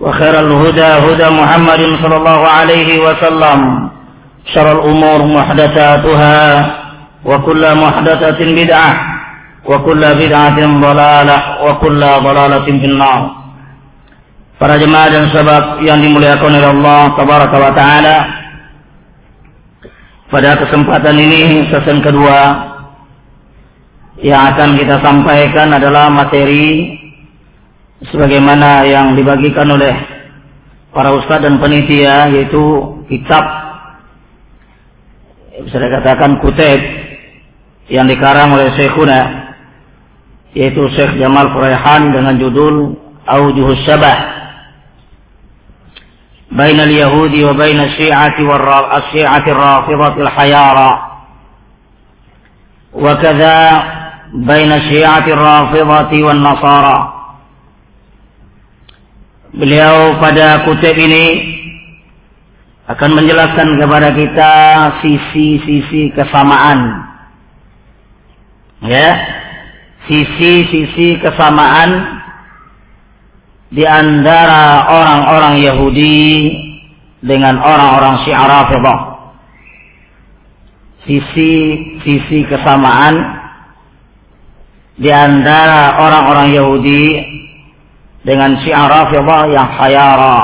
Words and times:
وخير 0.00 0.34
الهدى 0.40 0.90
هدى 1.06 1.28
محمد 1.30 1.82
صلى 2.02 2.16
الله 2.16 2.40
عليه 2.48 2.88
وسلم 3.06 3.58
شر 4.54 4.68
الأمور 4.72 5.18
محدثاتها 5.26 6.40
وكل 7.24 7.74
محدثة 7.74 8.40
بدعة 8.60 8.92
وكل 9.64 10.02
بدعة 10.14 10.58
ضلالة 10.86 11.38
وكل 11.64 12.00
ضلالة 12.00 12.64
في 12.64 12.86
النار 12.86 13.22
Para 14.54 14.78
jemaah 14.78 15.10
dan 15.10 15.34
sahabat 15.34 15.82
yang 15.82 15.98
dimuliakan 15.98 16.46
oleh 16.46 16.70
Allah 16.78 17.00
Tabaraka 17.18 17.56
wa 17.58 17.72
Ta'ala 17.74 18.16
Pada 20.30 20.62
kesempatan 20.62 21.18
ini 21.18 21.66
sesi 21.74 21.90
kedua 21.98 22.40
Yang 24.22 24.42
akan 24.54 24.68
kita 24.78 24.96
sampaikan 25.02 25.74
adalah 25.74 26.06
materi 26.06 26.97
sebagaimana 28.10 28.84
yang 28.84 29.16
dibagikan 29.16 29.70
oleh 29.70 29.94
para 30.94 31.14
ustadz 31.14 31.42
dan 31.42 31.58
penitia 31.58 32.30
yaitu 32.30 32.62
kitab 33.10 33.44
bisa 35.64 35.76
dikatakan 35.78 36.42
kutip 36.42 36.80
yang 37.90 38.10
dikarang 38.10 38.54
oleh 38.54 38.74
Syekhuna 38.74 39.20
yaitu 40.54 40.86
Syekh 40.94 41.18
Jamal 41.18 41.50
Furaihan 41.54 42.14
dengan 42.14 42.38
judul 42.38 42.98
Aujuhus 43.26 43.82
Syabah 43.86 44.34
بين 46.54 46.80
اليهود 46.80 47.34
وبين 47.34 47.80
الشيعة 47.80 48.38
والشيعة 48.38 49.46
الرافضة 49.46 50.22
الحيارى 50.22 50.90
وكذا 52.94 53.84
بين 54.34 54.72
الشيعة 54.72 55.26
الرافضة 55.26 56.12
والنصارى 56.24 57.17
Beliau 59.49 60.21
pada 60.21 60.61
kutip 60.61 60.93
ini 60.93 61.57
akan 62.85 63.17
menjelaskan 63.17 63.81
kepada 63.81 64.13
kita 64.13 64.53
sisi-sisi 65.01 66.13
kesamaan. 66.13 67.01
Ya. 68.85 69.09
Sisi-sisi 70.05 71.17
kesamaan 71.21 72.21
di 73.73 73.85
antara 73.85 74.89
orang-orang 74.89 75.61
Yahudi 75.65 76.29
dengan 77.25 77.57
orang-orang 77.57 78.21
Syiah 78.25 78.45
Rafidhah. 78.45 78.99
Sisi-sisi 81.09 82.45
kesamaan 82.45 83.17
di 84.97 85.09
antara 85.09 85.97
orang-orang 86.05 86.47
Yahudi 86.53 87.01
dengan 88.23 88.59
syiar 88.63 88.89
Rafidhah 88.89 89.43
yang 89.51 89.67
khayara 89.79 90.39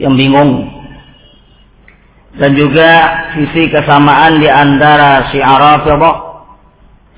yang 0.00 0.14
bingung. 0.16 0.66
Dan 2.30 2.54
juga 2.54 2.90
sisi 3.34 3.66
kesamaan 3.68 4.38
di 4.38 4.46
antara 4.46 5.30
syiar 5.34 5.58
Rafidhah 5.58 6.16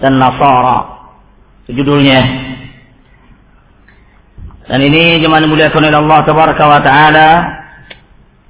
dan 0.00 0.18
Nasara. 0.18 0.78
Itu 1.68 1.84
dan 4.62 4.78
ini 4.78 5.18
jemaah 5.18 5.42
mulia 5.44 5.74
oleh 5.74 5.90
Allah 5.90 6.22
tabaraka 6.22 6.64
wa 6.64 6.80
taala. 6.80 7.28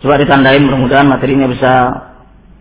coba 0.06 0.22
ditandai 0.22 0.62
mudah-mudahan 0.62 1.10
materinya 1.10 1.50
bisa 1.50 1.74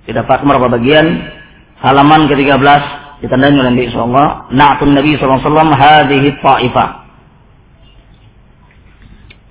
didapat 0.09 0.41
berapa 0.41 0.73
bagian. 0.73 1.37
Halaman 1.85 2.33
ke-13 2.33 2.81
ditandai 3.21 3.53
nanti 3.53 3.93
Insya 3.93 4.09
Allah 4.09 4.49
Na'tun 4.49 4.97
Nabi 4.97 5.21
Sallallahu 5.21 5.37
Alaihi 5.37 5.49
Wasallam 5.53 5.73
hadhihi 5.77 6.29
ta'ifah 6.41 7.04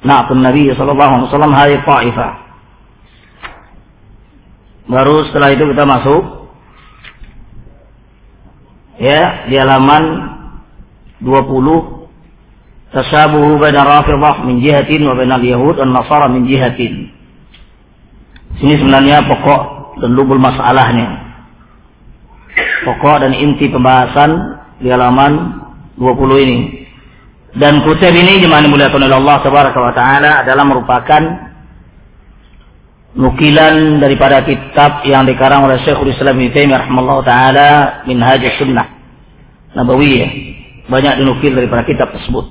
Na'tun 0.04 0.44
Nabi 0.44 0.68
Sallallahu 0.76 1.12
Alaihi 1.16 1.28
Wasallam 1.32 1.54
hadhihi 1.56 1.84
ta'ifah. 1.88 2.32
Baru 4.84 5.24
setelah 5.32 5.56
itu 5.56 5.64
kita 5.64 5.88
masuk 5.88 6.22
ya 9.00 9.48
di 9.48 9.56
halaman 9.56 10.04
20 11.24 12.92
tasabuhu 12.92 13.64
baina 13.64 13.88
rafidah 13.88 14.44
min 14.44 14.60
jihatin 14.60 15.08
wa 15.08 15.16
baina 15.16 15.40
yahud 15.40 15.80
dan 15.80 15.96
nasara 15.96 16.28
min 16.28 16.52
jihatin. 16.52 17.16
Sini 18.60 18.76
sebenarnya 18.76 19.24
pokok 19.24 20.04
dan 20.04 20.12
lubul 20.20 20.38
masalahnya. 20.38 21.32
Pokok 22.84 23.24
dan 23.24 23.32
inti 23.40 23.72
pembahasan 23.72 24.60
di 24.84 24.92
halaman 24.92 25.64
20 25.96 26.44
ini 26.44 26.83
dan 27.54 27.86
kutub 27.86 28.10
ini 28.10 28.42
jemaah 28.42 28.66
dimuliakan 28.66 28.98
oleh 29.06 29.18
Allah 29.22 29.38
tabaraka 29.46 29.78
wa 29.78 29.94
taala 29.94 30.42
adalah 30.42 30.66
merupakan 30.66 31.22
nukilan 33.14 34.02
daripada 34.02 34.42
kitab 34.42 35.06
yang 35.06 35.30
dikarang 35.30 35.70
oleh 35.70 35.78
Syekhul 35.86 36.10
Islam 36.10 36.42
Ibnu 36.42 36.50
Taimiyah 36.50 36.82
rahimallahu 36.82 37.22
taala 37.22 37.70
Minhaj 38.10 38.42
Sunnah 38.58 38.90
Nabawiyah. 39.78 40.32
Banyak 40.90 41.22
dinukil 41.22 41.54
daripada 41.54 41.86
kitab 41.86 42.10
tersebut. 42.18 42.50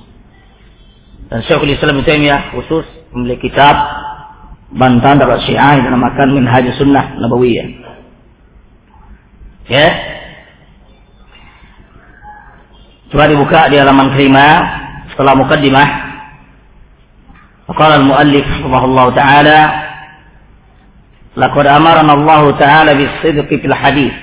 Dan 1.27 1.43
Syekhul 1.51 1.75
Islam 1.75 1.99
Ibnu 1.99 2.07
Taimiyah 2.07 2.41
khusus 2.55 2.87
memiliki 3.11 3.51
kitab 3.51 3.75
bantahan 4.71 5.19
terhadap 5.19 5.43
Syiah 5.43 5.83
yang 5.83 5.91
dinamakan 5.91 6.27
Minhaj 6.31 6.65
Sunnah 6.79 7.19
Nabawiyah. 7.19 7.67
Ya. 9.67 9.87
Coba 13.11 13.27
dibuka 13.27 13.67
di 13.67 13.75
halaman 13.77 14.15
kelima 14.15 14.47
setelah 15.13 15.37
mukaddimah. 15.37 15.89
Qala 17.73 18.01
al-muallif 18.01 18.45
rahimahullahu 18.45 19.15
taala 19.17 19.59
laqad 21.37 21.65
amarna 21.65 22.11
Allah 22.13 22.41
taala 22.57 22.91
bis-sidqi 22.97 23.61
fil 23.61 23.73
hadis 23.73 24.13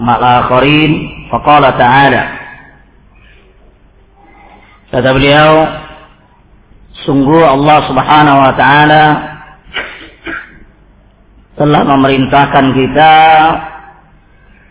ma'al 0.00 0.44
akharin. 0.44 1.20
Faqala 1.30 1.78
ta'ala 1.78 2.22
kata 4.90 5.14
beliau 5.14 5.52
sungguh 7.06 7.46
Allah 7.46 7.78
Subhanahu 7.86 8.38
wa 8.42 8.52
taala 8.58 9.04
telah 11.54 11.82
memerintahkan 11.86 12.66
kita 12.74 13.14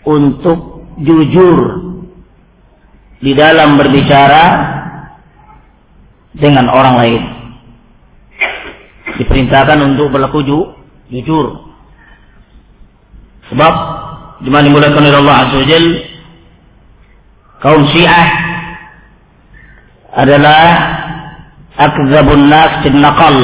untuk 0.03 0.83
jujur 0.99 1.59
di 3.23 3.31
dalam 3.31 3.79
berbicara 3.79 4.43
dengan 6.35 6.69
orang 6.69 6.95
lain. 6.97 7.21
Diperintahkan 9.19 9.79
untuk 9.93 10.13
berlaku 10.13 10.45
jujur. 11.09 11.69
Sebab 13.49 13.73
di 14.45 14.49
mana 14.53 14.69
dimulakan 14.69 15.03
oleh 15.03 15.19
Allah 15.19 15.37
Azza 15.49 15.57
wa 15.57 15.81
kaum 17.59 17.81
Syiah 17.91 18.27
adalah 20.15 20.63
akzabun 21.75 22.47
nas 22.47 22.73
bin 22.85 23.03
naqal. 23.03 23.37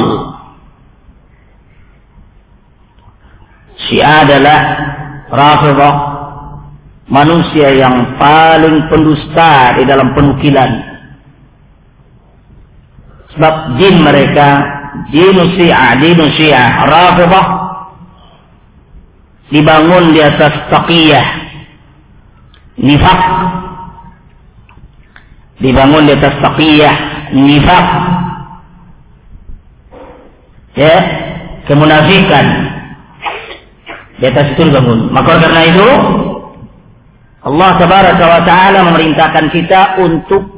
Syiah 3.86 4.24
adalah 4.24 4.60
Rafidah 5.26 5.94
manusia 7.10 7.74
yang 7.74 8.14
paling 8.18 8.86
pendusta 8.90 9.78
di 9.78 9.84
dalam 9.86 10.14
penukilan. 10.14 10.95
Sebab 13.36 13.76
jin 13.76 14.00
mereka 14.00 14.48
dinu 15.12 15.44
syiah, 15.52 15.92
dinu 16.00 16.24
syiah, 16.40 16.88
rafidah 16.88 17.46
dibangun 19.52 20.16
di 20.16 20.20
atas 20.24 20.56
taqiyah, 20.72 21.26
nifak, 22.80 23.20
dibangun 25.60 26.08
di 26.08 26.12
atas 26.16 26.34
taqiyah, 26.40 26.96
nifak, 27.36 27.86
ya, 30.80 30.96
kemunafikan, 31.68 32.46
di 34.16 34.24
atas 34.32 34.46
itu 34.56 34.64
dibangun. 34.64 35.12
Maka 35.12 35.44
karena 35.44 35.62
itu 35.76 35.88
Allah 37.44 37.70
Taala 38.48 38.80
memerintahkan 38.80 39.52
kita 39.52 40.00
untuk 40.00 40.55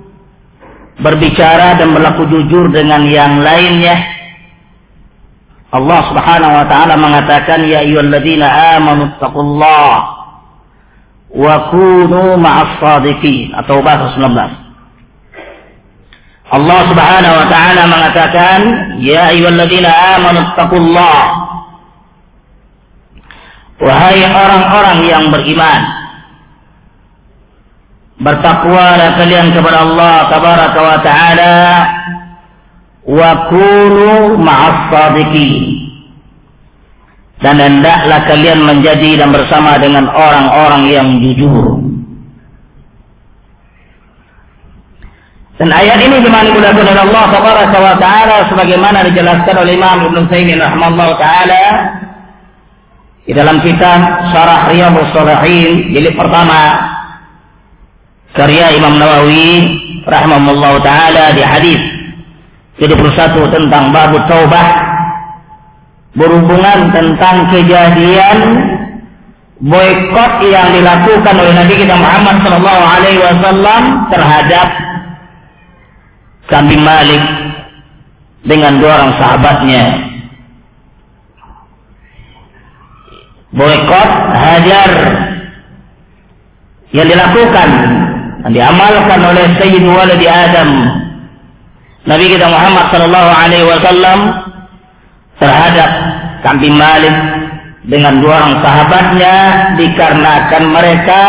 berbicara 0.98 1.78
dan 1.78 1.94
berlaku 1.94 2.26
jujur 2.26 2.70
dengan 2.74 3.06
yang 3.06 3.40
lainnya. 3.42 3.96
Allah 5.68 6.00
Subhanahu 6.08 6.52
wa 6.52 6.64
taala 6.64 6.94
mengatakan 6.96 7.68
ya 7.68 7.84
ayyuhalladzina 7.84 8.46
amanu 8.80 9.12
taqullah 9.20 9.92
wa 11.28 11.54
kunu 11.70 12.40
ma'as 12.40 12.80
sadiqin. 12.80 13.52
Atau 13.52 13.84
bahasa 13.84 14.16
19 14.16 14.68
Allah 16.48 16.80
Subhanahu 16.88 17.34
wa 17.36 17.46
taala 17.52 17.82
mengatakan 17.84 18.58
ya 19.04 19.28
ayyuhalladzina 19.36 19.90
amanu 20.16 20.40
taqullah 20.56 21.20
wahai 23.78 24.24
orang-orang 24.24 24.98
yang 25.04 25.24
beriman 25.28 25.97
bertakwalah 28.18 29.18
kalian 29.18 29.54
kepada 29.54 29.78
Allah 29.86 30.14
tabaraka 30.30 30.80
wa 30.82 30.98
taala. 31.02 31.56
Wa 33.08 33.30
kunu 33.48 34.36
dan 37.38 37.56
hendaklah 37.56 38.26
kalian 38.26 38.66
menjadi 38.66 39.22
dan 39.22 39.30
bersama 39.30 39.78
dengan 39.78 40.10
orang-orang 40.10 40.82
yang 40.90 41.08
jujur. 41.22 41.78
Dan 45.58 45.74
ayat 45.74 45.98
ini 46.02 46.22
dimanipulasi 46.22 46.78
oleh 46.86 47.02
Allah 47.02 47.24
Tabaraka 47.34 47.78
wa 47.82 47.94
Ta'ala 47.98 48.46
sebagaimana 48.46 49.02
dijelaskan 49.10 49.58
oleh 49.58 49.74
Imam 49.74 50.06
Ibn 50.06 50.30
Taimin 50.30 50.62
rahimahullah 50.62 51.18
ta'ala 51.18 51.64
di 53.26 53.34
dalam 53.34 53.58
kitab 53.66 53.98
Syarah 54.30 54.70
Riyadhus 54.70 55.10
Shalihin 55.10 55.90
jilid 55.90 56.14
pertama 56.14 56.78
karya 58.36 58.76
Imam 58.76 59.00
Nawawi 59.00 59.48
rahimahullah 60.04 60.72
ta'ala 60.84 61.24
di 61.32 61.42
hadis 61.44 61.80
71 62.80 63.54
tentang 63.54 63.90
babu 63.90 64.20
taubah 64.28 64.66
berhubungan 66.14 66.90
tentang 66.94 67.50
kejadian 67.52 68.38
boykot 69.58 70.32
yang 70.46 70.70
dilakukan 70.74 71.34
oleh 71.34 71.54
Nabi 71.54 71.74
kita 71.74 71.94
Muhammad 71.98 72.36
Shallallahu 72.46 72.84
Alaihi 72.86 73.20
Wasallam 73.22 73.82
terhadap 74.10 74.68
kambing 76.46 76.82
Malik 76.82 77.22
dengan 78.46 78.78
dua 78.78 78.92
orang 79.02 79.12
sahabatnya. 79.18 79.84
Boykot 83.48 84.10
hajar 84.38 84.90
yang 86.92 87.08
dilakukan 87.08 87.68
dan 88.44 88.50
diamalkan 88.54 89.20
oleh 89.22 89.44
Sayyid 89.58 89.84
Walidi 89.84 90.26
Adam 90.30 90.70
Nabi 92.08 92.24
kita 92.32 92.46
Muhammad 92.48 92.84
sallallahu 92.88 93.30
alaihi 93.30 93.66
wasallam 93.68 94.18
terhadap 95.36 95.90
kambing 96.40 96.72
Malik 96.72 97.16
dengan 97.88 98.20
dua 98.20 98.32
orang 98.42 98.54
sahabatnya 98.64 99.34
dikarenakan 99.76 100.62
mereka 100.72 101.22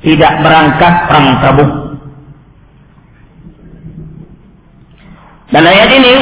tidak 0.00 0.32
berangkat 0.40 0.94
perang 1.08 1.28
Tabuk. 1.44 1.70
Dan 5.50 5.62
ayat 5.66 5.90
ini 5.92 6.14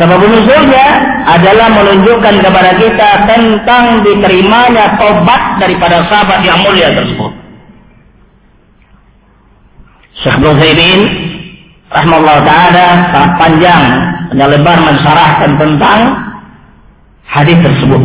sebab 0.00 0.20
nuzulnya 0.22 0.86
adalah 1.28 1.68
menunjukkan 1.70 2.34
kepada 2.40 2.70
kita 2.82 3.08
tentang 3.28 4.00
diterimanya 4.02 4.96
tobat 4.96 5.60
daripada 5.60 6.02
sahabat 6.08 6.40
yang 6.42 6.58
mulia 6.66 6.88
tersebut. 6.98 7.39
Syekh 10.18 10.36
Nuzaimin 10.42 11.00
rahmatullah 11.90 12.38
taala 12.42 12.86
sangat 13.14 13.32
panjang 13.38 13.84
dan 14.34 14.46
lebar 14.50 14.78
mensyarahkan 14.82 15.50
tentang 15.58 16.00
hadis 17.26 17.58
tersebut. 17.62 18.02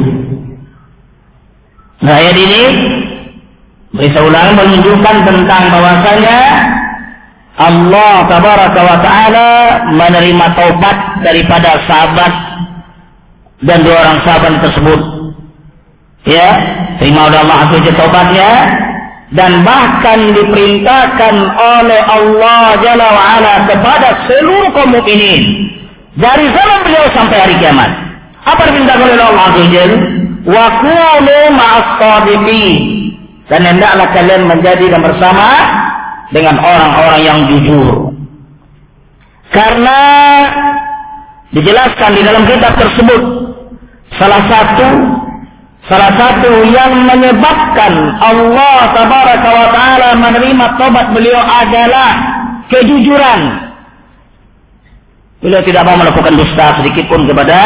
Nah, 2.06 2.14
ayat 2.22 2.38
ini 2.38 2.64
bisa 3.98 4.20
ulang 4.22 4.54
menunjukkan 4.54 5.16
tentang 5.26 5.64
bahwasanya 5.74 6.40
Allah 7.56 8.14
tabaraka 8.28 8.82
wa 8.84 8.98
taala 9.00 9.50
menerima 9.96 10.46
taubat 10.60 10.98
daripada 11.24 11.80
sahabat 11.88 12.34
dan 13.64 13.80
dua 13.82 13.96
orang 14.04 14.20
sahabat 14.28 14.60
tersebut. 14.60 15.02
Ya, 16.26 16.48
terima 17.00 17.30
oleh 17.30 17.38
Allah 17.38 17.58
azza 17.70 17.92
taubatnya 17.96 18.50
dan 19.34 19.66
bahkan 19.66 20.38
diperintahkan 20.38 21.36
oleh 21.58 22.02
Allah 22.06 22.78
Jalla 22.86 23.08
wa'ala 23.10 23.54
kepada 23.66 24.10
seluruh 24.30 24.70
kaum 24.78 24.94
mukminin 24.94 25.74
dari 26.14 26.46
zaman 26.54 26.80
beliau 26.86 27.06
sampai 27.18 27.38
hari 27.42 27.56
kiamat. 27.58 27.90
Apa 28.46 28.62
diperintahkan 28.70 29.08
oleh 29.10 29.26
Allah 29.26 29.46
Azza 29.50 29.86
Wa 30.46 30.66
kunu 30.78 31.40
ma'as 31.58 31.90
dan 33.50 33.62
hendaklah 33.66 34.14
kalian 34.14 34.46
menjadi 34.46 34.94
dan 34.94 35.02
bersama 35.02 35.50
dengan 36.30 36.58
orang-orang 36.62 37.22
yang 37.22 37.40
jujur. 37.50 38.14
Karena 39.50 40.00
dijelaskan 41.54 42.12
di 42.14 42.22
dalam 42.26 42.44
kitab 42.46 42.74
tersebut 42.78 43.22
salah 44.18 44.42
satu 44.50 45.15
Salah 45.86 46.12
satu 46.18 46.66
yang 46.66 47.06
menyebabkan 47.06 47.94
Allah 48.18 48.90
tabaraka 48.90 49.50
wa 49.54 49.68
taala 49.70 50.10
menerima 50.18 50.66
tobat 50.82 51.14
beliau 51.14 51.38
adalah 51.38 52.12
kejujuran. 52.74 53.42
Beliau 55.46 55.62
tidak 55.62 55.86
mau 55.86 55.94
melakukan 55.94 56.34
dusta 56.34 56.82
sedikit 56.82 57.06
pun 57.06 57.30
kepada 57.30 57.58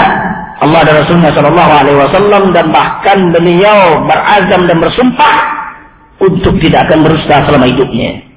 Allah 0.59 0.83
dan 0.83 0.99
Rasulnya 0.99 1.31
Shallallahu 1.31 1.71
Alaihi 1.71 1.95
Wasallam 1.95 2.43
dan 2.51 2.75
bahkan 2.75 3.31
beliau 3.31 4.03
berazam 4.03 4.67
dan 4.67 4.77
bersumpah 4.83 5.35
untuk 6.19 6.59
tidak 6.59 6.91
akan 6.91 7.07
berusaha 7.07 7.47
selama 7.47 7.71
hidupnya. 7.71 8.28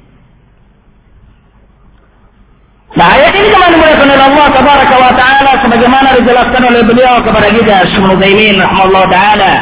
Nah 2.92 3.06
ayat 3.16 3.32
ini 3.32 3.48
ke 3.48 3.56
mana 3.56 3.72
dimuliakan 3.72 4.08
oleh 4.12 4.26
Allah 4.28 4.46
Tabaraka 4.52 4.96
wa 5.00 5.12
Ta'ala 5.16 5.52
sebagaimana 5.64 6.08
dijelaskan 6.20 6.62
oleh 6.68 6.82
beliau 6.84 7.24
kepada 7.24 7.48
kita 7.48 7.88
Syekh 7.88 8.04
Taimin 8.20 8.60
rahimahullah 8.60 9.04
taala. 9.08 9.54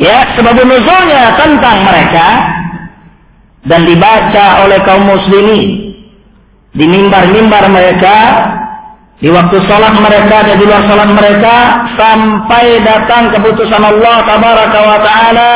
Ya, 0.00 0.32
sebab 0.32 0.56
nuzulnya 0.56 1.36
tentang 1.36 1.84
mereka 1.84 2.28
dan 3.68 3.84
dibaca 3.84 4.64
oleh 4.64 4.78
kaum 4.88 5.04
muslimin 5.04 5.92
di 6.72 6.84
mimbar-mimbar 6.86 7.68
mereka 7.68 8.16
di 9.20 9.28
waktu 9.28 9.60
salat 9.68 10.00
mereka 10.00 10.48
dan 10.48 10.56
di 10.56 10.64
luar 10.64 10.88
salat 10.88 11.10
mereka 11.12 11.56
sampai 12.00 12.80
datang 12.80 13.28
keputusan 13.36 13.82
Allah 13.84 14.16
tabaraka 14.24 14.78
wa 14.80 14.98
taala 15.04 15.52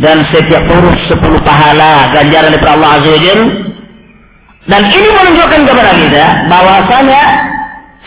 dan 0.00 0.24
setiap 0.32 0.64
huruf 0.64 0.96
sepuluh 1.12 1.36
pahala 1.44 2.08
ganjaran 2.16 2.56
dari 2.56 2.64
Allah 2.64 2.90
azza 2.96 3.16
dan 4.70 4.82
ini 4.86 5.08
menunjukkan 5.10 5.60
kepada 5.66 5.92
kita 5.98 6.24
bahwasanya 6.46 7.22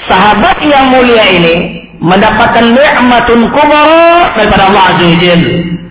sahabat 0.08 0.58
yang 0.64 0.88
mulia 0.88 1.26
ini 1.36 1.56
mendapatkan 2.00 2.72
nikmatun 2.72 3.52
kubra 3.52 4.32
daripada 4.40 4.72
Allah 4.72 4.84
Azza 4.96 5.06
wa 5.08 5.38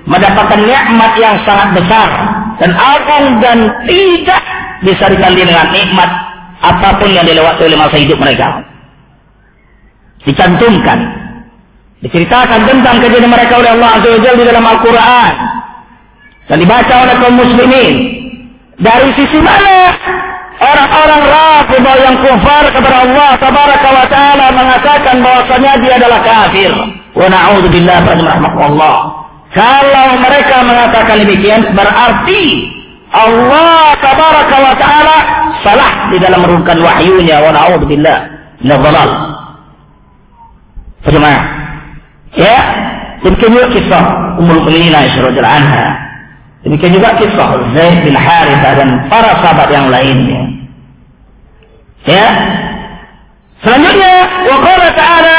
mendapatkan 0.05 0.61
nikmat 0.65 1.13
yang 1.21 1.37
sangat 1.45 1.69
besar 1.81 2.09
dan 2.61 2.71
agung 2.77 3.27
dan 3.41 3.59
tidak 3.89 4.43
bisa 4.85 5.05
ditandingi 5.09 5.49
dengan 5.49 5.69
nikmat 5.73 6.11
apa 6.65 6.89
pun 6.97 7.13
yang 7.13 7.29
dilewati 7.29 7.61
oleh 7.69 7.77
masa 7.77 7.97
hidup 8.01 8.17
mereka. 8.17 8.65
Dicantumkan, 10.25 10.99
diceritakan 12.01 12.65
tentang 12.65 13.05
kejadian 13.05 13.29
mereka 13.29 13.61
oleh 13.61 13.77
Allah 13.77 13.91
Azza 14.01 14.09
wa 14.09 14.33
di 14.33 14.45
dalam 14.49 14.65
Al-Quran 14.65 15.33
dan 16.49 16.57
dibaca 16.57 16.95
oleh 17.05 17.15
kaum 17.21 17.37
muslimin. 17.37 17.95
Dari 18.75 19.09
sisi 19.15 19.39
mana 19.39 19.95
Orang-orang 20.55 21.23
Rafidah 21.27 21.97
yang 21.99 22.17
kufar 22.23 22.65
kepada 22.71 22.97
Allah 23.03 23.31
tabaraka 23.43 23.89
wa 23.91 24.07
taala 24.07 24.47
mengatakan 24.55 25.19
bahwasanya 25.19 25.73
dia 25.83 25.99
adalah 25.99 26.21
kafir. 26.23 26.71
Wa 27.15 27.27
na'udzubillah 27.27 27.99
Allah. 28.07 28.97
Kalau 29.51 30.09
mereka 30.23 30.57
mengatakan 30.63 31.17
demikian 31.27 31.75
berarti 31.75 32.45
Allah 33.11 33.99
tabaraka 33.99 34.57
wa 34.63 34.75
taala 34.79 35.17
salah 35.67 35.91
di 36.15 36.23
dalam 36.23 36.47
menurunkan 36.47 36.79
wahyunya 36.79 37.43
wa 37.43 37.51
na'udzubillah 37.51 38.19
min 38.63 38.79
dhalal. 38.79 39.11
Bagaimana? 41.03 41.41
Ya, 42.39 42.57
demikian 43.27 43.51
juga 43.59 43.67
kisah 43.75 44.03
Ummul 44.39 44.63
Mukminin 44.63 44.95
Aisyah 44.95 45.31
radhiyallahu 45.31 45.59
anha. 45.67 46.04
Demikian 46.65 46.97
juga 46.97 47.13
kisah 47.21 47.61
Zaid 47.77 48.09
bin 48.09 48.17
Harithah 48.17 48.73
dan 48.81 48.89
para 49.13 49.37
sahabat 49.45 49.69
yang 49.69 49.93
lainnya. 49.93 50.49
Ya. 52.09 52.29
Selanjutnya, 53.61 54.15
wa 54.49 54.57
qala 54.61 54.89
ta'ala 54.97 55.39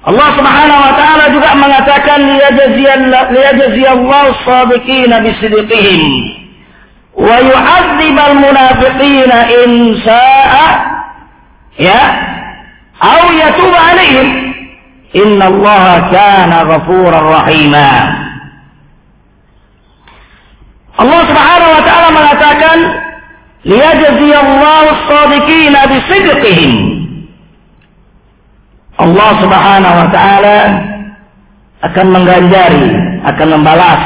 Allah 0.00 0.28
Subhanahu 0.32 0.80
wa 0.80 0.92
taala 0.96 1.28
juga 1.28 1.52
mengatakan 1.60 2.24
liyajziyallahu 2.24 4.32
as-sabiqina 4.32 5.20
bisidqihim 5.20 6.02
wa 7.20 7.36
yu'adzibal 7.36 8.32
munafiqina 8.40 9.44
in 9.60 10.00
sha'a 10.00 10.68
ya 11.76 12.00
aw 12.96 13.28
yatub 13.28 13.76
alaihim 13.76 14.56
inna 15.12 15.52
Allah 15.52 16.08
kana 16.08 16.64
ghafurar 16.64 17.20
rahima 17.20 18.19
Allah 21.00 21.20
Subhanahu 21.24 21.72
wa 21.72 21.82
taala 21.88 22.08
mengatakan 22.12 22.78
liyajziyallahu 23.64 24.86
as-sadiqina 24.92 25.80
bisidqihim 25.88 26.72
Allah 29.00 29.30
Subhanahu 29.40 29.96
wa 29.96 30.08
taala 30.12 30.58
akan 31.80 32.06
mengganjari, 32.12 32.86
akan 33.24 33.48
membalas 33.56 34.02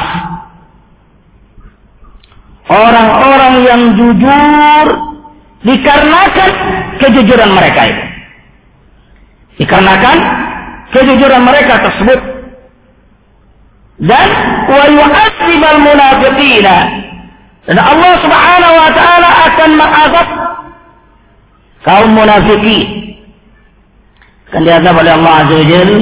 orang-orang 2.71 3.53
yang 3.67 3.81
jujur 3.99 4.85
dikarenakan 5.67 6.49
kejujuran 7.03 7.51
mereka 7.51 7.81
itu. 7.91 8.05
Dikarenakan 9.59 10.17
kejujuran 10.95 11.41
mereka 11.43 11.73
tersebut. 11.83 12.19
Dan 13.95 14.27
wa 14.67 14.83
yu'adzibal 14.91 15.79
munafiqina. 15.79 16.77
Dan 17.63 17.77
Allah 17.79 18.13
Subhanahu 18.19 18.75
wa 18.75 18.89
taala 18.91 19.29
akan 19.47 19.69
mengazab 19.79 20.27
kaum 21.87 22.09
munafikin. 22.11 22.87
Akan 24.51 24.61
diazab 24.67 24.95
oleh 24.99 25.13
Allah 25.15 25.33
Azza 25.47 25.59
wa 25.63 25.97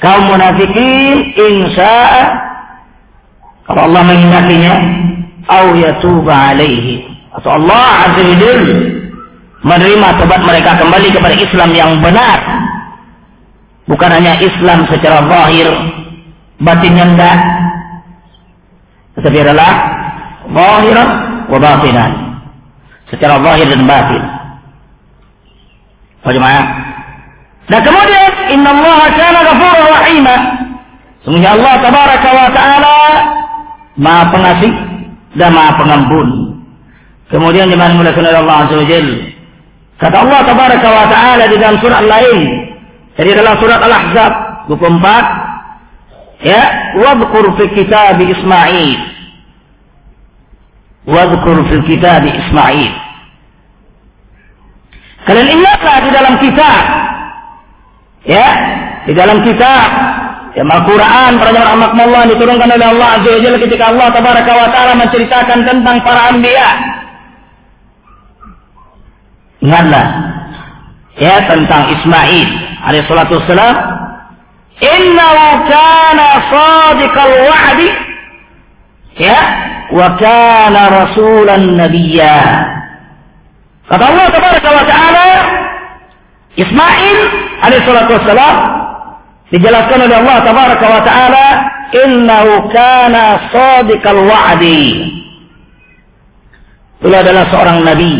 kaum 0.00 0.22
munafikin 0.32 1.16
insya'a 1.36 2.22
kalau 3.68 3.92
Allah 3.92 4.02
menghendakinya 4.08 4.74
au 5.52 5.76
yatuba 5.76 6.56
alaihi. 6.56 7.04
Atau 7.36 7.60
Allah 7.60 8.08
Azza 8.08 8.24
wa 8.24 8.56
menerima 9.68 10.08
tobat 10.16 10.40
mereka 10.48 10.80
kembali 10.80 11.12
kepada 11.12 11.34
Islam 11.36 11.70
yang 11.76 12.00
benar. 12.00 12.40
Bukan 13.84 14.10
hanya 14.16 14.40
Islam 14.40 14.88
secara 14.88 15.28
zahir 15.28 15.68
batinnya 16.58 17.04
enggak 17.14 17.38
tetapi 19.18 19.34
adalah 19.42 19.72
zahiran 20.46 21.08
wa 21.50 21.58
batinan. 21.58 22.12
Secara 23.10 23.42
zahir 23.42 23.66
dan 23.66 23.82
batin. 23.82 24.22
Bagaimana? 26.22 26.60
Nah 27.66 27.80
kemudian 27.82 28.32
Inna 28.54 28.70
Allah 28.70 29.00
kana 29.18 29.40
ghafurur 29.42 29.90
rahima. 29.90 30.36
Sungguhnya 31.26 31.50
Allah 31.58 31.74
tabaraka 31.82 32.30
wa 32.30 32.48
taala 32.54 32.96
Maha 33.98 34.22
pengasih 34.30 34.72
dan 35.34 35.50
Maha 35.50 35.72
pengampun. 35.82 36.28
Kemudian 37.28 37.68
dimulakan 37.68 38.22
oleh 38.22 38.38
Allah 38.38 38.56
Azza 38.64 38.74
wa 38.78 38.86
Kata 39.98 40.16
Allah 40.16 40.40
tabaraka 40.46 40.88
wa 40.88 41.06
taala 41.10 41.44
di 41.50 41.56
dalam 41.58 41.76
surat 41.82 42.06
lain. 42.06 42.40
Jadi 43.18 43.30
dalam 43.34 43.58
surat 43.58 43.82
Al-Ahzab 43.82 44.32
24 44.70 45.47
ya, 46.42 46.62
wadhkur 47.02 47.56
fi 47.58 47.64
kitab 47.74 48.20
Ismail 48.22 49.18
Wadhkur 51.08 51.56
fil 51.72 51.84
kitab 51.88 52.20
Ismail. 52.20 52.92
Kalian 55.24 55.48
ingatlah 55.56 55.96
di 56.04 56.10
dalam 56.12 56.34
kitab. 56.36 56.82
Ya, 58.28 58.48
di 59.08 59.12
dalam 59.16 59.40
kitab 59.40 59.88
Ya, 60.56 60.64
Al-Quran, 60.64 61.38
para 61.38 61.54
Allah 61.70 62.22
diturunkan 62.34 62.66
oleh 62.66 62.88
Allah 62.90 63.20
Azza 63.20 63.30
wa 63.30 63.40
Jalla 63.46 63.58
ketika 63.62 63.94
Allah 63.94 64.10
Tabaraka 64.10 64.52
wa 64.58 64.68
Ta'ala 64.74 64.92
menceritakan 64.98 65.58
tentang 65.62 66.02
para 66.02 66.34
anbiya. 66.34 66.70
Ingatlah. 69.62 70.06
Ya, 71.20 71.46
tentang 71.46 71.94
Ismail 71.94 72.48
alaihi 72.82 73.06
salatu 73.06 73.38
wassalam. 73.38 73.76
Innahu 74.78 75.44
kana 75.66 76.26
sadiqal 76.50 77.34
wa'di. 77.50 77.88
Ya, 79.18 79.40
wa 79.90 80.14
kana 80.14 80.80
rasulan 80.94 81.74
nabiyya. 81.74 82.38
Kata 83.88 84.04
Allah 84.04 84.26
tabaraka 84.30 84.68
wa 84.68 84.84
taala 84.84 85.26
Ismail 86.58 87.18
alaihi 87.64 87.86
salatu 87.88 88.12
wassalam 88.20 88.56
dijelaskan 89.48 89.98
oleh 90.06 90.16
Allah 90.22 90.36
tabaraka 90.44 90.86
wa 90.86 91.00
taala 91.02 91.46
innahu 92.04 92.68
kana 92.70 93.24
sadiqal 93.50 94.22
wa'di. 94.28 95.08
Beliau 97.02 97.22
adalah 97.22 97.46
seorang 97.50 97.78
nabi 97.86 98.14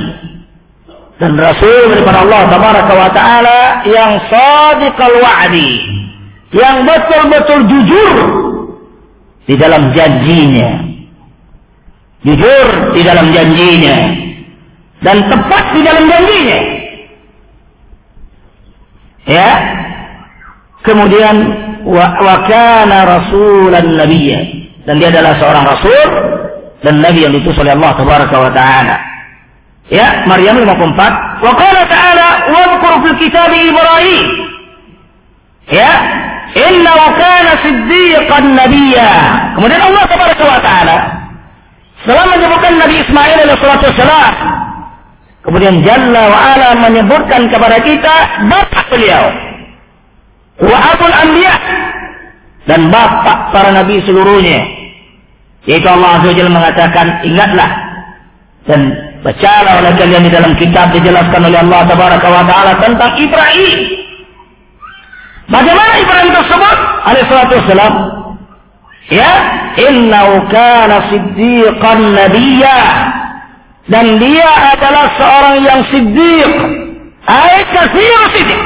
dan 1.19 1.35
rasul 1.35 1.95
daripada 1.95 2.23
Allah 2.23 2.43
tabaraka 2.47 2.93
wa 2.95 3.11
taala 3.11 3.59
yang 3.91 4.13
sadiqal 4.31 5.15
wa'di, 5.19 5.71
yang 6.53 6.85
betul-betul 6.89 7.61
jujur 7.69 8.13
di 9.45 9.55
dalam 9.57 9.93
janjinya 9.93 10.89
jujur 12.25 12.67
di 12.97 13.03
dalam 13.07 13.31
janjinya 13.31 13.97
dan 14.99 15.17
tepat 15.31 15.65
di 15.79 15.81
dalam 15.87 16.05
janjinya. 16.11 16.61
Ya. 19.29 19.51
Kemudian 20.83 21.37
wa, 21.85 22.07
wa 22.17 22.37
kana 22.49 22.99
rasulan 23.05 23.99
nabiyya 23.99 24.41
dan 24.89 24.97
dia 24.99 25.13
adalah 25.13 25.37
seorang 25.37 25.65
rasul 25.69 26.09
dan 26.81 27.05
nabi 27.05 27.27
yang 27.27 27.35
diutus 27.37 27.59
oleh 27.61 27.77
Allah 27.77 27.93
tabaraka 27.99 28.37
wa 28.39 28.53
taala. 28.55 28.97
Ya, 29.89 30.29
Maryam 30.29 30.61
54. 30.69 31.41
Wa 31.41 31.53
qala 31.57 31.83
ta'ala 31.89 32.29
wa 32.53 33.01
fil 33.09 33.17
kitab 33.25 33.49
Ibrahim. 33.49 34.25
Ya, 35.73 35.93
innahu 36.57 37.05
kana 37.19 37.53
siddiqan 37.65 38.47
nabiyya. 38.57 39.11
Kemudian 39.59 39.81
Allah 39.83 40.03
Subhanahu 40.09 40.49
wa 40.49 40.61
taala 40.65 40.99
setelah 42.03 42.27
menyebutkan 42.31 42.73
Nabi 42.79 42.97
Ismail 43.03 43.37
alaihi 43.43 43.59
wasallam 43.59 44.35
kemudian 45.43 45.75
Jalla 45.83 46.23
wa 46.29 46.39
ala 46.55 46.69
menyebutkan 46.89 47.49
kepada 47.49 47.81
kita 47.83 48.15
bapak 48.53 48.85
beliau 48.93 49.25
wa 50.61 50.79
abul 50.93 51.15
anbiya 51.15 51.55
dan 52.69 52.93
bapak 52.93 53.49
para 53.51 53.73
nabi 53.73 54.01
seluruhnya 54.05 54.61
yaitu 55.65 55.89
Allah 55.89 56.21
Azza 56.21 56.33
wa 56.33 56.53
mengatakan 56.53 57.07
ingatlah 57.25 57.71
dan 58.69 58.81
bacalah 59.25 59.81
oleh 59.81 59.93
kalian 59.97 60.23
di 60.29 60.33
dalam 60.33 60.53
kitab 60.61 60.93
dijelaskan 60.93 61.49
oleh 61.49 61.59
Allah 61.65 61.81
Tabaraka 61.89 62.29
wa 62.29 62.45
taala 62.45 62.73
tentang 62.79 63.13
Ibrahim 63.17 63.79
Bagaimana 65.49 65.93
Ibrahim 65.97 66.31
tersebut? 66.37 66.77
Alaihissalatu 67.09 67.53
wassalam. 67.57 67.95
Ya, 69.09 69.33
innahu 69.81 70.45
kana 70.53 71.09
siddiqan 71.09 72.13
nabiyya. 72.13 72.79
Dan 73.89 74.21
dia 74.21 74.49
adalah 74.77 75.07
seorang 75.17 75.57
yang 75.65 75.81
siddiq. 75.89 76.53
Ayat 77.25 77.67
kasir 77.73 78.21
siddiq. 78.37 78.63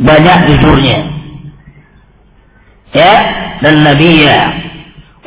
Banyak 0.00 0.38
jujurnya. 0.48 0.98
Ya, 2.96 3.14
dan 3.60 3.84
nabiyya. 3.84 4.40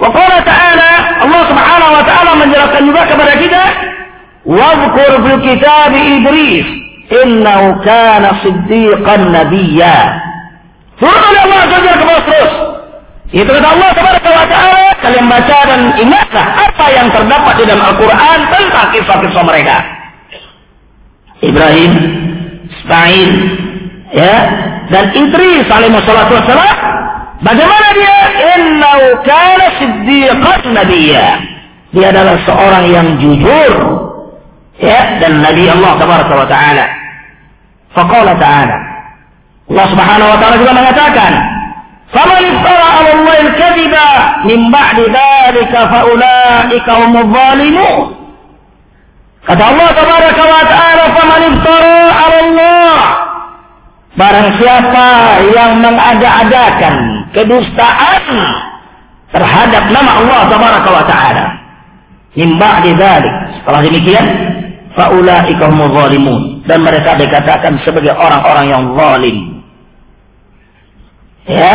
Wa 0.02 0.10
qala 0.10 0.42
ta'ala, 0.42 0.92
Allah 1.22 1.42
subhanahu 1.46 1.92
wa 1.94 2.04
ta'ala 2.10 2.32
menjelaskan 2.42 2.82
juga 2.90 3.06
kepada 3.06 3.38
kita, 3.38 3.64
Wadhkur 4.50 5.22
bil 5.22 5.40
kitab 5.46 5.94
Idris 5.94 6.81
innahu 7.12 7.84
kana 7.84 8.40
siddiqan 8.40 9.36
nabiyya. 9.36 9.98
Oleh 11.02 11.40
Allah 11.44 11.60
Azza 11.66 11.78
kepada 11.82 12.22
terus. 12.30 12.54
Itu 13.32 13.48
kata 13.48 13.64
Allah 13.64 13.90
Subhanahu 13.96 14.36
wa 14.44 14.48
taala, 14.52 14.86
kalian 15.00 15.26
baca 15.32 15.58
dan 15.64 15.82
ingatlah 15.96 16.46
apa 16.68 16.86
yang 16.92 17.08
terdapat 17.16 17.54
di 17.58 17.64
dalam 17.64 17.84
Al-Qur'an 17.96 18.40
tentang 18.52 18.88
kisah-kisah 18.92 19.44
mereka. 19.48 19.78
Ibrahim, 21.42 21.94
Ismail, 22.70 23.32
ya, 24.14 24.36
dan 24.92 25.06
Idris 25.16 25.66
alaihi 25.72 25.96
salatu 26.06 26.38
wassalam 26.38 26.78
Bagaimana 27.42 27.88
dia? 27.98 28.18
Innahu 28.54 29.06
kana 29.26 29.66
siddiqan 29.82 30.78
nabiyya. 30.78 31.28
Dia 31.90 32.14
adalah 32.14 32.38
seorang 32.46 32.86
yang 32.94 33.08
jujur. 33.18 33.74
Ya, 34.78 35.18
dan 35.18 35.42
Nabi 35.42 35.66
Allah 35.66 35.98
Taala. 36.46 37.01
Faqala 37.92 38.40
ta'ala. 38.40 38.78
Allah 39.72 39.86
Subhanahu 39.92 40.30
wa 40.32 40.38
taala 40.40 40.56
juga 40.60 40.74
mengatakan, 40.76 41.32
"Faman 42.12 42.42
iftara 42.44 42.88
Allah 43.04 43.36
al-kadhiba 43.40 44.08
min 44.48 44.60
ba'di 44.72 45.04
dzalika 45.12 45.80
fa 45.92 46.00
ulaika 46.08 46.92
zalimun." 47.08 48.00
Kata 49.42 49.64
Allah 49.64 49.90
Tabaraka 49.96 50.44
wa 50.44 50.64
taala, 50.68 51.04
"Faman 51.16 51.42
iftara 51.56 51.96
Allah" 52.12 52.96
Barang 54.12 54.50
siapa 54.60 55.08
yang 55.56 55.80
mengada-adakan 55.80 56.96
kedustaan 57.32 58.24
terhadap 59.32 59.84
nama 59.88 60.12
Allah 60.20 60.42
Tabaraka 60.52 60.90
wa 60.92 61.04
taala. 61.08 61.46
Min 62.36 62.60
ba'di 62.60 62.92
dzalik. 62.96 63.36
Setelah 63.60 63.82
demikian, 63.88 64.26
faulaika 65.00 65.64
humuz 65.72 65.96
zalimun 65.96 66.51
dan 66.66 66.86
mereka 66.86 67.18
dikatakan 67.18 67.80
sebagai 67.86 68.14
orang-orang 68.14 68.66
yang 68.70 68.84
zalim. 68.98 69.38
Ya. 71.50 71.74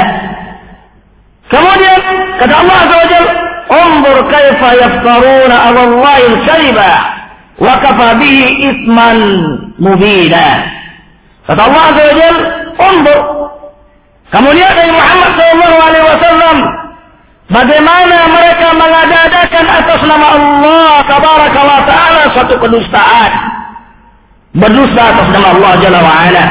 Kemudian 1.46 2.00
kata 2.42 2.54
Allah 2.54 2.76
Azza 2.86 2.96
wa 2.96 3.08
Jalla, 3.10 3.34
"Unzur 3.70 4.18
kaifa 4.30 4.68
yaftaruna 4.82 5.56
'ala 5.56 5.80
Allahi 5.90 6.22
al-kadhiba 6.34 6.90
wa 7.62 7.74
kafa 7.82 8.08
bihi 8.18 8.44
itsman 8.70 9.18
mubina." 9.78 10.46
Kata 11.46 11.60
Allah 11.66 11.82
Azza 11.94 12.02
wa 12.02 12.14
Jalla, 12.18 12.44
"Unzur." 12.76 13.20
Dari 14.86 14.90
Muhammad 14.90 15.30
sallallahu 15.38 15.78
alaihi 15.86 16.06
wasallam 16.06 16.56
bagaimana 17.46 18.18
mereka 18.26 18.68
mengadakan 18.74 19.64
atas 19.66 20.00
nama 20.02 20.26
Allah 20.34 20.94
tabaraka 21.06 21.60
wa 21.62 21.80
taala 21.86 22.22
suatu 22.34 22.54
kedustaan 22.58 23.32
berdosa 24.56 25.02
atas 25.12 25.28
nama 25.30 25.48
Allah 25.54 25.72
Jalla 25.84 26.00
wa 26.00 26.12
ala. 26.12 26.44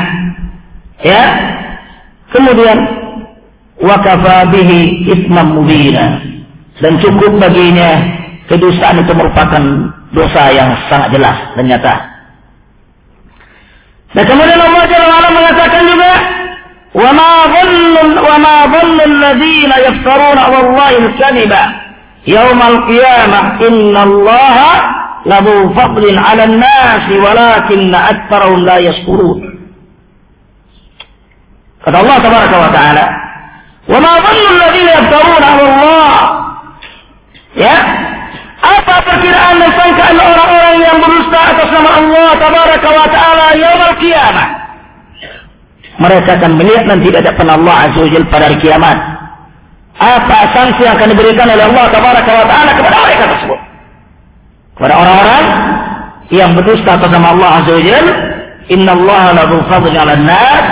Ya. 1.01 1.23
Kemudian 2.31 2.77
wa 3.81 3.95
kafa 4.01 4.49
bihi 4.53 5.09
isman 5.09 5.57
mubina. 5.57 6.21
Dan 6.79 6.99
cukup 6.99 7.39
baginya 7.39 8.03
kedustaan 8.51 9.01
itu 9.01 9.13
merupakan 9.15 9.63
dosa 10.11 10.43
yang 10.53 10.75
sangat 10.91 11.09
jelas 11.15 11.37
dan 11.57 11.65
nyata. 11.65 11.95
Dan 14.15 14.23
kemudian 14.23 14.59
Allah 14.61 14.83
Jalla 14.87 15.05
wa 15.09 15.17
ala 15.19 15.29
mengatakan 15.33 15.83
juga 15.89 16.11
wa 16.95 17.09
ma 17.11 17.31
dhannu 17.51 18.01
wa 18.23 18.35
ma 18.39 18.55
dhannu 18.71 19.01
alladziina 19.03 19.75
yaftaruna 19.83 20.41
'ala 20.47 20.57
Allahi 20.63 20.95
al-kadhiba 21.03 21.61
qiyamah 22.23 23.59
inna 23.59 24.01
lahu 25.25 25.73
fadlin 25.73 26.15
'ala 26.15 26.43
an-nas 26.45 27.05
walakinna 27.09 27.97
aktsarahum 28.13 28.59
la 28.63 28.77
yashkurun. 28.79 29.39
Kata 31.81 31.97
Allah 32.01 32.17
tabaraka 32.21 32.55
wa 32.57 32.69
taala, 32.73 33.05
"Wa 33.89 33.97
ma 34.01 34.13
dhannu 34.21 34.47
alladziina 34.53 34.91
yaftaruna 35.01 35.45
'ala 35.45 35.63
Allah?" 35.69 36.13
Ya, 37.55 37.75
apa 38.59 38.95
perkiraan 39.05 39.55
dan 39.63 39.71
sangkaan 39.79 40.17
orang-orang 40.19 40.77
yang 40.83 40.97
berdusta 40.99 41.39
atas 41.55 41.69
nama 41.71 41.89
Allah 41.99 42.29
tabaraka 42.41 42.89
wa 42.89 43.07
taala 43.09 43.47
yaumul 43.55 43.95
qiyamah? 44.01 44.47
Mereka 45.95 46.29
akan 46.43 46.51
melihat 46.59 46.83
nanti 46.91 47.07
di 47.07 47.15
hadapan 47.15 47.47
Allah 47.55 47.75
azza 47.87 47.99
wajalla 48.03 48.27
pada 48.27 48.43
hari 48.51 48.57
kiamat. 48.59 48.97
Apa 49.95 50.37
sanksi 50.51 50.83
yang 50.83 50.99
akan 50.99 51.07
diberikan 51.15 51.47
oleh 51.47 51.65
Allah 51.71 51.85
tabaraka 51.87 52.31
wa 52.35 52.45
taala 52.51 52.71
kepada 52.75 52.95
mereka 52.99 53.23
tersebut? 53.31 53.59
Kepada 54.75 54.93
orang-orang 54.99 55.45
yang 56.33 56.51
berdusta 56.57 56.99
atas 56.99 57.09
nama 57.11 57.31
Allah 57.31 57.49
Azza 57.63 57.71
wa 57.75 57.83
Jal 57.83 58.07
Inna 58.65 58.91
Allah 58.97 59.23
lahu 59.37 59.61
fadli 59.69 59.93
ala 59.93 60.17
nas 60.17 60.65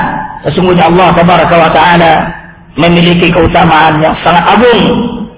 sesungguhnya 0.50 0.90
Allah 0.90 1.14
tabaraka 1.14 1.56
wa 1.56 1.70
ta'ala 1.70 2.14
memiliki 2.74 3.30
keutamaan 3.30 4.02
yang 4.02 4.18
sangat 4.26 4.42
agung 4.50 4.82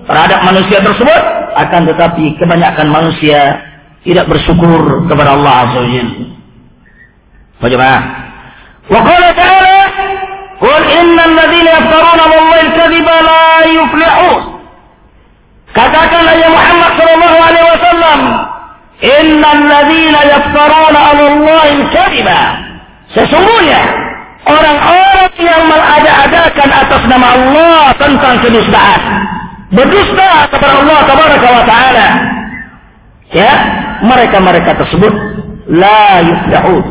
terhadap 0.08 0.40
manusia 0.48 0.80
tersebut. 0.80 1.22
Akan 1.56 1.88
tetapi 1.88 2.36
kebanyakan 2.36 2.88
manusia 2.92 3.60
tidak 4.08 4.28
bersyukur 4.28 5.04
kepada 5.08 5.36
Allah 5.36 5.54
Azza 5.68 5.80
wa 5.84 5.90
Jal. 5.92 6.10
Bagaimana? 7.60 8.00
Wa 8.88 9.00
qala 9.04 9.30
ta'ala 9.36 9.80
Qul 10.56 10.84
innal 10.88 11.34
ladzina 11.36 11.70
yaftaruna 11.80 12.22
'ala 12.24 12.36
Allahi 12.40 12.64
al-kadhiba 12.72 13.16
la 13.20 13.48
yuflihun 13.76 14.42
Katakanlah 15.76 16.36
ya 16.40 16.48
Muhammad 16.48 16.92
sallallahu 16.96 17.38
alaihi 17.44 17.68
wasallam 17.76 18.20
Innal 19.06 19.62
ladzina 19.70 20.20
yaftaruna 20.26 21.00
'ala 21.00 21.24
Allahi 21.30 21.78
kadhiba. 21.94 22.42
Sesungguhnya 23.14 23.82
orang-orang 24.50 25.34
yang 25.38 25.62
mengada-adakan 25.70 26.70
atas 26.74 27.02
nama 27.06 27.28
Allah 27.38 27.84
tentang 28.02 28.36
kedustaan, 28.42 29.02
berdusta 29.70 30.50
kepada 30.50 30.74
Allah 30.82 31.00
tabaraka 31.06 31.48
wa 31.54 31.64
taala. 31.70 32.08
Ya, 33.30 33.52
mereka-mereka 34.02 34.74
tersebut 34.82 35.14
la 35.70 36.26
yuflihun. 36.26 36.84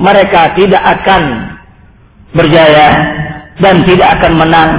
Mereka 0.00 0.56
tidak 0.56 0.80
akan 0.80 1.22
berjaya 2.32 2.88
dan 3.60 3.84
tidak 3.84 4.08
akan 4.16 4.32
menang 4.40 4.70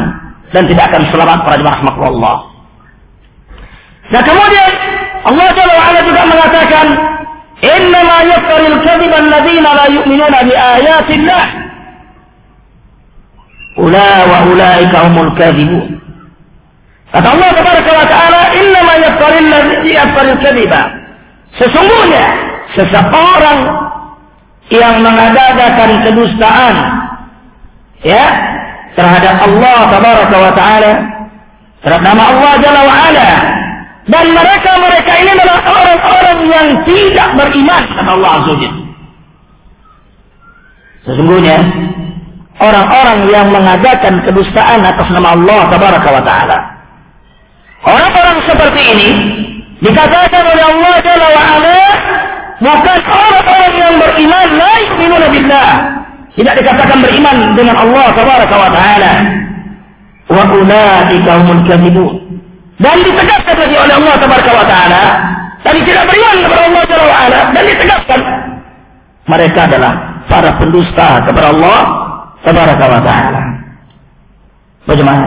dan 0.49 0.65
tidak 0.65 0.89
akan 0.89 1.03
selamat 1.13 1.39
pada 1.45 1.61
rahmat 1.61 1.95
Allah. 2.01 2.37
Nah 4.11 4.21
kemudian 4.25 4.71
Allah 5.21 5.47
Jalla 5.53 5.73
wa'ala 5.77 5.99
juga 6.01 6.21
mengatakan, 6.25 6.85
Innama 7.61 8.15
yaftaril 8.25 8.77
kadhiba 8.81 9.17
alladhina 9.21 9.69
la 9.77 9.85
yu'minuna 9.93 10.37
bi 10.49 10.53
ayatillah. 10.57 11.45
Ula 13.77 14.09
wa 14.25 14.37
ulaika 14.49 14.97
humul 15.05 15.31
kadhibun. 15.37 16.01
Kata 17.13 17.27
Allah 17.27 17.49
Tabaraka 17.53 17.91
wa 17.93 18.07
Ta'ala, 18.09 18.41
Innama 18.57 18.93
yaftaril 18.97 19.49
yaftaril 19.85 20.39
kadhiba. 20.41 20.81
Sesungguhnya, 21.61 22.25
seseorang 22.73 23.59
yang 24.71 25.03
mengadakan 25.03 25.89
kedustaan 26.07 26.75
ya 28.07 28.23
terhadap 28.95 29.35
Allah 29.43 29.77
Tabaraka 29.91 30.35
wa 30.39 30.51
Ta'ala 30.55 30.91
terhadap 31.83 32.01
nama 32.07 32.23
Allah 32.31 32.51
Jalla 32.63 32.81
wa 32.87 32.95
Ala 33.11 33.29
dan 34.09 34.25
mereka-mereka 34.33 35.11
ini 35.21 35.29
adalah 35.37 35.59
orang-orang 35.61 36.39
yang 36.49 36.67
tidak 36.89 37.29
beriman 37.37 37.83
kata 37.93 38.11
Allah 38.17 38.31
Azza 38.41 38.69
Sesungguhnya 41.05 41.57
orang-orang 42.61 43.19
yang 43.33 43.49
mengadakan 43.49 44.21
kedustaan 44.25 44.85
atas 44.85 45.09
nama 45.09 45.33
Allah 45.33 45.61
tabaraka 45.73 46.09
wa 46.13 46.23
taala. 46.25 46.57
Orang-orang 47.81 48.37
seperti 48.45 48.81
ini 48.93 49.09
dikatakan 49.81 50.43
oleh 50.45 50.65
Allah 50.65 50.93
Jalla 51.01 51.27
wa 51.33 51.43
ala 51.57 51.81
bukan 52.61 52.99
orang-orang 53.01 53.73
yang 53.81 53.93
beriman 53.97 54.47
la 54.57 54.73
yu'minuna 54.85 55.27
billah. 55.33 55.69
Tidak 56.31 56.53
dikatakan 56.57 56.97
beriman 57.01 57.37
dengan 57.57 57.75
Allah 57.81 58.07
tabaraka 58.13 58.55
wa 58.57 58.69
taala. 58.69 59.13
Wa 60.29 60.43
ulaika 60.53 61.31
humul 61.41 61.61
kadhibun. 61.65 62.30
Dan 62.81 62.97
ditegaskan 63.05 63.55
lagi 63.61 63.75
oleh 63.77 63.93
Allah 63.93 64.15
tabaraka 64.17 64.51
wa 64.57 64.65
taala 64.65 65.03
tadi 65.61 65.79
tidak 65.85 66.03
beriman 66.09 66.37
kepada 66.41 66.61
Allah 66.65 66.83
Jalla 66.89 67.05
wa 67.05 67.17
ala 67.21 67.39
dan 67.53 67.63
ditegaskan 67.69 68.19
mereka 69.29 69.59
adalah 69.69 69.93
para 70.25 70.49
pendusta 70.57 71.07
kepada 71.29 71.47
Allah 71.53 71.79
tabaraka 72.41 72.85
wa 72.89 73.01
taala. 73.05 73.41
Bagaimana? 74.89 75.25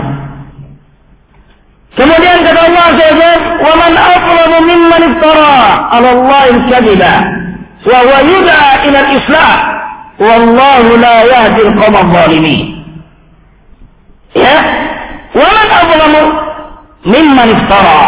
Kemudian 1.94 2.42
kata 2.42 2.60
Allah 2.74 2.84
Azza 2.90 3.32
wa 3.62 3.72
man 3.78 3.92
aflamu 3.94 4.58
mimman 4.66 5.02
iftara 5.14 5.54
'ala 5.94 6.08
Allah 6.10 6.42
al-kadhiba 6.58 7.14
wa 7.86 7.98
huwa 8.02 8.18
yud'a 8.26 8.70
ila 8.82 8.98
al-islam 8.98 9.58
wallahu 10.18 10.90
la 10.98 11.16
yahdi 11.22 11.60
al-qawm 11.70 11.94
adh-dhalimin. 12.02 12.62
Ya, 14.34 14.58
wa 15.38 15.48
man 15.54 15.68
aflamu 15.70 16.22
mimman 17.04 17.48
iftara 17.52 18.02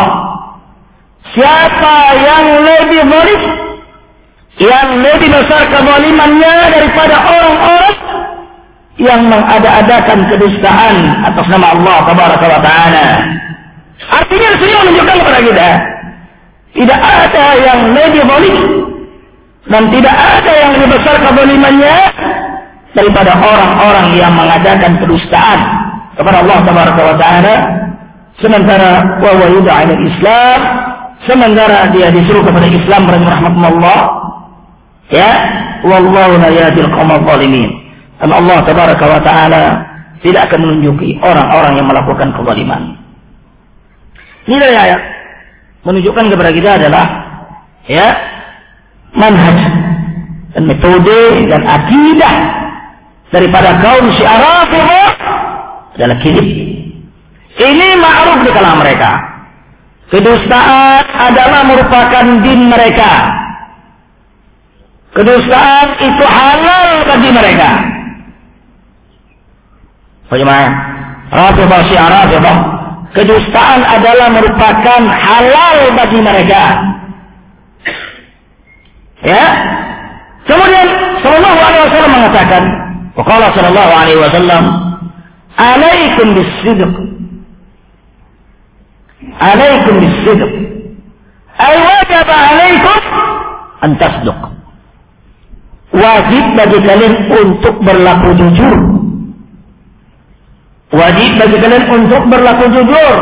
Siapa 1.36 1.96
yang 2.16 2.44
lebih 2.64 3.02
zalim 3.12 3.42
yang 4.56 4.88
lebih 5.04 5.28
besar 5.28 5.68
kezalimannya 5.68 6.54
daripada 6.72 7.16
orang-orang 7.28 7.96
yang 8.96 9.28
mengada-adakan 9.28 10.32
kedustaan 10.32 10.96
atas 11.28 11.46
nama 11.52 11.76
Allah 11.76 11.96
tabaraka 12.08 12.46
wa 12.48 12.60
taala. 12.64 13.06
Artinya 14.08 14.48
sini 14.56 14.72
menunjukkan 14.80 15.16
kepada 15.20 15.40
kita 15.44 15.68
tidak 16.72 17.00
ada 17.04 17.46
yang 17.60 17.80
lebih 17.92 18.22
zalim 18.24 18.58
dan 19.68 19.82
tidak 19.92 20.14
ada 20.16 20.52
yang 20.56 20.70
lebih 20.72 20.88
besar 20.96 21.14
kezalimannya 21.20 21.96
daripada 22.96 23.32
orang-orang 23.36 24.08
yang 24.16 24.32
mengadakan 24.32 24.92
kedustaan 25.04 25.58
kepada 26.16 26.40
Allah 26.40 26.58
tabaraka 26.64 27.02
wa 27.04 27.16
taala 27.20 27.54
sementara 28.42 29.20
wa 29.22 29.46
yud'a 29.48 29.86
Islam 29.90 30.58
sementara 31.24 31.90
dia 31.92 32.12
disuruh 32.12 32.44
kepada 32.44 32.68
Islam 32.68 33.08
rahmatullah 33.08 34.00
ya 35.12 35.30
wallahu 35.86 36.36
la 36.40 36.68
qaumal 36.72 37.22
zalimin 37.24 37.70
dan 38.20 38.30
Allah 38.32 38.58
tabaraka 38.64 39.04
wa 39.04 39.20
taala 39.20 39.64
tidak 40.24 40.48
akan 40.48 40.58
menunjuki 40.64 41.20
orang-orang 41.20 41.76
yang 41.76 41.86
melakukan 41.86 42.32
kezaliman. 42.32 42.96
Nilai 44.48 44.72
ayat 44.72 45.00
menunjukkan 45.84 46.24
kepada 46.32 46.50
kita 46.54 46.70
adalah 46.80 47.04
ya 47.86 48.06
manhaj 49.12 49.58
dan 50.56 50.62
metode 50.64 51.20
dan 51.50 51.62
akidah 51.62 52.34
daripada 53.28 53.76
kaum 53.84 54.06
Syiah 54.16 54.38
Rafidhah 54.40 55.08
adalah 55.98 56.16
kidib. 56.24 56.48
Ini 57.56 57.88
ma'ruf 57.96 58.44
di 58.44 58.50
kalangan 58.52 58.80
mereka. 58.84 59.10
Kedustaan 60.12 61.04
adalah 61.08 61.62
merupakan 61.66 62.24
din 62.44 62.68
mereka. 62.68 63.12
Kedustaan 65.16 65.88
itu 65.98 66.24
halal 66.28 66.88
bagi 67.08 67.30
mereka. 67.32 67.70
Bagaimana? 70.28 70.68
Rafidah 71.32 71.80
syiar 71.88 72.12
Rafidah. 72.12 72.56
Kedustaan 73.16 73.80
adalah 73.80 74.28
merupakan 74.28 75.02
halal 75.08 75.78
bagi 75.96 76.20
mereka. 76.20 76.62
Ya. 79.24 79.44
Kemudian 80.44 80.86
Sallallahu 81.24 81.58
Alaihi 81.58 81.82
Wasallam 81.88 82.12
mengatakan, 82.12 82.62
Wakala 83.16 83.48
Sallallahu 83.56 83.92
Alaihi 83.96 84.20
Wasallam, 84.20 84.64
Alaikum 85.56 86.26
bisidq. 86.36 87.05
Alaikum 89.24 89.94
bisidq. 90.04 90.52
Ay 91.56 91.76
wajib 91.80 92.28
alaikum 92.28 93.00
an 93.80 93.90
tasduq. 93.96 94.40
Wajib 95.96 96.44
bagi 96.52 96.78
kalian 96.84 97.14
untuk 97.32 97.76
berlaku 97.80 98.36
jujur 98.36 98.74
Wajib 100.92 101.30
bagi 101.40 101.56
kalian 101.56 101.84
untuk 101.88 102.22
berlaku 102.28 102.64
jujur. 102.76 103.16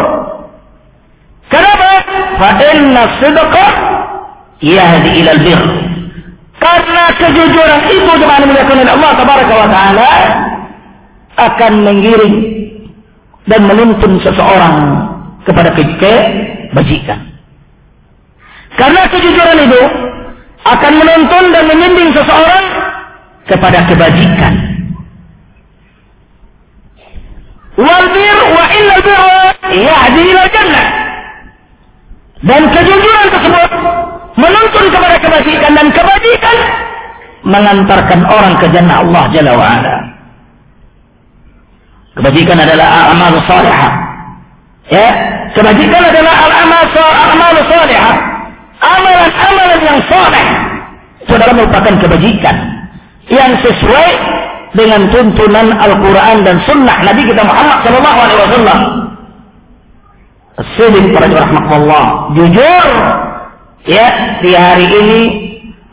Kenapa? 1.46 1.90
Fa 2.42 2.50
inna 2.74 3.02
sidqa 3.22 3.66
yahdi 4.58 5.10
ilal 5.22 5.40
bir. 5.46 5.60
Karena 6.58 7.04
kejujuran 7.14 7.82
itu 7.92 8.12
di 8.18 8.26
mana 8.26 8.44
dilakukan 8.50 8.88
Allah 8.88 9.10
tabaraka 9.14 9.54
wa 9.54 9.68
taala 9.68 10.10
akan 11.34 11.72
mengiring 11.86 12.36
dan 13.46 13.60
menuntun 13.68 14.18
seseorang 14.22 14.74
kepada 15.44 15.70
kebajikan. 15.76 17.20
Karena 18.74 19.06
kejujuran 19.06 19.58
itu 19.70 19.82
akan 20.64 20.92
menuntun 20.98 21.44
dan 21.54 21.64
membimbing 21.68 22.10
seseorang 22.16 22.66
kepada 23.46 23.78
kebajikan. 23.86 24.74
wal 27.74 28.06
bir 28.14 28.38
wa 28.54 28.64
birra 29.02 29.50
yahdi 29.70 30.22
ila 30.30 30.42
jannah. 30.50 30.86
Dan 32.44 32.62
kejujuran 32.70 33.26
tersebut 33.32 33.70
menuntun 34.36 34.84
kepada 34.92 35.16
kebajikan 35.16 35.70
dan 35.72 35.88
kebajikan 35.90 36.56
mengantarkan 37.44 38.20
orang 38.28 38.54
ke 38.60 38.66
jannah 38.72 39.00
Allah 39.00 39.24
Jalla 39.32 39.52
wa 39.56 39.66
ala. 39.80 39.96
Kebajikan 42.14 42.58
adalah 42.62 43.10
amal 43.10 43.32
salihah. 43.48 43.92
Ya, 44.92 45.08
kebajikan 45.52 46.02
adalah 46.08 46.34
al-amal 46.48 46.84
amal 47.36 47.54
salihah. 47.68 48.14
Amalan-amalan 48.84 49.80
yang 49.80 50.00
saleh 50.08 50.46
itu 51.24 51.32
adalah 51.32 51.54
merupakan 51.56 51.94
kebajikan 52.04 52.56
yang 53.32 53.52
sesuai 53.64 54.10
dengan 54.76 55.08
tuntunan 55.08 55.72
Al-Quran 55.72 56.36
dan 56.44 56.56
Sunnah 56.68 57.00
Nabi 57.00 57.22
kita 57.24 57.42
Muhammad 57.46 57.78
Sallallahu 57.86 58.18
Alaihi 58.20 58.40
Wasallam. 58.44 58.80
Sidik 60.74 61.06
para. 61.14 62.02
Jujur, 62.34 62.86
ya 63.90 64.06
di 64.38 64.52
hari 64.54 64.86
ini 64.86 65.22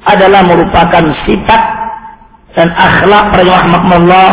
adalah 0.05 0.41
merupakan 0.45 1.03
sifat 1.25 1.61
dan 2.57 2.67
akhlak 2.73 3.23
para 3.31 3.43
rahmatullah 3.45 4.29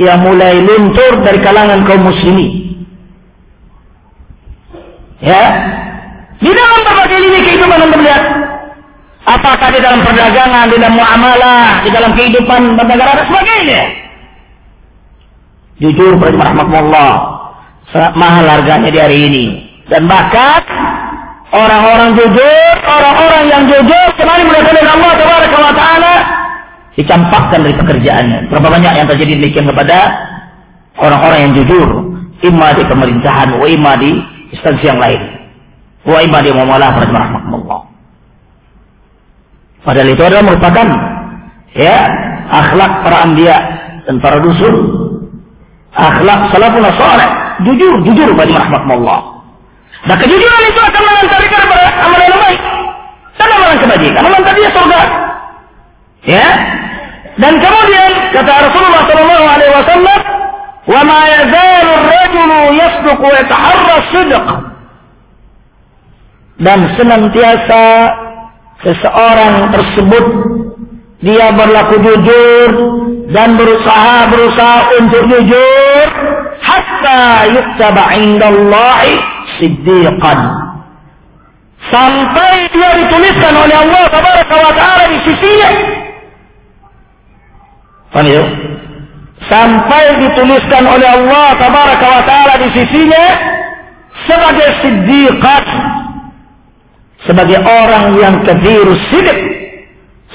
yang 0.00 0.24
mulai 0.24 0.62
luntur 0.64 1.20
dari 1.20 1.38
kalangan 1.44 1.84
kaum 1.84 2.08
muslimin. 2.08 2.71
Ya, 5.22 5.42
di 6.42 6.50
dalam 6.50 6.80
berbagai 6.82 7.18
lini 7.22 7.40
kehidupan 7.46 7.78
anda 7.78 7.96
melihat 7.96 8.22
Apakah 9.22 9.70
di 9.70 9.78
dalam 9.78 10.02
perdagangan, 10.02 10.66
di 10.66 10.76
dalam 10.82 10.98
muamalah, 10.98 11.86
di 11.86 11.90
dalam 11.94 12.10
kehidupan 12.18 12.74
bernegara 12.74 13.22
dan 13.22 13.26
sebagainya. 13.30 13.82
Jujur 15.78 16.18
rahmatullah, 16.18 17.12
mahal 18.18 18.46
harganya 18.50 18.90
di 18.90 18.98
hari 18.98 19.18
ini. 19.30 19.44
Dan 19.86 20.10
bahkan 20.10 20.62
orang-orang 21.54 22.18
jujur, 22.18 22.74
orang-orang 22.82 23.44
yang 23.46 23.62
jujur 23.70 24.08
melihat 24.18 24.74
oleh 24.74 24.90
Allah 24.90 25.12
Taala 25.14 25.70
taala 25.70 26.14
dicampakkan 26.98 27.62
dari 27.62 27.74
pekerjaannya. 27.78 28.38
Berapa 28.50 28.68
banyak 28.74 28.92
yang 28.98 29.06
terjadi 29.06 29.32
demikian 29.38 29.66
kepada 29.70 29.98
orang-orang 30.98 31.38
yang 31.46 31.52
jujur, 31.62 31.88
imma 32.42 32.74
di 32.74 32.82
pemerintahan, 32.90 33.54
wa 33.54 33.66
instansi 34.52 34.84
yang 34.84 35.00
lain. 35.00 35.20
Wa 36.04 36.20
imma 36.20 36.44
di 36.44 36.50
muamalah 36.52 36.92
rahmatullah. 36.98 37.80
Padahal 39.82 40.08
itu 40.14 40.22
adalah 40.22 40.44
merupakan 40.46 40.86
ya 41.74 41.96
akhlak 42.46 42.92
para 43.02 43.16
anbiya 43.26 43.56
dan 44.06 44.20
para 44.22 44.38
rasul. 44.38 44.74
Akhlak 45.92 46.52
salafun 46.54 46.84
saleh. 46.96 47.30
Jujur, 47.62 48.00
jujur 48.06 48.28
bagi 48.34 48.54
rahmatullah. 48.54 49.20
Nah 50.02 50.16
kejujuran 50.18 50.62
itu 50.66 50.80
akan 50.80 51.02
mengantarkan 51.04 51.60
kepada 51.62 51.84
amalan 52.02 52.26
yang 52.26 52.42
baik. 52.42 52.60
Dan 53.38 53.48
amalan 53.48 53.76
kebajikan. 53.78 54.22
Mengantar 54.24 54.52
dia 54.56 54.70
surga. 54.74 55.00
Ya. 56.26 56.48
Dan 57.38 57.54
kemudian 57.58 58.10
kata 58.34 58.52
Rasulullah 58.68 59.02
sallallahu 59.08 60.41
"Wa 60.86 61.00
ma 61.06 61.20
yazalu 61.30 61.90
ar-rajulu 62.00 62.58
yasduqu 62.74 63.22
wa 63.22 63.34
yataharra 63.38 63.96
sidq." 64.10 64.46
Dan 66.62 66.80
senantiasa 66.94 67.82
seseorang 68.82 69.70
tersebut 69.70 70.26
dia 71.22 71.54
berlaku 71.54 72.02
jujur 72.02 72.70
dan 73.30 73.54
berusaha 73.54 74.26
berusaha 74.26 74.78
untuk 74.98 75.22
jujur 75.30 76.06
hatta 76.58 77.46
yuktaba 77.46 78.10
indallahi 78.18 79.22
siddiqan 79.58 80.38
sampai 81.94 82.66
dia 82.74 82.90
dituliskan 83.06 83.54
oleh 83.54 83.76
Allah 83.86 84.02
tabaraka 84.10 84.54
wa 84.54 84.72
taala 84.74 85.04
di 85.10 85.18
sisinya 85.30 85.70
Paham 88.12 88.28
ya? 88.28 88.44
Sampai 89.50 90.22
dituliskan 90.22 90.86
oleh 90.86 91.08
Allah 91.08 91.58
tabaraka 91.58 92.06
wa 92.06 92.22
taala 92.22 92.54
di 92.62 92.68
sisinya 92.78 93.26
sebagai 94.26 94.68
siddiqan 94.82 95.64
sebagai 97.26 97.58
orang 97.62 98.18
yang 98.18 98.34
kebirus 98.46 99.02
sidik 99.10 99.38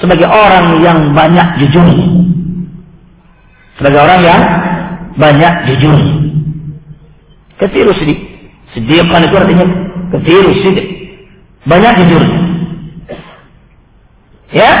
sebagai 0.00 0.28
orang 0.28 0.80
yang 0.84 0.98
banyak 1.16 1.48
jujur 1.64 1.88
sebagai 3.80 4.00
orang 4.00 4.20
yang 4.24 4.42
banyak 5.16 5.54
jujur 5.72 5.98
kebirus 7.60 7.96
sidik 7.96 8.18
siddiqan 8.76 9.24
itu 9.24 9.36
artinya 9.36 9.66
kebirus 10.16 10.58
sidik 10.64 10.86
banyak 11.64 11.92
jujur 12.04 12.22
ya? 14.52 14.72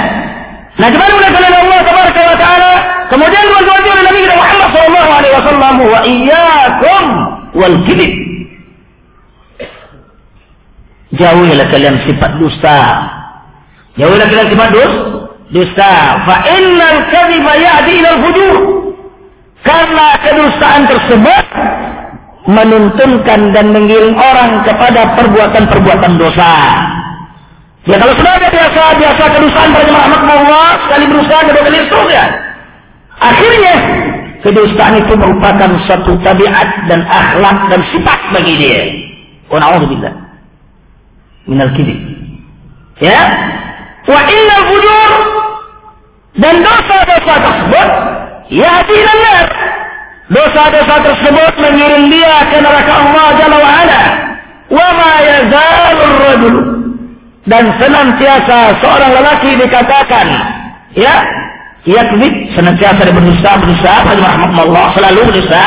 Nah 0.78 0.88
gimana 0.94 1.10
kalian 1.18 1.54
Allah 1.58 1.78
tabaraka 1.82 2.20
wa 2.22 2.36
taala? 2.38 2.72
Kemudian 3.10 3.44
diwajibkan 3.50 3.98
oleh 3.98 4.04
Nabi 4.06 4.20
Muhammad 4.30 4.68
sallallahu 4.70 5.10
wasallam 5.78 5.92
wa 5.94 6.00
iyyakum 6.02 7.04
wal 7.54 7.76
kibir 7.86 8.12
Jauhilah 11.08 11.72
kalian 11.72 12.04
sifat 12.04 12.36
dusta. 12.36 12.80
Jauhilah 13.96 14.28
kalian 14.28 14.48
sifat 14.52 14.68
dus, 14.76 14.94
dusta. 15.56 16.20
Fa 16.28 16.36
innal 16.52 17.00
kadhiba 17.08 17.52
ya'di 17.56 17.92
ila 18.04 18.08
al-fujur. 18.12 18.56
Karena 19.64 20.06
kedustaan 20.20 20.82
tersebut 20.84 21.44
menuntunkan 22.48 23.40
dan 23.56 23.72
mengiring 23.72 24.16
orang 24.16 24.64
kepada 24.68 25.16
perbuatan-perbuatan 25.16 26.12
dosa. 26.20 26.52
Ya 27.88 27.96
kalau 27.96 28.12
sudah 28.12 28.32
ada 28.36 28.48
biasa 28.52 28.80
biasa 29.00 29.22
kedustaan 29.32 29.68
pada 29.72 29.88
Muhammad 29.88 30.20
Allah 30.28 30.68
sekali 30.84 31.04
berusaha 31.08 31.40
kedua 31.40 31.62
kali 31.64 31.78
seterusnya. 31.88 32.24
Akhirnya 33.18 33.74
kedustaan 34.44 35.02
itu 35.02 35.14
merupakan 35.18 35.70
satu 35.86 36.18
tabiat 36.22 36.88
dan 36.90 37.02
akhlak 37.06 37.58
dan 37.70 37.80
sifat 37.90 38.20
bagi 38.34 38.54
dia. 38.58 38.82
Wa 39.50 39.58
na'udzubillah 39.62 40.12
minal 41.48 41.72
kibir. 41.74 41.98
Ya. 43.00 43.20
Wa 44.08 44.20
innal 44.24 44.64
fujur 44.72 45.10
dan 46.38 46.54
dosa-dosa 46.64 47.34
tersebut 47.44 47.88
yahdi 48.52 48.94
ila 48.94 49.36
Dosa-dosa 50.28 50.96
tersebut 51.08 51.52
mengiring 51.56 52.12
dia 52.12 52.44
ke 52.52 52.60
neraka 52.60 52.92
Allah 53.00 53.26
Jalla 53.40 53.56
wa 53.56 53.70
ala. 53.80 54.02
Wa 54.68 54.88
ma 54.92 55.12
yazalur 55.24 56.14
rajul 56.20 56.56
dan 57.48 57.64
senantiasa 57.80 58.76
seorang 58.84 59.12
lelaki 59.16 59.56
dikatakan 59.56 60.26
ya 60.92 61.16
yakzib 61.88 62.34
senantiasa 62.52 63.00
dia 63.08 63.14
berdusta 63.16 63.50
berdusta 63.64 63.90
Allah 64.60 64.84
selalu 64.92 65.20
berdusta 65.32 65.62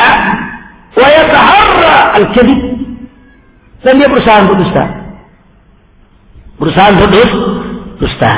wa 0.94 1.08
yataharra 1.10 1.96
al-kadhib 2.22 2.60
dan 3.82 3.92
dia 3.98 4.06
berusaha 4.06 4.46
untuk 4.46 4.62
dusta 4.62 5.02
berusaha 6.62 6.94
untuk 6.94 7.10
dusta. 7.98 8.32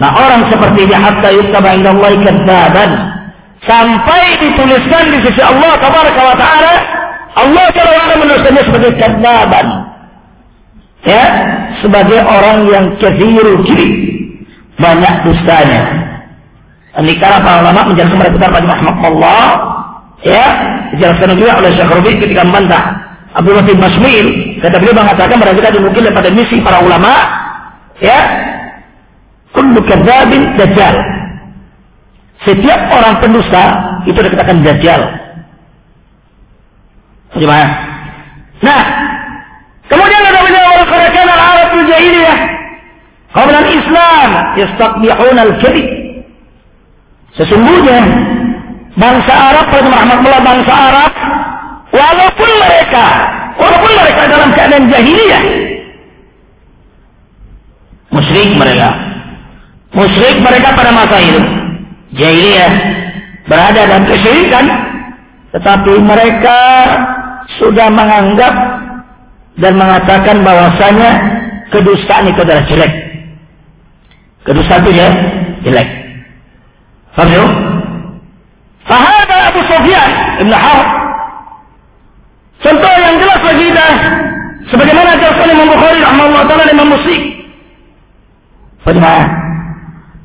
Nah 0.00 0.10
orang 0.16 0.48
seperti 0.48 0.88
ini 0.88 0.96
hatta 0.96 1.28
yuktaba 1.28 1.76
indallahi 1.76 2.16
kadzaban 2.24 2.90
sampai 3.64 4.24
dituliskan 4.40 5.04
di 5.12 5.18
sisi 5.28 5.40
Allah 5.44 5.76
tabaraka 5.78 6.20
wa 6.20 6.36
taala 6.36 6.74
Allah 7.34 7.66
wa 7.68 8.14
menuliskannya 8.16 8.62
sebagai 8.64 8.92
kadzaban. 8.96 9.66
Ya, 11.04 11.24
sebagai 11.84 12.16
orang 12.24 12.64
yang 12.72 12.96
kathirul 12.96 13.60
kiri 13.68 13.92
banyak 14.80 15.14
dustanya. 15.28 16.13
Karena 16.94 17.42
para 17.42 17.58
ulama 17.66 17.90
menjelaskan 17.90 18.18
mereka 18.22 18.38
pada 18.38 18.66
Muhammad 18.70 18.96
Allah 19.02 19.42
ya 20.22 20.44
dijelaskan 20.94 21.34
juga 21.34 21.58
oleh 21.58 21.70
Syekh 21.74 21.90
Rabi 21.90 22.10
ketika 22.22 22.46
membantah 22.46 22.84
Abu 23.34 23.50
Bakar 23.50 23.74
Masmil 23.74 24.26
kata 24.62 24.78
beliau 24.78 24.94
mengatakan 24.94 25.36
mereka 25.42 25.74
mungkin 25.82 26.02
daripada 26.06 26.30
misi 26.30 26.62
para 26.62 26.78
ulama 26.86 27.12
ya 27.98 28.18
kullu 29.50 29.82
kadzabin 29.82 30.54
dajjal. 30.54 30.96
Setiap 32.46 32.80
orang 32.94 33.18
pendusta 33.18 33.64
itu 34.06 34.14
dikatakan 34.14 34.62
dajjal. 34.62 35.02
Gimana 37.34 37.66
nah 38.62 38.82
kemudian 39.90 40.22
ada 40.22 40.40
orang 40.46 40.86
karakan 40.86 41.26
al-arab 41.26 41.70
jahiliyah 41.90 42.38
qabla 43.34 43.60
islam 43.66 44.30
yastaqbihuna 44.62 45.40
al-kadhib 45.42 46.03
sesungguhnya 47.34 48.00
bangsa 48.94 49.32
Arab 49.34 49.66
pada 49.70 49.88
Muhammad 49.90 50.18
bangsa 50.22 50.72
Arab 50.72 51.12
Walaupun 51.94 52.50
mereka, 52.58 53.06
walaupun 53.54 53.92
mereka 53.94 54.22
dalam 54.26 54.50
keadaan 54.50 54.90
jahiliyah, 54.90 55.44
musyrik 58.10 58.50
mereka, 58.58 58.88
musyrik 59.94 60.42
mereka 60.42 60.74
pada 60.74 60.90
masa 60.90 61.22
itu, 61.22 61.40
jahiliyah 62.18 62.72
berada 63.46 63.80
dalam 63.86 64.04
kesyirikan, 64.10 64.66
tetapi 65.54 66.02
mereka 66.02 66.58
sudah 67.62 67.86
menganggap 67.94 68.54
dan 69.62 69.78
mengatakan 69.78 70.42
bahwasanya 70.42 71.10
kedustaan 71.70 72.26
itu 72.26 72.42
adalah 72.42 72.66
jelek. 72.66 72.92
Kedustaan 74.42 74.82
itu 74.82 74.92
ya 74.98 75.08
jelek. 75.62 75.88
Faham 77.14 77.30
ya? 77.30 77.44
Fahada 78.84 79.36
Abu 79.48 79.60
Sufyan 79.64 80.10
Ibn 80.44 80.52
Harb 80.52 80.88
Contoh 82.64 82.94
yang 82.96 83.16
jelas 83.20 83.40
lagi 83.44 83.66
dah 83.76 83.92
sebagaimana 84.72 85.20
dijelaskan 85.20 85.52
Imam 85.52 85.68
Bukhari 85.68 86.00
rahimahullah 86.00 86.44
taala 86.48 86.64
Imam 86.72 86.88
Muslim. 86.96 87.22
Bagaimana? 88.88 89.22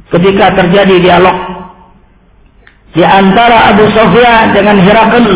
Ketika 0.08 0.46
terjadi 0.56 0.96
dialog 1.04 1.38
di 2.96 3.04
antara 3.04 3.76
Abu 3.76 3.92
Sufyan 3.92 4.56
dengan 4.56 4.80
Herakl 4.80 5.28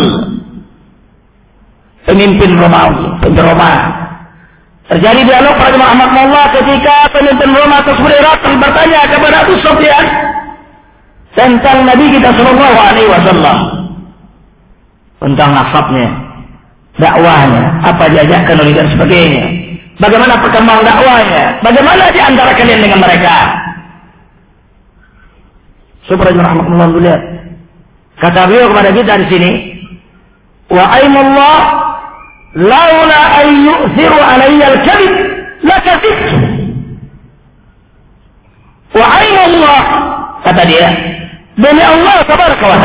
pemimpin 2.07 2.51
Romawi, 2.55 3.19
pemimpin 3.19 3.43
Roma. 3.43 3.71
Terjadi 4.87 5.21
dialog 5.27 5.55
pada 5.59 5.75
Muhammad 5.75 6.11
Allah 6.11 6.45
ketika 6.55 6.95
pemimpin 7.11 7.51
Roma 7.51 7.83
tersebut 7.83 8.11
Herakl 8.15 8.51
bertanya 8.63 9.11
kepada 9.11 9.35
Abu 9.43 9.59
Sufyan 9.59 10.22
tentang 11.33 11.85
Nabi 11.89 12.05
kita 12.13 12.29
Shallallahu 12.33 12.77
Alaihi 12.77 13.09
Wasallam 13.09 13.57
tentang 15.23 15.49
nasabnya 15.55 16.09
dakwahnya, 16.97 17.63
apa 17.81 18.03
diajakkan 18.11 18.55
oleh 18.59 18.73
dan 18.75 18.87
sebagainya. 18.93 19.45
Bagaimana 19.97 20.41
perkembangan 20.41 20.85
dakwahnya? 20.85 21.43
Bagaimana 21.61 22.03
di 22.09 22.19
antara 22.21 22.51
kalian 22.57 22.81
dengan 22.81 22.99
mereka? 23.01 23.33
Subhanallah 26.09 26.99
lihat. 26.99 27.21
Kata 28.19 28.45
beliau 28.45 28.69
kepada 28.69 28.91
kita 28.93 29.13
di 29.23 29.27
sini, 29.31 29.51
wa 30.69 30.83
aimullah 30.99 31.57
laula 32.53 33.21
an 33.41 33.47
yu'thiru 33.65 34.19
alayya 34.21 34.65
al-kadhib 34.69 35.13
la 35.65 35.77
kadhibtu. 35.81 36.37
Wa 38.93 39.05
aimullah 39.17 39.81
kata 40.45 40.61
dia, 40.69 40.89
demi 41.59 41.83
Allah 41.83 42.17
tabaraka 42.25 42.65
wa. 42.65 42.79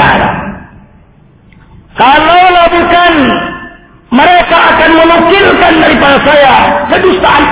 Kalau 1.99 2.65
bukan 2.71 3.13
mereka 4.15 4.57
akan 4.57 4.91
menukilkan 5.03 5.73
daripada 5.83 6.17
saya 6.25 6.55
kedustaan. 6.89 7.45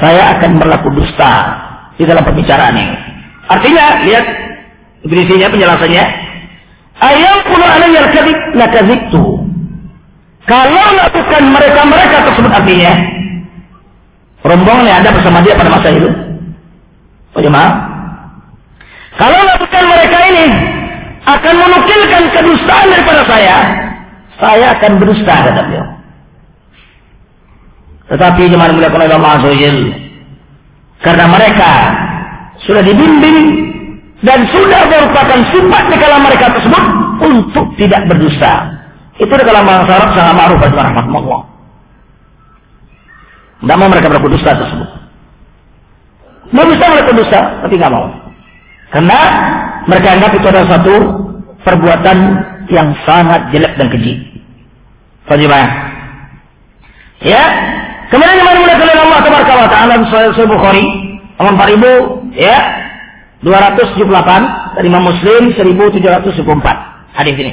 Saya 0.00 0.22
akan 0.38 0.50
berlaku 0.56 0.88
dusta 0.96 1.32
di 2.00 2.08
dalam 2.08 2.24
pembicaraan 2.24 2.72
ini. 2.72 2.96
Artinya, 3.52 4.00
lihat 4.08 4.24
berisinya 5.04 5.52
penjelasannya. 5.52 6.04
Ayam 7.00 7.36
puluh 7.48 7.68
alayya 7.68 8.00
al-kadhib 8.08 8.38
la 8.56 8.66
kadhibtu. 8.72 9.24
Kalau 10.48 10.86
lakukan 10.96 11.42
mereka-mereka 11.52 12.16
tersebut 12.32 12.52
artinya 12.52 12.92
rombongan 14.40 14.88
yang 14.88 14.98
ada 15.04 15.10
bersama 15.12 15.44
dia 15.44 15.54
pada 15.54 15.68
masa 15.68 15.88
itu. 15.92 16.10
Oh 17.36 17.42
jemaah. 17.44 17.89
Kalau 19.18 19.40
lakukan 19.42 19.84
mereka 19.90 20.18
ini 20.30 20.46
akan 21.26 21.54
menukilkan 21.58 22.22
kedustaan 22.30 22.86
daripada 22.90 23.22
saya, 23.26 23.56
saya 24.38 24.66
akan 24.78 24.90
berdusta 25.02 25.34
kata 25.34 25.62
beliau. 25.66 25.86
Tetapi 28.10 28.50
jemaah 28.50 28.74
mulia 28.74 28.90
oleh 28.90 29.06
Allah 29.06 29.38
Azza 29.38 29.70
Karena 31.00 31.24
mereka 31.30 31.70
sudah 32.66 32.82
dibimbing 32.82 33.38
dan 34.20 34.44
sudah 34.52 34.84
merupakan 34.84 35.40
sifat 35.48 35.84
di 35.88 35.96
kalangan 35.96 36.26
mereka 36.28 36.46
tersebut 36.52 36.84
untuk 37.24 37.66
tidak 37.80 38.04
berdusta. 38.10 38.52
Itu 39.16 39.32
di 39.32 39.44
kalangan 39.44 39.84
bangsa 39.84 39.92
Arab 39.96 40.10
sangat 40.12 40.34
ma'ruf 40.36 40.60
rahmatullah. 40.60 41.42
Tidak 43.60 43.76
mau 43.76 43.88
mereka 43.92 44.08
berdusta 44.08 44.50
tersebut. 44.56 44.88
Mau 46.50 46.64
mereka 46.66 47.12
berdusta, 47.12 47.40
tapi 47.62 47.74
nggak 47.76 47.92
mau. 47.92 48.19
Karena 48.90 49.18
mereka 49.86 50.08
anggap 50.18 50.30
itu 50.34 50.46
adalah 50.50 50.68
satu 50.78 50.94
perbuatan 51.62 52.18
yang 52.70 52.94
sangat 53.06 53.54
jelek 53.54 53.78
dan 53.78 53.86
keji. 53.90 54.14
Bagaimana? 55.26 55.66
Ya. 57.22 57.42
Kemudian 58.10 58.42
yang 58.42 58.48
mana 58.50 58.58
oleh 58.66 58.74
Allah 59.46 59.70
Taala 59.70 59.94
Sahih 60.10 60.50
Bukhari 60.50 60.82
nomor 61.38 61.54
4000 61.54 62.34
ya 62.34 62.58
278 63.46 64.74
dari 64.76 64.86
Imam 64.90 65.06
Muslim 65.06 65.54
1774 65.54 67.14
hadis 67.14 67.34
ini. 67.38 67.52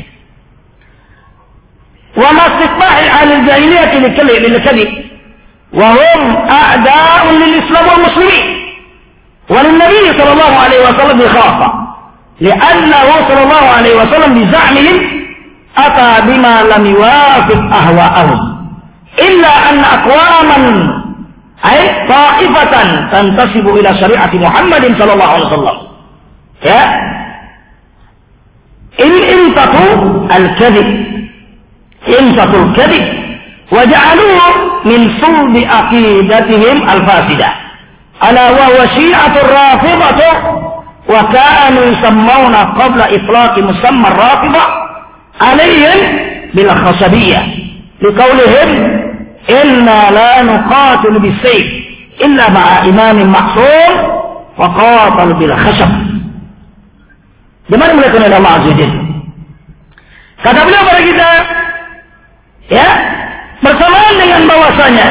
Wa 2.18 2.34
mastikbahi 2.34 3.06
ahli 3.06 3.34
jahiliyah 3.46 3.94
li 3.94 4.10
kalli 4.18 4.36
lil 4.42 4.58
kadhib 4.66 4.90
wa 5.78 5.94
hum 5.94 6.22
a'da'un 6.50 7.34
lil 7.38 7.54
Islam 7.62 7.84
wal 7.86 8.02
muslimin 8.10 8.57
wa 9.48 9.60
lin 9.64 9.76
Nabi 9.80 10.00
sallallahu 10.20 10.56
alaihi 10.66 10.84
wasallam 10.88 11.18
bi 11.22 11.28
khafa 11.36 11.68
li'annahu 12.44 13.14
sallallahu 13.30 13.68
alaihi 13.78 13.98
wasallam 14.02 14.32
bi 14.38 14.44
za'mihim 14.52 14.98
ata 15.78 16.08
bima 16.28 16.54
lam 16.72 16.84
yuwafiq 16.86 17.62
ahwa'ahum 17.80 18.40
illa 19.18 19.52
anna 19.72 19.88
aqwaman 19.98 20.64
ay 21.64 21.80
ta'ifatan 22.12 22.88
tantasibu 23.10 23.72
ila 23.82 23.90
syariati 23.98 24.38
Muhammadin 24.38 24.94
sallallahu 25.00 25.32
alaihi 25.36 25.48
wasallam 25.50 25.78
ya 26.62 26.82
in 29.06 29.14
intaqu 29.14 29.86
al-kadhib 30.38 30.88
intaqu 32.06 32.56
al-kadhib 32.66 33.06
wa 33.74 33.82
ja'aluhu 33.86 34.46
min 34.90 35.02
sulbi 35.22 35.62
aqidatihim 35.66 36.78
al-fasidah 36.86 37.54
ala 38.20 38.44
wa 38.52 38.66
wasyi'atul 38.82 39.50
rafidah 39.50 40.36
wa 41.08 41.22
kanu 41.32 41.80
yusammawna 41.94 42.74
qabla 42.78 43.06
iflaqi 43.14 43.62
musamma 43.62 44.10
rafidah 44.12 44.66
alaihim 45.40 46.00
bil 46.54 46.72
khasabiyah. 46.72 47.44
Liqaulihim 48.02 48.70
inna 49.48 50.00
la 50.14 50.34
nuqatil 50.44 51.18
bisayf 51.22 51.68
illa 52.22 52.46
ma'a 52.50 52.78
imamin 52.90 53.30
ma'sum 53.30 53.92
wa 54.58 54.68
qatal 54.74 55.34
bil 55.38 55.54
khashab 55.54 55.92
Di 57.68 57.76
mana 57.76 57.94
mereka 57.94 58.18
oleh 58.18 58.32
Allah 58.32 58.54
Azza 58.64 58.88
Kata 60.38 60.60
beliau 60.64 60.86
kepada 60.86 61.02
kita, 61.02 61.30
ya, 62.70 62.88
bersamaan 63.66 64.16
dengan 64.22 64.42
bahwasanya 64.46 65.08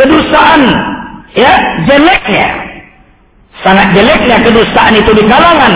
kedustaan 0.00 0.60
ya, 1.34 1.52
jeleknya, 1.86 2.48
sangat 3.62 3.92
jeleknya 3.94 4.36
kedustaan 4.42 4.94
itu 4.98 5.10
di 5.14 5.24
kalangan 5.26 5.72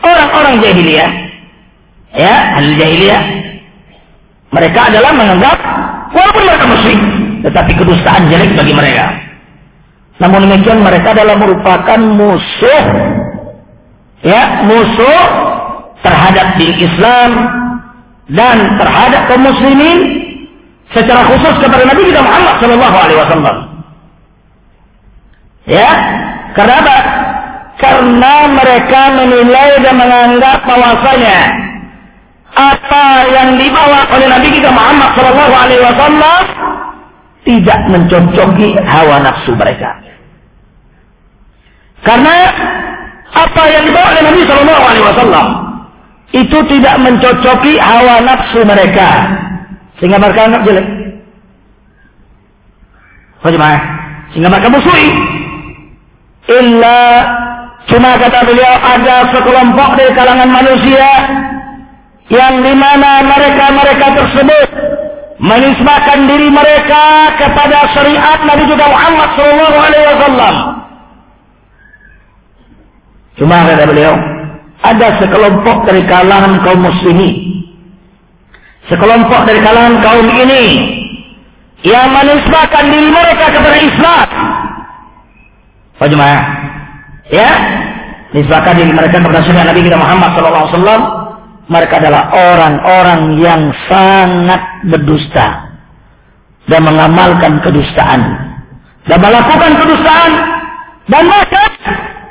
orang-orang 0.00 0.60
jahiliyah, 0.64 1.12
ya, 2.16 2.34
ahli 2.60 2.72
jahiliyah, 2.76 3.22
mereka 4.50 4.80
adalah 4.92 5.12
menganggap 5.14 5.56
walaupun 6.12 6.42
mereka 6.44 6.66
musyrik, 6.66 7.00
tetapi 7.46 7.72
kedustaan 7.76 8.28
jelek 8.28 8.52
bagi 8.54 8.74
mereka. 8.74 9.06
Namun 10.20 10.44
demikian 10.44 10.84
mereka 10.84 11.16
adalah 11.16 11.36
merupakan 11.40 11.96
musuh 11.96 12.84
ya, 14.20 14.68
musuh 14.68 15.22
terhadap 16.04 16.60
din 16.60 16.76
Islam 16.76 17.30
dan 18.28 18.56
terhadap 18.76 19.32
kaum 19.32 19.48
muslimin 19.48 19.98
secara 20.92 21.24
khusus 21.24 21.54
kepada 21.62 21.88
Nabi 21.88 22.02
kita 22.10 22.20
Muhammad 22.20 22.54
sallallahu 22.60 22.96
alaihi 23.00 23.20
wasallam. 23.20 23.56
Ya, 25.70 25.90
karena 26.58 26.82
apa? 26.82 26.98
Karena 27.78 28.34
mereka 28.50 29.00
menilai 29.16 29.70
dan 29.80 29.94
menganggap 29.96 30.66
bahwasanya 30.66 31.40
apa 32.50 33.06
yang 33.30 33.54
dibawa 33.54 34.10
oleh 34.10 34.26
Nabi 34.26 34.48
kita 34.50 34.68
Muhammad 34.74 35.14
sallallahu 35.14 35.54
alaihi 35.54 35.82
wasallam 35.86 36.42
tidak 37.46 37.80
mencocoki 37.88 38.74
hawa 38.82 39.22
nafsu 39.22 39.54
mereka. 39.54 39.96
Karena 42.02 42.36
apa 43.30 43.62
yang 43.70 43.82
dibawa 43.86 44.06
oleh 44.16 44.22
Nabi 44.24 44.40
Shallallahu 44.48 44.84
Alaihi 44.88 45.06
Wasallam 45.06 45.46
itu 46.30 46.58
tidak 46.70 46.94
mencocoki 47.02 47.74
hawa 47.76 48.24
nafsu 48.24 48.60
mereka, 48.64 49.08
sehingga 49.98 50.18
mereka 50.18 50.40
anggap 50.48 50.62
jelek. 50.64 50.86
Bagaimana? 53.40 53.78
Sehingga 54.32 54.48
mereka 54.52 54.68
musuhi. 54.72 55.08
Illa 56.48 57.00
cuma 57.90 58.16
kata 58.16 58.40
beliau 58.48 58.74
ada 58.80 59.28
sekelompok 59.34 59.90
dari 59.98 60.12
kalangan 60.16 60.48
manusia 60.48 61.10
yang 62.30 62.62
di 62.62 62.74
mana 62.78 63.26
mereka-mereka 63.26 64.06
tersebut 64.14 64.68
menisbahkan 65.40 66.28
diri 66.28 66.48
mereka 66.52 67.34
kepada 67.40 67.90
syariat 67.96 68.38
Nabi 68.44 68.64
juga 68.68 68.84
Muhammad 68.86 69.28
Sallallahu 69.34 69.78
Alaihi 69.80 70.06
Wasallam. 70.14 70.54
Cuma 73.40 73.56
kata 73.64 73.84
beliau, 73.88 74.14
ada 74.84 75.16
sekelompok 75.16 75.88
dari 75.88 76.04
kalangan 76.04 76.60
kaum 76.60 76.80
muslimin, 76.84 77.36
sekelompok 78.92 79.48
dari 79.48 79.60
kalangan 79.64 79.96
kaum 80.04 80.28
ini 80.28 80.64
yang 81.88 82.12
menisbahkan 82.12 82.84
diri 82.92 83.08
mereka 83.08 83.48
kepada 83.48 83.78
Islam. 83.80 84.28
Apa 86.00 86.08
jemaah? 86.08 86.42
Ya, 87.28 87.50
diri 88.32 88.88
mereka 88.88 89.20
kepada 89.20 89.44
syariat 89.44 89.68
Nabi 89.68 89.84
kita 89.84 90.00
Muhammad 90.00 90.32
Sallallahu 90.32 90.64
Alaihi 90.64 90.72
Wasallam 90.80 91.02
mereka 91.68 91.94
adalah 92.00 92.22
orang-orang 92.32 93.20
yang 93.36 93.68
sangat 93.84 94.62
berdusta 94.88 95.76
dan 96.72 96.88
mengamalkan 96.88 97.60
kedustaan 97.60 98.20
dan 99.12 99.18
melakukan 99.20 99.72
kedustaan 99.76 100.32
dan 101.04 101.22
maka 101.28 101.68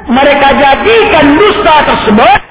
mereka 0.09 0.47
jadikan 0.57 1.25
dusta 1.37 1.75
tersebut 1.93 2.41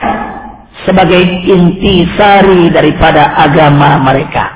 sebagai 0.86 1.22
intisari 1.50 2.70
daripada 2.70 3.34
agama 3.42 3.98
mereka. 4.06 4.54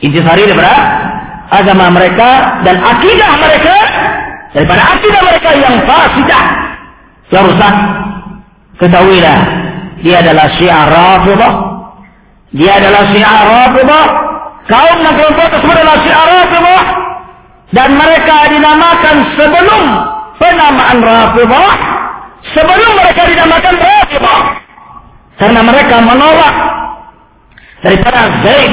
Intisari 0.00 0.48
daripada 0.48 0.72
agama 1.52 1.92
mereka 1.92 2.64
dan 2.64 2.80
akidah 2.80 3.32
mereka 3.44 3.76
daripada 4.56 4.82
akidah 4.96 5.20
mereka 5.20 5.50
yang 5.52 5.76
fasidah 5.84 6.44
yang 7.28 7.44
rusak. 7.52 7.74
Ketahuilah 8.76 9.38
dia 10.04 10.20
adalah 10.20 10.46
syiar 10.60 10.88
Rafidah. 10.92 11.52
Dia 12.52 12.72
adalah 12.80 13.02
syiar 13.12 13.44
Rafidah. 13.48 14.04
Kaum 14.66 14.98
dan 14.98 15.14
kelompok 15.14 15.46
tersebut 15.54 15.76
adalah 15.76 15.98
syiar 16.04 16.26
Rafidah. 16.28 16.82
Dan 17.72 17.88
mereka 17.98 18.36
dinamakan 18.52 19.16
sebelum 19.34 19.82
penamaan 20.36 20.98
Rafidah. 21.00 21.70
Sebelum 22.52 22.90
mereka 23.00 23.22
dinamakan 23.26 23.74
Rafidah. 23.80 24.40
Karena 25.36 25.60
mereka 25.60 25.96
menolak 26.00 26.54
daripada 27.84 28.20
Zaid 28.40 28.72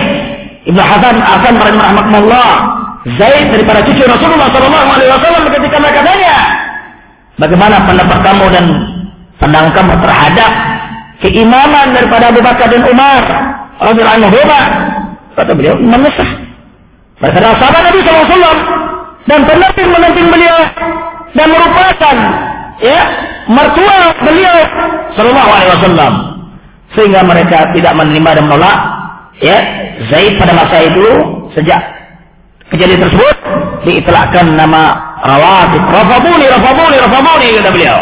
Ibn 0.63 0.79
Hasan 0.79 1.15
Hasan 1.19 1.55
rahimahullah 1.59 2.51
Zaid 3.03 3.51
daripada 3.51 3.83
cucu 3.83 3.99
Rasulullah 4.07 4.47
Sallallahu 4.55 4.87
Alaihi 4.95 5.11
Wasallam 5.11 5.43
ketika 5.51 5.75
mereka 5.75 6.01
tanya 6.07 6.35
bagaimana 7.35 7.83
pendapat 7.83 8.19
kamu 8.23 8.45
dan 8.47 8.65
pandangan 9.43 9.71
kamu 9.75 9.93
terhadap 9.99 10.51
keimaman 11.19 11.87
daripada 11.91 12.31
Abu 12.31 12.39
Bakar 12.39 12.71
dan 12.71 12.81
Umar 12.87 13.23
radhiyallahu 13.83 14.17
anhu? 14.23 14.39
Kata 15.35 15.51
beliau 15.51 15.75
iman 15.83 16.07
sah 16.15 16.31
mereka 17.23 17.37
adalah 17.39 17.57
sahabat 17.59 17.81
Nabi 17.87 17.99
SAW 18.03 18.57
dan 19.27 19.39
pendamping 19.47 19.89
mendamping 19.91 20.27
beliau 20.27 20.57
dan 21.35 21.47
merupakan 21.49 22.15
ya 22.83 22.99
mertua 23.47 23.97
beliau 24.23 24.57
Sallallahu 25.15 25.51
Alaihi 25.51 25.71
Wasallam. 25.77 26.13
Sehingga 26.93 27.25
mereka 27.25 27.73
tidak 27.73 27.93
menerima 27.97 28.29
dan 28.37 28.43
menolak 28.47 28.77
ya 29.41 29.57
Zaid 30.13 30.37
pada 30.37 30.53
masa 30.53 30.77
itu 30.83 31.05
sejak 31.57 31.81
kejadian 32.73 33.05
tersebut 33.05 33.35
diitlakkan 33.85 34.57
nama 34.57 34.97
Rawatib. 35.23 35.83
Rafabuni 35.87 36.45
Rafabuni 36.49 36.95
Rafabuni 36.99 37.47
kata 37.61 37.71
beliau. 37.71 37.99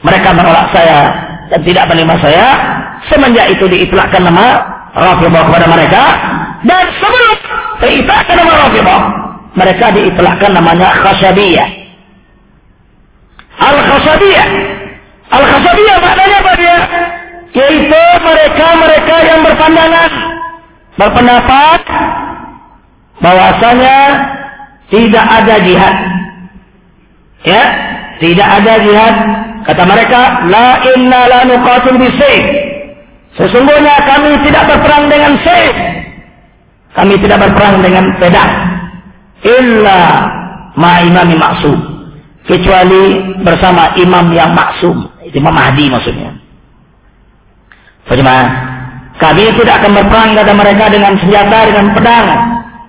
Mereka 0.00 0.28
menolak 0.32 0.72
saya 0.72 0.98
dan 1.52 1.60
tidak 1.62 1.84
menerima 1.92 2.16
saya. 2.24 2.46
Semenjak 3.12 3.52
itu 3.52 3.68
diitlakkan 3.68 4.24
nama 4.24 4.64
Rafidah 4.96 5.42
kepada 5.44 5.66
mereka. 5.68 6.02
Dan 6.64 6.84
sebelum 6.98 7.36
diitlakkan 7.84 8.36
nama 8.40 8.52
Rafidah 8.66 9.00
mereka 9.54 9.86
diitlakkan 9.92 10.50
namanya 10.56 10.88
Khasyabiyah 11.04 11.80
Al-Khasadiyah. 13.60 14.48
Al-Khasadiyah 15.30 15.96
maknanya 16.00 16.36
apa 16.42 16.52
dia? 16.56 16.78
Yaitu 17.50 18.02
mereka-mereka 18.24 19.16
yang 19.26 19.40
berpandangan, 19.44 20.10
berpendapat 20.96 21.80
bahwasanya 23.20 23.96
tidak 24.90 25.24
ada 25.24 25.54
jihad. 25.62 25.96
Ya, 27.46 27.62
tidak 28.20 28.48
ada 28.60 28.72
jihad. 28.84 29.14
Kata 29.64 29.82
mereka, 29.86 30.20
la 30.50 30.82
inna 30.96 31.20
la 31.30 31.40
nuqatil. 31.46 31.96
Sesungguhnya 33.38 33.94
kami 34.04 34.36
tidak 34.44 34.66
berperang 34.66 35.06
dengan 35.06 35.32
sayf. 35.46 35.76
Kami 36.90 37.14
tidak 37.22 37.38
berperang 37.38 37.78
dengan 37.80 38.04
pedang. 38.18 38.52
Illa 39.46 40.00
ma'imami 40.74 41.38
maksum. 41.38 41.78
Kecuali 42.44 43.30
bersama 43.46 43.94
imam 43.94 44.34
yang 44.34 44.50
maksum. 44.52 45.06
Itu 45.22 45.38
Imam 45.38 45.54
Mahdi 45.54 45.86
maksudnya. 45.86 46.34
Bagaimana? 48.10 48.44
Kami 49.20 49.52
tidak 49.54 49.84
akan 49.84 49.92
berperang 50.02 50.30
kata 50.34 50.52
mereka 50.56 50.84
dengan 50.90 51.14
senjata, 51.20 51.58
dengan 51.70 51.86
pedang. 51.94 52.26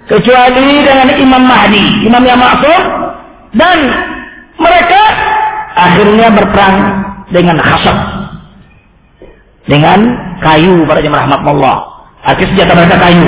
Kecuali 0.09 0.81
dengan 0.81 1.07
Imam 1.13 1.43
Mahdi. 1.45 2.05
Imam 2.05 2.23
yang 2.25 2.39
maksum. 2.39 2.81
Dan 3.51 3.77
mereka 4.57 5.01
akhirnya 5.75 6.27
berperang 6.33 6.77
dengan 7.29 7.57
khasab. 7.59 7.97
Dengan 9.67 9.99
kayu 10.41 10.83
para 10.89 10.99
jemaah 11.03 11.29
rahmatullah. 11.29 11.77
Akhirnya 12.25 12.49
senjata 12.53 12.73
mereka 12.77 12.95
kayu. 12.97 13.25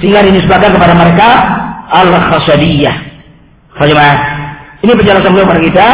Sehingga 0.00 0.20
dinisbahkan 0.26 0.70
kepada 0.76 0.94
mereka 0.96 1.28
al-khasadiyah. 1.90 2.96
Bagaimana? 3.76 4.14
Ini 4.80 4.92
penjelasan 4.96 5.30
beliau 5.32 5.46
kepada 5.48 5.62
kita. 5.64 5.86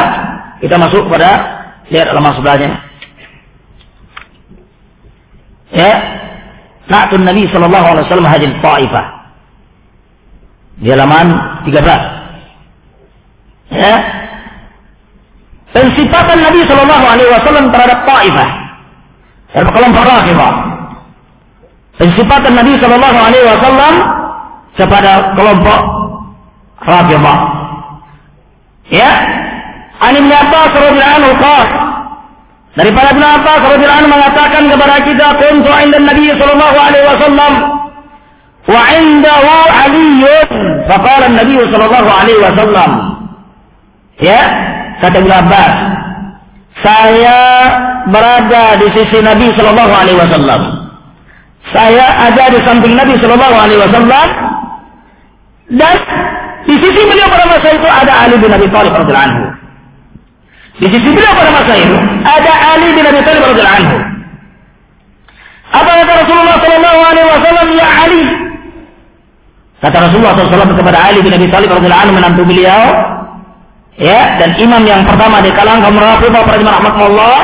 Kita 0.62 0.74
masuk 0.80 1.02
pada 1.10 1.30
lihat 1.90 2.10
alamat 2.10 2.32
sebelahnya. 2.38 2.70
Ya, 5.74 5.92
Na'tun 6.86 7.26
Nabi 7.26 7.50
sallallahu 7.50 7.86
alaihi 7.92 8.04
wasallam 8.06 8.28
hajil 8.30 8.54
Taifah. 8.62 9.04
Di 10.76 10.92
halaman 10.92 11.26
13. 11.64 13.72
Ya. 13.72 13.94
Pensifatan 15.72 16.38
Nabi 16.40 16.60
sallallahu 16.68 17.04
alaihi 17.04 17.30
wasallam 17.32 17.72
terhadap 17.72 17.98
Taifah. 18.04 18.50
Terhadap 19.52 19.72
kelompok 19.72 20.02
Rafidhah. 20.04 20.52
Pensifatan 21.96 22.52
Nabi 22.56 22.72
sallallahu 22.76 23.18
alaihi 23.18 23.46
wasallam 23.48 23.94
kepada 24.76 25.12
kelompok 25.32 25.80
Rafidhah. 26.84 27.38
Ya. 28.92 29.10
An 29.96 30.12
Ibn 30.12 30.28
anhu 30.28 31.30
qala 31.40 31.76
Daripada 32.76 33.16
Ibn 33.16 33.24
Abbas 33.24 33.60
radhiyallahu 33.72 34.00
anhu 34.04 34.12
mengatakan 34.12 34.68
kepada 34.68 34.96
kita, 35.08 35.26
"Kuntu 35.40 35.72
'inda 35.80 35.96
Nabi 35.96 36.28
sallallahu 36.36 36.76
alaihi 36.76 37.08
wasallam 37.08 37.75
'indahu 38.74 39.52
'Ali." 39.70 40.26
Faqala 40.90 41.26
Nabi 41.30 41.54
sallallahu 41.70 42.10
alaihi 42.10 42.40
wasallam. 42.42 42.90
Ya, 44.18 44.42
kata 45.02 45.20
Ibn 45.20 45.32
Abbas, 45.44 45.74
saya 46.80 47.38
berada 48.08 48.80
di 48.80 48.88
sisi 48.96 49.18
Nabi 49.20 49.52
sallallahu 49.54 49.92
alaihi 49.92 50.18
wasallam. 50.18 50.60
Saya 51.74 52.30
ada 52.30 52.44
di 52.54 52.58
samping 52.62 52.94
Nabi 52.94 53.18
sallallahu 53.18 53.56
alaihi 53.58 53.82
wasallam 53.82 54.26
dan 55.74 55.96
di 56.62 56.74
sisi 56.78 57.02
beliau 57.10 57.26
pada 57.26 57.44
masa 57.50 57.68
itu 57.74 57.88
ada 57.90 58.12
Ali 58.22 58.38
bin 58.38 58.50
Abi 58.54 58.66
Thalib 58.70 58.94
radhiyallahu 58.94 59.26
anhu. 59.26 59.44
Di 60.78 60.86
sisi 60.86 61.08
beliau 61.10 61.34
pada 61.34 61.50
masa 61.50 61.74
itu 61.74 61.96
ada 62.22 62.52
Ali 62.70 62.88
bin 62.94 63.04
Abi 63.04 63.20
Thalib 63.26 63.42
radhiyallahu 63.50 63.78
anhu. 63.82 63.96
Apa 65.74 65.90
kata 65.90 66.12
Rasulullah 66.22 66.56
sallallahu 66.62 67.00
alaihi 67.02 67.28
wasallam 67.34 67.66
ya 67.74 67.88
Ali? 68.06 68.45
Kata 69.86 70.10
Rasulullah 70.10 70.34
SAW 70.34 70.74
kepada 70.74 70.98
Ali 70.98 71.22
bin 71.22 71.30
Abi 71.30 71.46
Thalib 71.46 71.70
radhiyallahu 71.70 72.04
anhu 72.10 72.14
menantu 72.18 72.42
beliau, 72.42 72.90
ya 73.94 74.34
dan 74.42 74.58
imam 74.58 74.82
yang 74.82 75.06
pertama 75.06 75.38
di 75.46 75.54
kalangan 75.54 75.86
kaum 75.86 76.02
Rafidhah 76.02 76.42
para 76.42 76.58
jemaah 76.58 76.76
rahmatullah, 76.82 77.38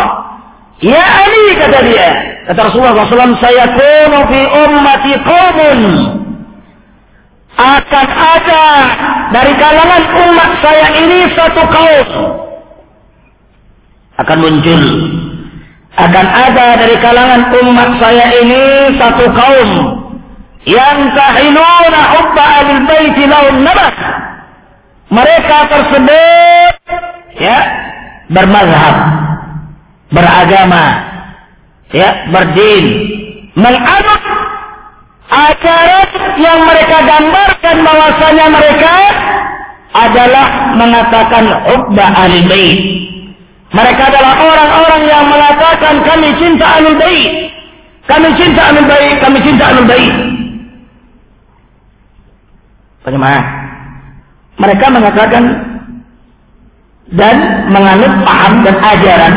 ya 0.82 1.02
Ali 1.22 1.54
kata 1.54 1.78
dia. 1.86 2.08
Kata 2.50 2.66
Rasulullah 2.66 3.06
SAW, 3.06 3.38
saya 3.38 3.64
kunu 3.78 4.18
fi 4.26 4.40
ummati 4.42 5.12
qaumun 5.22 5.80
akan 7.62 8.06
ada 8.10 8.66
dari 9.30 9.54
kalangan 9.54 10.02
umat 10.10 10.50
saya 10.58 10.86
ini 10.98 11.18
satu 11.38 11.62
kaum. 11.70 12.08
Akan 14.18 14.38
muncul. 14.42 14.82
Akan 15.94 16.26
ada 16.26 16.66
dari 16.74 16.98
kalangan 16.98 17.54
umat 17.54 17.90
saya 18.02 18.26
ini 18.42 18.62
satu 18.98 19.30
kaum 19.30 19.70
yang 20.68 20.98
tahiluna 21.16 22.00
hubba 22.14 22.44
alil 22.62 22.82
baiti 22.86 23.24
lahum 23.26 23.56
nabat 23.66 23.96
mereka 25.10 25.56
tersebut 25.68 26.74
ya 27.38 27.58
bermazhab 28.30 28.96
beragama 30.14 30.84
ya 31.90 32.10
berdin 32.30 32.84
menganut 33.58 34.22
ajaran 35.28 36.10
yang 36.38 36.58
mereka 36.64 36.96
gambarkan 37.04 37.76
bahwasanya 37.82 38.46
mereka 38.52 38.94
adalah 39.92 40.46
mengatakan 40.78 41.44
hubba 41.68 42.06
alil 42.22 42.46
bait 42.48 43.02
mereka 43.72 44.12
adalah 44.12 44.36
orang-orang 44.36 45.02
yang 45.08 45.24
mengatakan 45.32 46.04
kami 46.04 46.28
cinta 46.36 46.76
Ahlul 46.76 46.92
Bait. 47.00 47.48
Kami 48.04 48.28
cinta 48.36 48.68
Ahlul 48.68 48.84
Bait, 48.84 49.16
kami 49.24 49.40
cinta 49.40 49.72
Ahlul 49.72 49.88
Bait. 49.88 50.12
Bagaimana? 53.02 53.40
Mereka 54.58 54.86
mengatakan 54.90 55.44
dan 57.12 57.36
menganut 57.68 58.12
paham 58.22 58.52
dan 58.62 58.76
ajaran. 58.78 59.34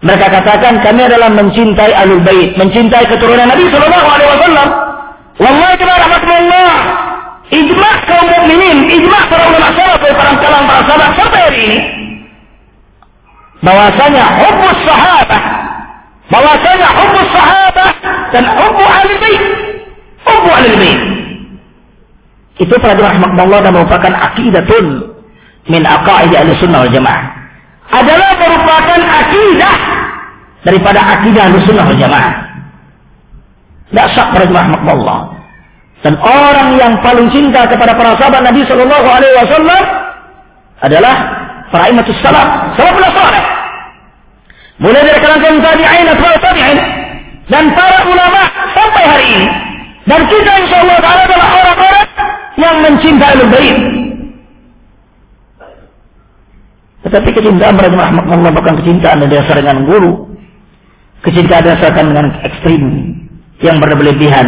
Mereka 0.00 0.26
katakan 0.32 0.80
kami 0.80 1.02
adalah 1.04 1.28
mencintai 1.28 1.92
Ahlul 1.92 2.24
Bait, 2.24 2.56
mencintai 2.56 3.04
keturunan 3.04 3.52
Nabi 3.52 3.68
Sallallahu 3.68 4.08
Alaihi 4.08 4.30
Wasallam. 4.32 4.68
Wallahi 5.40 5.82
rahmatullah. 5.84 6.72
Ijma 7.50 7.90
kaum 8.06 8.26
mukminin, 8.30 8.78
ijma 8.86 9.18
para 9.26 9.44
ulama 9.50 9.74
salaf, 9.74 9.98
para 9.98 10.32
kalangan 10.38 10.66
para 10.70 10.82
sahabat 10.86 11.10
sampai 11.18 11.40
hari 11.42 11.60
ini 11.66 11.78
bahwasanya 13.60 14.24
hubbus 14.40 14.78
sahabah 14.88 15.42
bahwasanya 16.32 16.88
hubbus 16.96 17.28
sahabah 17.32 17.90
dan 18.32 18.44
hubbu 18.56 18.84
ahli 18.84 19.14
bait 19.20 19.42
hubbu 20.24 20.48
ahli 20.48 20.72
bait 20.80 20.99
itu 22.60 22.74
para 22.76 22.94
rahmatullah 22.94 23.58
dan 23.64 23.72
merupakan 23.72 24.12
akidatun 24.12 25.16
min 25.72 25.82
aqaid 25.82 26.32
ahli 26.36 26.52
sunnah 26.60 26.84
wal 26.84 26.92
jamaah 26.92 27.24
adalah 27.90 28.30
merupakan 28.36 29.00
akidah 29.00 29.76
daripada 30.62 31.00
akidah 31.18 31.42
ahli 31.48 31.58
sunnah 31.64 31.84
wal 31.88 32.00
jamaah 32.00 32.34
tidak 33.90 34.06
syak 34.12 34.28
para 34.36 34.44
rahmatullah 34.46 35.40
dan 36.00 36.14
orang 36.20 36.80
yang 36.80 36.92
paling 37.04 37.28
cinta 37.28 37.68
kepada 37.68 37.92
para 37.92 38.16
sahabat 38.16 38.40
Nabi 38.40 38.64
Shallallahu 38.64 39.06
Alaihi 39.08 39.34
Wasallam 39.36 39.82
adalah 40.80 41.16
para 41.68 41.92
imatus 41.92 42.16
salaf, 42.24 42.72
salaful 42.72 43.04
salih. 43.04 43.44
Mulai 44.80 45.00
dari 45.04 45.20
kalangan 45.20 45.60
tabi'in 45.60 46.06
atau 46.08 46.32
tabi'in 46.40 46.78
dan 47.52 47.64
para 47.76 48.00
ulama 48.08 48.42
sampai 48.72 49.04
hari 49.04 49.26
ini. 49.28 49.48
Dan 50.08 50.24
kita 50.24 50.52
insya 50.64 50.76
Allah 50.80 50.96
adalah 51.04 51.48
orang-orang 51.52 52.08
yang 52.60 52.76
mencintai 52.84 53.40
bait. 53.48 53.78
Tetapi 57.08 57.28
kecintaan 57.32 57.74
pada 57.80 57.88
Allah 57.96 58.52
bukan 58.52 58.74
kecintaan 58.84 59.24
yang 59.24 59.32
dasar 59.32 59.56
dengan 59.56 59.88
guru. 59.88 60.28
Kecintaan 61.24 61.64
dasarkan 61.64 62.04
dengan 62.12 62.26
ekstrim 62.44 62.82
yang 63.60 63.76
berlebihan 63.80 64.46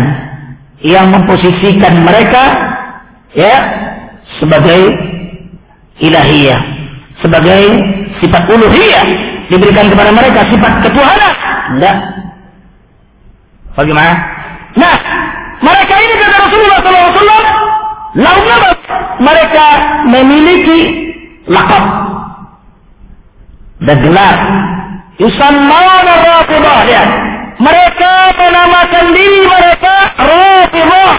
yang 0.81 1.13
memposisikan 1.13 2.01
mereka 2.05 2.45
ya 3.37 3.55
sebagai 4.41 4.81
ilahiyah 6.01 6.83
sebagai 7.23 7.63
sifat 8.19 8.43
uluhiyah 8.51 9.05
diberikan 9.47 9.89
kepada 9.89 10.11
mereka 10.11 10.43
sifat 10.51 10.73
ketuhanan. 10.83 11.33
Tidak. 11.79 11.97
Bagaimana? 13.79 14.13
Nah, 14.77 14.97
mereka 15.63 15.95
ini 15.97 16.15
kata 16.19 16.37
Rasulullah 16.49 16.81
SAW, 16.83 17.72
lalu 18.17 18.73
mereka 19.23 19.67
memiliki 20.09 20.81
lakab 21.49 21.85
dan 23.83 23.97
gelar. 24.03 24.37
Yusammawna 25.21 26.13
Rafidah 26.25 26.81
ya. 26.89 27.05
Mereka 27.63 28.13
menamakan 28.35 29.05
diri 29.15 29.41
mereka 29.47 29.95
Rafidah. 30.19 31.13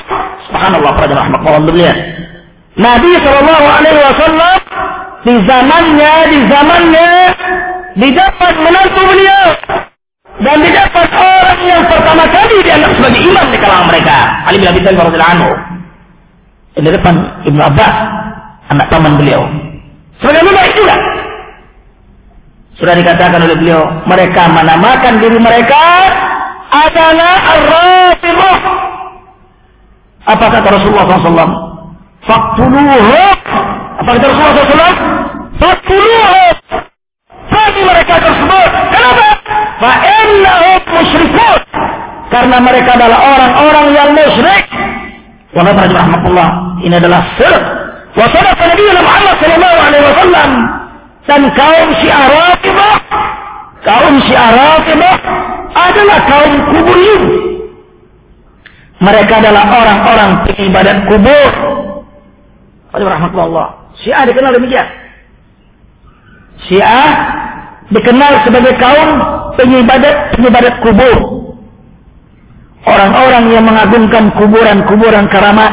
Subhanallah, 0.49 0.91
para 0.97 1.05
jemaah 1.07 1.27
rahmatullah 1.31 1.95
Nabi 2.73 3.11
Shallallahu 3.21 3.65
Alaihi 3.69 3.99
Wasallam 4.01 4.59
di 5.23 5.35
zamannya, 5.45 6.13
di 6.25 6.39
zamannya 6.49 7.09
didapat 8.01 8.53
menantu 8.59 9.01
beliau 9.07 9.47
dan 10.41 10.57
didapat 10.57 11.07
orang 11.13 11.61
yang 11.61 11.83
pertama 11.85 12.25
kali 12.33 12.57
dianggap 12.65 12.91
sebagai 12.97 13.21
imam 13.21 13.45
di 13.53 13.57
kalangan 13.61 13.87
mereka. 13.87 14.15
Ali 14.49 14.57
bin 14.57 14.67
Abi 14.73 14.81
Thalib 14.81 14.99
radhiyallahu 15.05 15.33
anhu. 15.37 15.51
Di 16.73 16.89
depan 16.89 17.45
Ibnu 17.45 17.61
Abbas, 17.61 17.95
anak 18.73 18.89
paman 18.89 19.21
beliau. 19.21 19.45
Sebagai 20.17 20.41
baik 20.49 20.73
juga. 20.73 20.95
Sudah 22.81 22.97
dikatakan 22.97 23.37
oleh 23.45 23.53
beliau, 23.53 23.85
mereka 24.09 24.49
menamakan 24.49 25.21
diri 25.21 25.37
mereka 25.37 25.83
adalah 26.73 27.35
Ar-Rafidhah. 27.53 28.57
Apa 30.23 30.45
kata 30.49 30.67
Rasulullah 30.73 31.05
SAW? 31.21 31.53
Faktuluhu. 32.25 33.21
Apa 34.01 34.09
kata 34.17 34.25
Rasulullah 34.33 34.55
SAW? 34.65 34.95
Faktuluhu. 35.61 36.43
Bagi 37.53 37.81
mereka 37.85 38.15
tersebut. 38.17 38.69
Kenapa? 38.89 39.27
Fa'innahum 39.77 40.81
musyrikun. 40.89 41.61
Karena 42.33 42.57
mereka 42.57 42.89
adalah 42.97 43.19
orang-orang 43.37 43.87
yang 43.93 44.09
musyrik. 44.17 44.65
Wa 45.53 45.61
rahmatullah. 45.61 46.49
Ini 46.81 46.95
adalah 46.97 47.21
syirik. 47.37 47.63
Wa 48.13 48.25
sadaqa 48.29 48.63
Nabi 48.69 48.83
Muhammad 48.93 49.35
sallallahu 49.41 49.77
alaihi 49.81 50.05
wasallam 50.05 50.49
dan 51.23 51.41
kaum 51.55 51.87
Syiah 52.03 52.23
Rafidhah 52.27 52.95
kaum 53.83 54.13
Syiah 54.27 54.49
Rafidhah 54.51 55.15
adalah 55.73 56.17
kaum 56.27 56.51
kuburin 56.71 57.23
mereka 59.03 59.33
adalah 59.39 59.63
orang-orang 59.67 60.31
pengibadat 60.47 60.97
kubur 61.07 61.51
rahmatullah 62.93 63.67
Syiah 64.03 64.27
dikenal 64.27 64.51
demikian 64.51 64.87
Syiah 66.67 67.11
dikenal 67.87 68.43
sebagai 68.43 68.75
kaum 68.79 69.09
pengibadat 69.55 70.35
pengibadat 70.35 70.75
kubur 70.83 71.42
orang-orang 72.83 73.43
yang 73.51 73.63
mengagungkan 73.63 74.31
kuburan-kuburan 74.35 75.27
keramat 75.31 75.71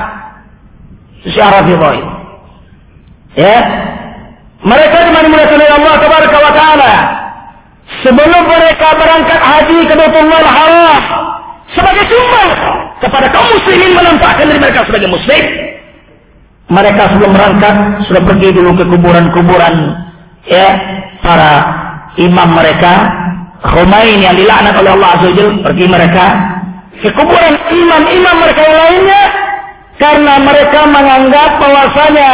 Syiah 1.26 1.50
Rafidhah 1.60 1.94
ya 3.36 3.56
mereka 4.60 4.96
dimuliakan 5.08 5.56
oleh 5.56 5.70
Allah 5.72 5.94
Tabaraka 5.96 6.36
wa 6.36 6.52
Ta'ala. 6.52 6.92
Sebelum 8.04 8.42
mereka 8.44 8.88
berangkat 8.96 9.40
haji 9.40 9.78
ke 9.88 9.94
Baitullah 9.96 10.44
Haram 10.46 11.02
sebagai 11.74 12.04
sumbang 12.06 12.50
kepada 13.02 13.26
kaum 13.34 13.48
muslimin 13.56 13.92
menampakkan 13.96 14.46
diri 14.46 14.60
mereka 14.60 14.84
sebagai 14.86 15.08
muslim. 15.10 15.42
Mereka 16.70 17.02
sebelum 17.16 17.34
berangkat 17.34 17.74
sudah 18.06 18.22
pergi 18.22 18.48
dulu 18.54 18.78
ke 18.78 18.84
kuburan-kuburan 18.86 19.74
ya 20.46 20.68
para 21.18 21.52
imam 22.14 22.48
mereka 22.54 22.94
Khomeini 23.60 24.24
yang 24.24 24.38
dilaknat 24.38 24.72
oleh 24.78 24.96
Allah 24.96 25.10
Azza 25.18 25.46
pergi 25.66 25.84
mereka 25.90 26.24
ke 27.00 27.08
kuburan 27.16 27.56
imam-imam 27.72 28.36
mereka 28.44 28.60
yang 28.60 28.76
lainnya 28.76 29.22
karena 29.96 30.34
mereka 30.40 30.80
menganggap 30.84 31.50
bahwasanya 31.56 32.32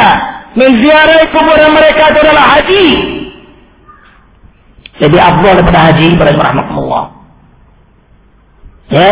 menziarahi 0.58 1.26
kuburan 1.30 1.70
mereka 1.70 2.02
itu 2.10 2.18
adalah 2.22 2.46
haji. 2.58 2.86
Jadi 4.96 5.16
afdal 5.20 5.52
daripada 5.60 5.80
haji 5.92 6.06
rahmatullah. 6.18 7.04
Ya, 8.86 9.10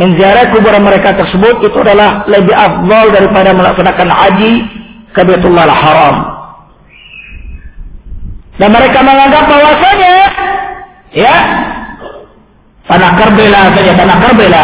menziarahi 0.00 0.52
kuburan 0.52 0.84
mereka 0.84 1.16
tersebut 1.16 1.64
itu 1.64 1.78
adalah 1.80 2.24
lebih 2.28 2.56
afdal 2.56 3.12
daripada 3.12 3.52
melaksanakan 3.52 4.08
haji 4.08 4.52
ke 5.16 5.20
Baitullah 5.24 5.68
Haram. 5.68 6.16
Dan 8.60 8.68
mereka 8.68 9.00
menganggap 9.00 9.44
bahwasanya 9.48 10.14
ya 11.16 11.36
tanah 12.90 13.10
Karbala 13.14 13.60
saja 13.78 13.92
tanah 13.94 14.16
Karbala. 14.18 14.62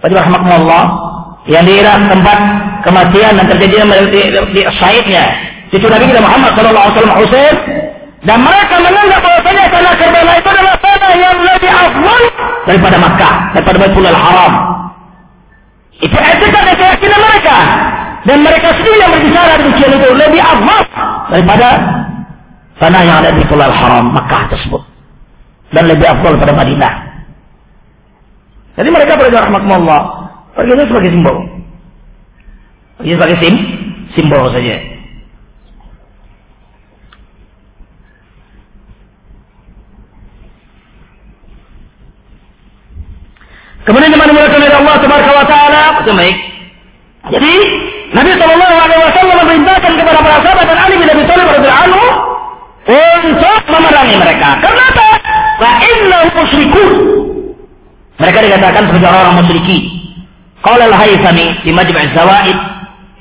Pada 0.00 0.14
rahmatullah. 0.24 0.84
Yang 1.44 1.64
di 1.68 1.76
tempat 1.84 2.38
kematian 2.88 3.36
dan 3.36 3.44
terjadi 3.52 3.84
di, 4.08 4.22
di 4.32 4.60
syahidnya 4.64 5.24
cucu 5.68 5.86
Nabi 5.92 6.08
kita 6.08 6.24
Muhammad 6.24 6.56
Sallallahu 6.56 6.84
Alaihi 6.88 6.96
Wasallam 6.96 7.16
Husain 7.20 7.54
dan 8.24 8.38
mereka 8.40 8.74
menganggap 8.80 9.20
bahwasanya 9.20 9.64
tanah 9.68 9.92
Karbala 10.00 10.32
itu 10.40 10.48
adalah 10.48 10.74
tanah 10.80 11.12
yang 11.20 11.36
lebih 11.44 11.68
afdal 11.68 12.22
daripada 12.64 12.96
Makkah 12.96 13.34
daripada 13.52 13.76
Baitul 13.76 14.08
Haram. 14.08 14.52
Itu 16.00 16.16
etikat 16.16 16.62
dan 16.64 16.76
keyakinan 16.80 17.20
mereka. 17.20 17.56
Dan 18.24 18.40
mereka 18.40 18.68
sendiri 18.80 18.96
yang 19.04 19.12
berbicara 19.12 19.52
demikian 19.60 19.90
itu. 20.00 20.08
Lebih 20.16 20.40
afdal 20.40 20.80
daripada 21.28 21.68
tanah 22.80 23.00
yang 23.04 23.16
ada 23.20 23.30
di 23.36 23.44
Baitul 23.44 23.60
Haram 23.60 24.04
Makkah 24.16 24.48
tersebut 24.48 24.93
dan 25.74 25.90
lebih 25.90 26.06
afdal 26.06 26.38
daripada 26.38 26.54
Madinah 26.54 26.94
jadi 28.74 28.88
mereka 28.90 29.18
berdoa 29.18 29.42
rahmatullah 29.50 30.24
Perginya 30.54 30.86
sebagai 30.86 31.10
simbol. 31.10 31.36
Perginya 32.96 33.16
sebagai 33.18 33.36
sim, 33.42 33.54
simbol 34.14 34.46
saja. 34.54 34.76
Kemudian 43.84 44.14
jemaah 44.16 44.28
dimulakan 44.32 44.62
oleh 44.64 44.78
Allah 44.80 44.94
Tabaraka 44.96 45.32
wa 45.36 45.44
Taala, 45.44 45.82
baik. 46.00 46.38
Jadi 47.34 47.52
Nabi 48.16 48.30
Shallallahu 48.32 48.76
Alaihi 48.80 49.02
Wasallam 49.10 49.36
memerintahkan 49.44 49.92
kepada 49.92 50.18
para 50.24 50.38
sahabat 50.40 50.64
dan 50.70 50.78
Ali 50.78 50.94
bin 50.96 51.08
Abi 51.10 51.24
Thalib 51.28 51.48
radhiyallahu 51.50 51.84
anhu 51.84 52.04
untuk 53.28 53.60
memerangi 53.68 54.16
mereka. 54.16 54.48
Kenapa? 54.62 54.93
Fa 55.58 55.70
inna 55.82 56.18
musyrikun. 56.34 56.90
Mereka 58.18 58.38
dikatakan 58.46 58.82
sebagai 58.90 59.08
orang-orang 59.10 59.36
musyriki. 59.42 59.78
Qala 60.64 60.88
al-Haythami 60.88 61.66
di 61.66 61.70
Majma' 61.74 62.14
Zawaid 62.16 62.58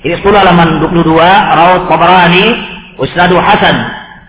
ini 0.04 0.20
10 0.20 0.36
halaman 0.36 0.84
22 0.84 1.16
Rawat 1.56 1.88
Tabarani 1.88 2.46
Usnadu 3.00 3.40
Hasan. 3.40 3.76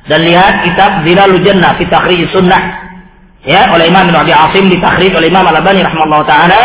Dan 0.07 0.23
lihat 0.23 0.63
kitab 0.63 1.03
Zilalul 1.03 1.43
Jannah 1.43 1.75
fi 1.81 1.89
Takhrij 1.89 2.31
Sunnah. 2.31 2.85
Ya 3.45 3.69
oleh 3.73 3.93
Imam 3.93 4.09
Ibnu 4.09 4.25
Abi 4.25 4.33
Asim 4.33 4.73
di 4.73 4.81
takhrij 4.81 5.13
oleh 5.13 5.29
Imam 5.29 5.45
Al-Albani 5.45 5.85
rahimallahu 5.85 6.25
taala. 6.25 6.61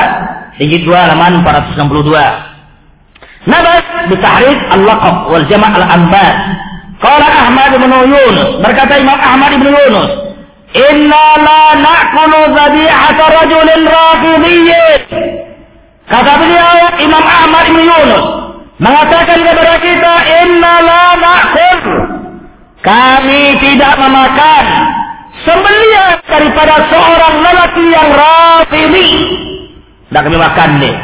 Di 0.56 0.68
jilid 0.68 0.88
2 0.88 0.96
halaman 0.96 1.44
462 1.44 3.48
Nabas 3.48 3.88
bi 4.12 4.16
tahrij 4.20 4.60
al-laqab 4.76 5.32
wal 5.32 5.46
jama' 5.48 5.72
al-anbas 5.76 6.36
Qala 7.00 7.28
Ahmad 7.48 7.72
bin 7.80 7.88
Yunus. 7.88 8.60
Berkata 8.60 9.00
Imam 9.00 9.16
Ahmad 9.16 9.56
bin 9.56 9.72
Yunus 9.72 10.29
Inna 10.70 11.26
Kata 16.10 16.34
beliau 16.42 16.78
Imam 16.98 17.26
Ahmad 17.26 17.66
bin 17.70 17.86
Yunus 17.86 18.26
mengatakan 18.82 19.40
kepada 19.46 19.76
kita 19.78 20.14
inna 20.42 20.74
la 20.82 21.06
na'kul. 21.22 21.80
Kami 22.80 23.44
tidak 23.62 23.94
memakan 24.00 24.66
sembelian 25.44 26.16
daripada 26.26 26.76
seorang 26.90 27.36
lelaki 27.44 27.84
yang 27.92 28.10
rafidi 28.16 29.10
tidak 30.10 30.26
kami 30.26 30.38
makan 30.42 30.70
nih 30.82 30.96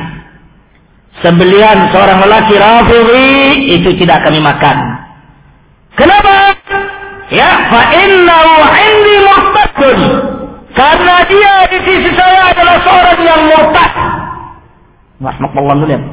sembelian 1.22 1.78
seorang 1.94 2.20
lelaki 2.26 2.56
rafidi 2.58 3.30
itu 3.78 3.90
tidak 4.02 4.26
kami 4.26 4.42
makan. 4.42 4.78
Kenapa? 5.94 6.58
Ya 7.30 7.70
fa 7.70 7.82
innahu 7.94 8.54
indi 8.66 9.16
muhtadun 9.76 10.02
karena 10.76 11.16
dia 11.28 11.54
di 11.72 11.80
sisi 11.88 12.10
saya 12.16 12.52
adalah 12.52 12.76
seorang 12.84 13.20
yang 13.24 13.42
murtad 13.48 13.92
Rahmatullah 15.16 15.76
lihat. 15.88 16.04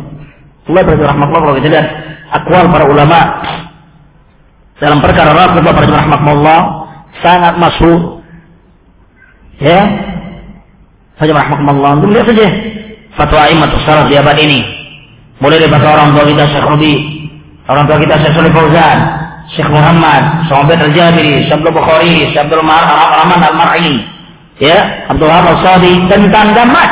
Mulai 0.70 0.82
berarti 0.86 1.02
rahmatullah 1.02 1.42
kalau 1.42 1.56
kita 1.58 1.68
lihat 1.74 1.88
akwal 2.30 2.64
para 2.70 2.84
ulama 2.86 3.20
dalam 4.78 4.98
perkara 5.02 5.30
rafidah 5.34 5.72
para 5.74 5.86
rahmatullah 5.90 6.60
sangat 7.18 7.54
masyhur. 7.58 8.22
Ya. 9.58 9.80
Saja 11.18 11.34
rahmatullah. 11.34 11.98
Antum 11.98 12.14
lihat 12.14 12.30
saja 12.30 12.46
fatwa 13.18 13.50
imam 13.50 13.68
salaf 13.82 14.06
di 14.06 14.14
abad 14.14 14.38
ini. 14.38 14.62
Mulai 15.42 15.58
dari 15.58 15.74
orang 15.74 16.14
tua 16.14 16.22
kita 16.22 16.44
Syekh 16.54 16.62
Rabi, 16.70 16.94
orang 17.66 17.84
tua 17.90 17.98
kita 17.98 18.14
Syekh 18.22 18.54
Fauzan, 18.54 18.98
Syekh 19.50 19.66
Muhammad, 19.66 20.46
Syekh 20.46 20.78
Al-Jabiri, 20.78 21.50
Syekh 21.50 21.60
Bukhari, 21.66 22.30
Syekh 22.30 22.46
Abdul 22.46 22.62
Rahman 22.62 23.40
Al-Mar'i, 23.42 23.98
ya, 24.62 25.10
Abdul 25.10 25.26
Rahman 25.26 25.58
Al-Sadi 25.58 25.92
tentang 26.06 26.54
damat 26.54 26.90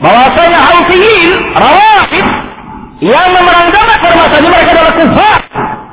bahwasanya 0.00 0.60
Housiyin, 0.72 1.30
Rawafid 1.52 2.26
yang 2.98 3.28
memerang 3.30 3.70
Damas 3.70 3.98
bermaksudnya 4.02 4.50
mereka 4.50 4.70
adalah 4.74 4.94
kufar. 4.96 5.38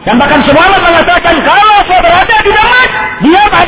Dan 0.06 0.16
bahkan 0.22 0.42
semuanya 0.46 0.78
mengatakan 0.78 1.36
kalau 1.42 1.78
saya 1.90 2.02
berada 2.02 2.36
di 2.46 2.52
Damas, 2.54 2.90
di 3.26 3.30
Yaman, 3.34 3.68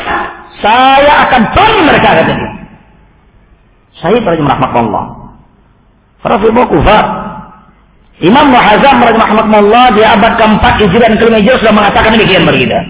saya 0.62 1.12
akan 1.26 1.42
bunuh 1.54 1.82
mereka 1.86 2.08
kata 2.14 2.22
dia. 2.34 2.50
Saya 3.98 4.18
pada 4.22 4.38
rahmat 4.38 4.70
Allah. 4.74 5.04
Rafidah 6.22 6.66
kufar. 6.70 7.04
Imam 8.18 8.50
Muhazzam 8.50 8.98
rahimahullah 8.98 9.94
di 9.94 10.02
abad 10.02 10.32
keempat 10.34 10.74
Hijriah 10.82 11.14
dan 11.14 11.18
kelima 11.22 11.38
sudah 11.38 11.74
mengatakan 11.74 12.10
demikian 12.18 12.42
kita. 12.50 12.80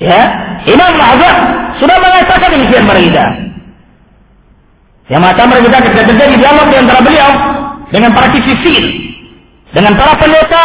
Ya, 0.00 0.20
Imam 0.64 0.92
Al-Azhar 0.96 1.36
sudah 1.76 1.96
mengatakan 2.00 2.48
demikian 2.48 2.84
kita. 2.88 3.24
Yang 5.12 5.22
mata 5.22 5.42
kita 5.44 5.78
ketika 5.84 6.02
terjadi 6.08 6.34
dialog 6.40 6.66
di 6.72 6.76
antara 6.80 7.00
beliau 7.04 7.30
dengan 7.92 8.10
para 8.16 8.28
kisifin, 8.32 8.84
dengan 9.70 9.92
para 10.00 10.16
pendeta 10.16 10.64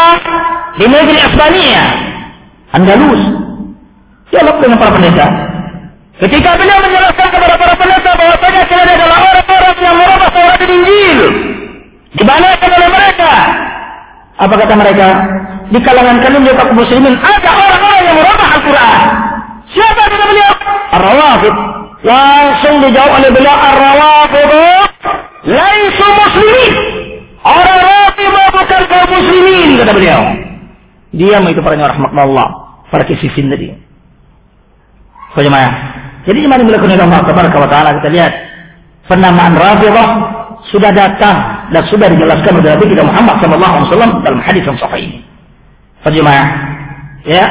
di 0.79 0.85
negeri 0.87 1.19
Espania, 1.27 1.83
Andalus. 2.71 3.21
Dialog 4.31 4.63
dengan 4.63 4.79
para 4.79 4.95
pendeta. 4.95 5.27
Ketika 6.23 6.55
beliau 6.55 6.79
menjelaskan 6.87 7.27
kepada 7.35 7.55
para 7.59 7.73
pendeta 7.75 8.11
bahwasanya 8.15 8.63
kalian 8.63 8.89
adalah 8.95 9.19
orang-orang 9.27 9.77
yang 9.83 9.95
merubah 9.99 10.29
Taurat 10.31 10.55
dan 10.55 10.71
Injil, 10.71 11.19
dibanakan 12.15 12.69
oleh 12.75 12.89
mereka. 12.89 13.31
Apa 14.41 14.53
kata 14.57 14.73
mereka? 14.73 15.07
Di 15.71 15.79
kalangan 15.79 16.17
kalian 16.19 16.43
juga 16.43 16.65
kaum 16.65 16.75
muslimin 16.75 17.15
ada 17.15 17.49
orang-orang 17.49 18.01
yang 18.03 18.15
merubah 18.19 18.49
Al-Quran. 18.59 18.99
Siapa 19.71 20.01
kata 20.09 20.25
beliau? 20.27 20.51
Ar-Rawafid. 20.91 21.55
Langsung 22.01 22.75
dijawab 22.83 23.11
oleh 23.21 23.29
beliau 23.31 23.55
Ar-Rawafid. 23.55 24.51
Laisu 25.47 26.07
muslimin. 26.11 26.73
Orang 27.41 27.79
Rafidhah 27.81 28.47
bukan 28.53 28.81
kaum 28.85 29.09
muslimin 29.09 29.69
kata 29.81 29.91
beliau. 29.95 30.21
Diam 31.11 31.43
itu 31.49 31.61
para 31.63 31.75
rahmatullah. 31.75 32.47
Para 32.91 33.03
kisifin 33.07 33.47
tadi. 33.47 33.71
Bagaimana? 35.31 35.69
Jadi 36.27 36.37
di 36.43 36.49
mana 36.49 36.61
melakukan 36.61 36.99
Allah 36.99 37.71
Taala 37.71 37.91
kita 38.03 38.09
lihat 38.11 38.33
penamaan 39.07 39.55
Rafidhah 39.55 40.07
sudah 40.69 40.93
datang 40.93 41.67
dan 41.73 41.83
sudah 41.89 42.05
dijelaskan 42.13 42.61
oleh 42.61 42.77
Nabi 42.77 42.85
kita 42.93 43.01
Muhammad 43.01 43.41
sallallahu 43.41 43.73
alaihi 43.73 43.87
wasallam 43.89 44.11
dalam 44.21 44.39
hadis 44.45 44.61
yang 44.61 44.77
sahih 44.77 45.01
ini. 45.09 45.19
Perjemaah. 46.05 46.47
Ya. 47.25 47.45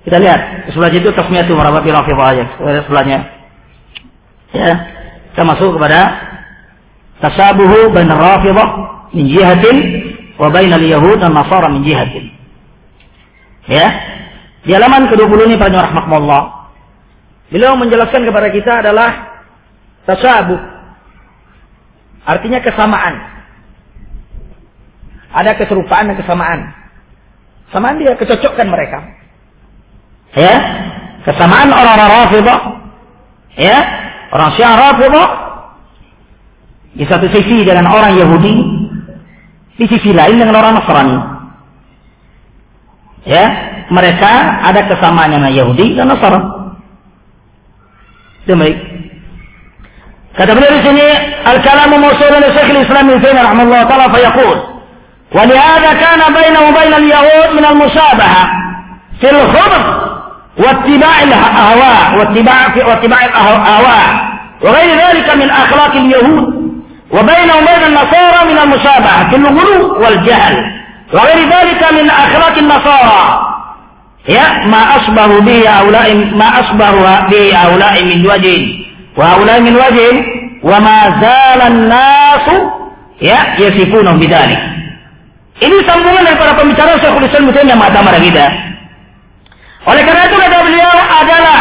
Kita 0.00 0.16
lihat 0.16 0.70
sebelah 0.70 0.90
itu 0.94 1.10
tasmiyatu 1.10 1.52
marabati 1.58 1.90
rafidhah 1.90 2.26
aja. 2.30 2.44
Sebelahnya. 2.86 3.18
Ya. 4.54 4.72
Kita 5.34 5.42
masuk 5.42 5.74
kepada 5.74 6.00
tasabuhu 7.18 7.90
bain 7.90 8.06
rafidhah 8.06 8.68
min 9.10 9.26
jihatin 9.26 9.76
wa 10.38 10.48
bain 10.54 10.70
al-yahud 10.70 11.18
dan 11.18 11.34
nasara 11.34 11.66
min 11.66 11.82
jihatin. 11.82 12.30
Ya. 13.66 13.86
Di 14.62 14.70
halaman 14.70 15.10
ke-20 15.10 15.50
ini 15.50 15.56
para 15.58 15.72
rahmatullah. 15.72 16.70
Beliau 17.50 17.74
menjelaskan 17.74 18.22
kepada 18.22 18.48
kita 18.54 18.72
adalah 18.86 19.10
tasabuh 20.06 20.69
Artinya 22.24 22.60
kesamaan. 22.60 23.14
Ada 25.30 25.56
keserupaan 25.56 26.10
dan 26.10 26.16
kesamaan. 26.18 26.60
Samaan 27.70 28.02
dia 28.02 28.18
kecocokkan 28.18 28.66
mereka. 28.66 28.98
Ya, 30.34 30.54
kesamaan 31.22 31.70
orang-orang 31.70 32.10
Rafidah. 32.26 32.60
Ya, 33.54 33.78
orang 34.34 34.50
Syiah 34.58 34.74
Rafidah 34.74 35.28
di 36.98 37.04
satu 37.06 37.30
sisi 37.30 37.62
dengan 37.62 37.86
orang 37.86 38.18
Yahudi, 38.18 38.54
di 39.78 39.86
sisi 39.86 40.10
lain 40.10 40.42
dengan 40.42 40.58
orang 40.58 40.82
Nasrani. 40.82 41.18
Ya, 43.22 43.44
mereka 43.90 44.32
ada 44.66 44.90
kesamaan 44.90 45.30
dengan 45.30 45.50
Yahudi 45.54 45.94
dan 45.94 46.10
Nasrani. 46.10 46.50
Demikian. 48.50 48.89
Kata 50.30 50.54
beliau 50.54 50.78
di 50.78 50.82
sini, 50.86 51.06
al-kalamu 51.42 51.98
mawsulan 51.98 52.44
Syekh 52.54 52.70
Islam 52.70 53.10
Ibnu 53.10 53.18
Taimiyah 53.18 53.44
rahimahullah 53.50 53.82
taala 53.90 54.06
fa 54.14 54.18
yaqul, 54.22 54.58
"Wa 55.34 55.42
lihadha 55.42 55.90
kana 55.98 56.30
bainahu 56.30 56.70
bain 56.70 56.92
al-yahud 56.94 57.48
min 57.58 57.64
al-musabaha 57.66 58.42
fi 59.18 59.26
al-khubr 59.26 59.82
wa 60.62 60.70
ittiba' 60.70 61.14
al-ahwa 61.26 61.94
wa 62.14 62.22
ittiba' 62.30 62.62
fi 62.74 62.80
wa 62.86 62.94
ittiba' 62.94 63.20
al-ahwa 63.26 63.98
wa 64.62 64.68
ghayr 64.70 64.90
dhalika 65.02 65.32
min 65.34 65.50
akhlaq 65.50 65.92
al-yahud 65.98 66.46
wa 67.10 67.20
bainahu 67.26 67.60
bain 67.66 67.82
an-nasara 67.90 68.40
min 68.46 68.56
al-musabaha 68.64 69.20
fi 69.30 69.34
al-ghulu 69.34 69.98
wal 69.98 70.18
jahl 70.22 70.56
wa 71.10 71.26
ghayr 71.26 71.42
dhalika 71.50 71.86
min 71.90 72.06
akhlaq 72.06 72.54
an-nasara 72.54 73.22
ya 74.30 74.46
ma 79.15 79.35
asbahu 79.35 79.45
bihi 79.45 79.45
aula'i 79.45 79.45
ma 79.45 79.45
asbahu 79.45 79.45
bihi 79.45 79.45
aula'i 79.45 79.61
min 79.61 79.75
wajhin 79.75 80.17
وهؤلاء 80.65 80.65
من 80.65 80.65
وجه 80.65 80.65
وما 80.65 80.99
زال 81.23 81.61
الناس 81.61 82.47
ya 83.23 83.55
yasifunahum 83.55 84.19
bidzalik. 84.19 84.59
Ini 85.63 85.87
sambungan 85.87 86.27
daripada 86.27 86.51
pembicaraan 86.59 86.99
Syekhul 86.99 87.23
Islam 87.31 87.47
yang 87.63 87.79
mata 87.79 88.03
marah 88.03 88.19
kita. 88.19 88.43
Oleh 89.87 90.03
karena 90.03 90.27
itu 90.27 90.35
kata 90.35 90.57
beliau 90.67 90.97
adalah 90.99 91.59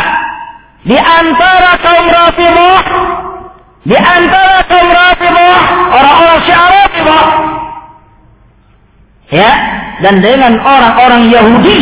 di 0.83 0.99
antara 0.99 1.71
kaum 1.79 2.07
Rafidhah 2.11 2.83
di 3.87 3.97
antara 3.97 4.59
kaum 4.67 4.89
Rafidhah 4.91 5.59
orang-orang 5.93 6.39
Syiah 6.43 6.69
Rafidhah 6.73 7.27
ya 9.31 9.53
dan 10.03 10.15
dengan 10.25 10.53
orang-orang 10.59 11.29
Yahudi 11.31 11.81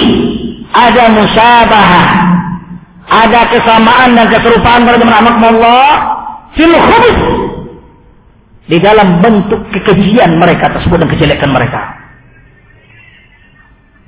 ada 0.75 1.05
musyabahah 1.15 2.07
ada 3.08 3.48
kesamaan 3.48 4.20
dan 4.20 4.28
keserupaan 4.28 4.84
pada 4.84 5.00
Allah 5.00 5.88
fil 6.60 6.76
khubus 6.76 7.20
di 8.68 8.78
dalam 8.84 9.24
bentuk 9.24 9.64
kekejian 9.72 10.36
mereka 10.36 10.68
tersebut 10.76 11.00
dan 11.00 11.08
kejelekan 11.08 11.50
mereka. 11.56 11.82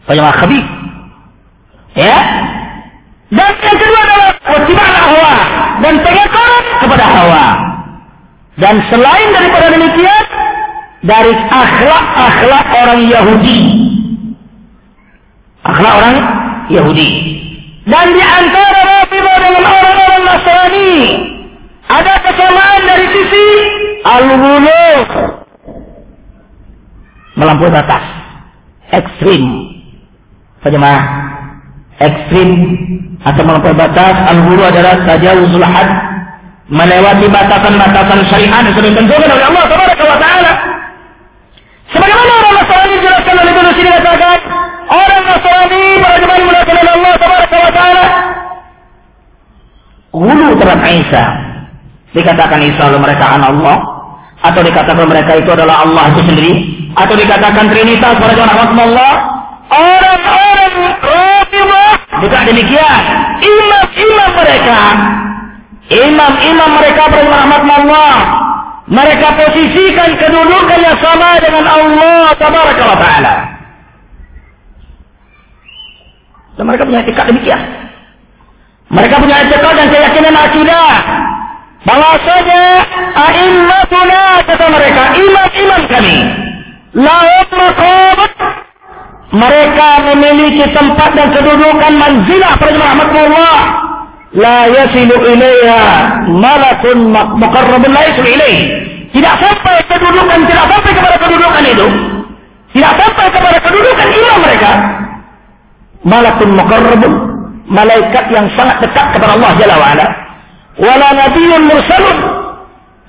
Banyak 0.03 0.35
khabib. 0.43 0.65
Ya. 1.95 2.17
Dan 3.29 3.51
yang 3.61 3.77
kedua 3.77 3.99
adalah 4.03 4.29
watibah 4.41 4.89
hawa 4.89 5.35
dan 5.85 5.93
pengekoran 6.01 6.65
kepada 6.81 7.05
hawa. 7.05 7.45
Dan 8.59 8.75
selain 8.91 9.27
daripada 9.31 9.67
demikian 9.71 10.25
dari 11.07 11.31
akhlak-akhlak 11.31 12.67
orang 12.73 13.01
Yahudi. 13.07 13.59
Akhlak 15.63 15.93
orang 16.03 16.15
Yahudi. 16.67 17.38
Dan 17.89 18.05
di 18.13 18.21
antara 18.21 18.79
Rafidah 18.85 19.37
dengan 19.41 19.65
orang-orang 19.65 20.21
Nasrani 20.21 20.93
ada 21.89 22.13
kesamaan 22.21 22.81
dari 22.85 23.07
sisi 23.09 23.45
al-ghulu 24.05 24.85
melampaui 27.33 27.73
batas. 27.73 28.05
Ekstrim. 28.93 29.43
Jemaah? 30.69 31.01
Ekstrim. 31.97 32.49
Atau 33.25 33.41
melampaui 33.41 33.73
batas 33.73 34.15
al-ghulu 34.37 34.69
adalah 34.69 35.01
tajawuzul 35.09 35.65
had. 35.65 35.89
Melewati 36.69 37.25
batasan-batasan 37.25 38.29
syariat 38.29 38.61
yang 38.69 38.75
sudah 38.77 38.89
ditentukan 38.93 39.33
oleh 39.33 39.45
Allah 39.49 39.65
Taala. 39.65 40.53
Sebagaimana 41.89 42.31
orang 42.37 42.53
Nasrani 42.61 43.01
jelaskan 43.01 43.35
oleh 43.41 43.49
Ibnu 43.57 43.71
Sina 43.73 43.91
katakan 43.97 44.37
Orang 44.89 45.21
Nasrani 45.21 46.01
bagaimana 46.01 46.43
melakukan 46.49 46.87
Allah 46.89 47.13
wa 47.21 47.71
taala. 47.77 48.05
Hulu 50.09 50.47
terhadap 50.57 50.89
Isa. 50.89 51.23
Dikatakan 52.17 52.59
Isa 52.65 52.81
oleh 52.89 52.97
mereka 52.97 53.37
anak 53.37 53.53
Allah. 53.53 53.77
Atau 54.41 54.65
dikatakan 54.65 55.05
mereka 55.05 55.37
itu 55.37 55.49
adalah 55.53 55.85
Allah 55.85 56.09
itu 56.09 56.21
sendiri. 56.25 56.53
Atau 56.97 57.13
dikatakan 57.13 57.69
Trinitas 57.69 58.17
pada 58.17 58.33
rahmat 58.33 58.69
Allah 58.73 59.13
orang-orang 59.69 60.75
Rafidhah 61.05 61.93
bukan 62.25 62.41
demikian. 62.49 63.01
Imam-imam 63.45 64.31
mereka. 64.41 64.79
Imam-imam 65.89 66.69
mereka 66.81 67.01
pada 67.13 67.29
rahmat 67.29 67.61
Allah. 67.61 68.13
Mereka 68.89 69.27
posisikan 69.37 70.17
kedudukan 70.17 70.79
yang 70.81 70.97
sama 70.97 71.37
dengan 71.37 71.61
Allah 71.69 72.33
tabaraka 72.41 72.83
wa 72.89 72.97
taala 72.97 73.48
Dan 76.59 76.67
mereka 76.67 76.83
punya 76.83 76.99
etika 77.07 77.23
demikian. 77.23 77.61
Mereka 78.91 79.15
punya 79.15 79.35
etika 79.47 79.69
dan 79.71 79.87
keyakinan 79.87 80.35
akidah. 80.35 80.91
Bahwasanya 81.87 82.63
a'immatuna 83.15 84.43
kata 84.43 84.65
mereka, 84.67 85.03
imam-imam 85.15 85.81
kami. 85.87 86.17
Lahum 86.99 87.47
maqamat 87.55 88.33
mereka 89.29 89.89
memiliki 90.09 90.65
tempat 90.73 91.15
dan 91.15 91.31
kedudukan 91.31 91.93
manzilah 91.95 92.53
pada 92.57 92.75
rahmatullah 92.75 93.57
la 94.33 94.59
yasilu 94.73 95.15
ilaiha 95.21 95.81
malakun 96.33 97.13
muqarrabun 97.13 97.93
la 97.93 98.01
yasilu 98.09 98.25
ilaih 98.25 98.57
tidak 99.13 99.37
sampai 99.37 99.77
kedudukan 99.85 100.39
tidak 100.49 100.65
sampai 100.65 100.91
kepada 100.97 101.17
kedudukan 101.21 101.63
itu 101.65 101.87
tidak 102.73 102.93
sampai 102.97 103.25
kepada 103.29 103.57
kedudukan 103.61 104.07
imam 104.17 104.39
mereka 104.41 104.71
malakun 106.09 106.49
muqarrabun 106.57 107.13
malaikat 107.69 108.25
yang 108.33 108.49
sangat 108.57 108.81
dekat 108.81 109.05
kepada 109.13 109.37
Allah 109.37 109.51
Jalla 109.61 109.75
wa 109.77 109.87
ala 109.93 110.07
wala 110.81 111.07
nabiyyun 111.13 111.61
mursalun 111.69 112.17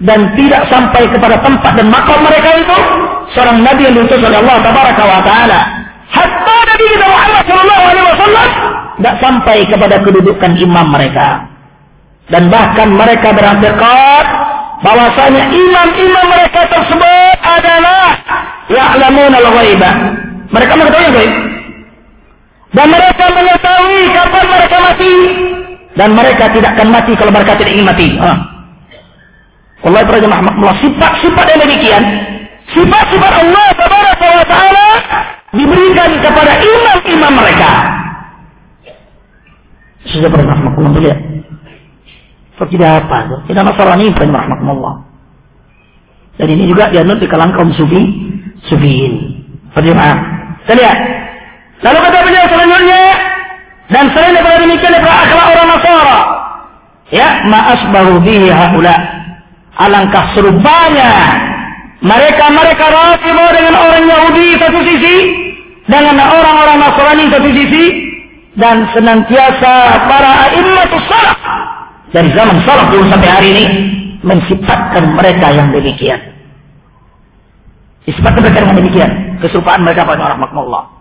dan 0.05 0.36
tidak 0.36 0.68
sampai 0.68 1.09
kepada 1.09 1.40
tempat 1.40 1.72
dan 1.80 1.88
makam 1.88 2.20
mereka 2.20 2.61
itu 2.61 2.76
seorang 3.32 3.64
nabi 3.64 3.88
yang 3.88 3.94
diutus 3.96 4.20
oleh 4.20 4.38
Allah 4.44 4.57
tabaraka 4.61 5.03
wa 5.09 5.20
taala 5.24 5.59
hatta 6.12 6.57
nabi 6.68 6.84
kita 6.92 7.07
Muhammad 7.09 7.42
Shallallahu 7.48 7.84
Alaihi 7.88 8.07
Wasallam 8.12 8.51
tidak 9.01 9.16
sampai 9.16 9.64
kepada 9.64 9.96
kedudukan 10.05 10.61
imam 10.61 10.92
mereka. 10.92 11.48
Dan 12.28 12.53
bahkan 12.53 12.92
mereka 12.92 13.32
berantikat 13.32 14.26
bahwasanya 14.84 15.48
imam-imam 15.57 16.26
mereka 16.28 16.68
tersebut 16.68 17.36
adalah 17.40 18.12
ya'lamun 18.68 19.32
al-ghaibah. 19.32 19.94
Mereka 20.53 20.72
mengetahui 20.76 21.05
yang 21.09 21.16
gaib. 21.16 21.32
Dan 22.71 22.87
mereka 22.87 23.25
mengetahui 23.35 24.01
kapan 24.14 24.45
mereka 24.47 24.77
mati. 24.79 25.14
Dan 25.99 26.11
mereka 26.14 26.45
tidak 26.55 26.71
akan 26.79 26.89
mati 26.95 27.12
kalau 27.18 27.33
mereka 27.35 27.59
tidak 27.59 27.73
ingin 27.75 27.87
mati. 27.87 28.09
Ha. 28.16 28.33
Allah 29.81 30.05
para 30.05 30.21
jemaah 30.21 30.77
sifat-sifat 30.77 31.47
yang 31.57 31.61
demikian, 31.64 32.03
sifat-sifat 32.68 33.33
Allah 33.33 33.68
Taala 34.45 34.89
diberikan 35.57 36.11
kepada 36.21 36.53
imam-imam 36.61 37.33
mereka. 37.33 37.71
Sudah 40.09 40.29
pernah 40.29 40.53
rahmatullah 40.57 41.01
lihat. 41.01 41.18
Kok 42.61 42.68
tidak 42.68 42.91
apa? 43.05 43.45
Tidak 43.49 43.64
masalah 43.64 43.97
ini 43.97 44.12
pun 44.12 44.29
rahmatullah. 44.29 44.95
Dan 46.37 46.49
ini 46.57 46.68
juga 46.68 46.93
dianut 46.93 47.21
di 47.21 47.29
kalangan 47.29 47.57
kaum 47.57 47.73
sufi, 47.77 48.01
sufiin. 48.68 49.12
Perjemaah. 49.73 50.16
Kita 50.64 50.73
lihat. 50.77 50.99
Lalu 51.81 51.99
kata 52.05 52.18
beliau 52.24 52.45
selanjutnya, 52.49 53.03
dan 53.91 54.05
selain 54.12 54.37
daripada 54.37 54.57
demikian 54.62 54.93
daripada 54.93 55.16
akhlak 55.24 55.47
orang 55.57 55.68
Nasara. 55.72 56.18
Ya, 57.11 57.28
ma'asbahu 57.49 58.12
bihi 58.22 58.49
haula. 58.53 58.97
Alangkah 59.81 60.37
serupanya 60.37 61.11
mereka-mereka 62.05 62.85
Rafidhah 62.85 63.51
dengan 63.57 63.74
orang 63.81 64.05
Yahudi 64.07 64.61
satu 64.61 64.78
sisi, 64.85 65.16
dengan 65.89 66.20
orang-orang 66.20 66.78
Nasrani 66.85 67.24
satu 67.33 67.49
sisi, 67.51 67.85
dan 68.61 68.85
senantiasa 68.93 69.74
para 70.05 70.53
immatus 70.53 71.05
salaf 71.09 71.41
dari 72.11 72.28
zaman 72.35 72.59
salaf 72.66 72.91
dulu 72.91 73.07
sampai 73.07 73.31
hari 73.31 73.49
ini 73.55 73.64
mensifatkan 74.20 75.16
mereka 75.16 75.47
yang 75.55 75.70
demikian. 75.72 76.20
Disifat 78.05 78.33
mereka 78.37 78.59
dengan 78.66 78.76
demikian. 78.83 79.11
Keserupaan 79.39 79.87
mereka 79.87 80.03
pada 80.03 80.35
orang 80.35 80.41
makmullah. 80.43 80.99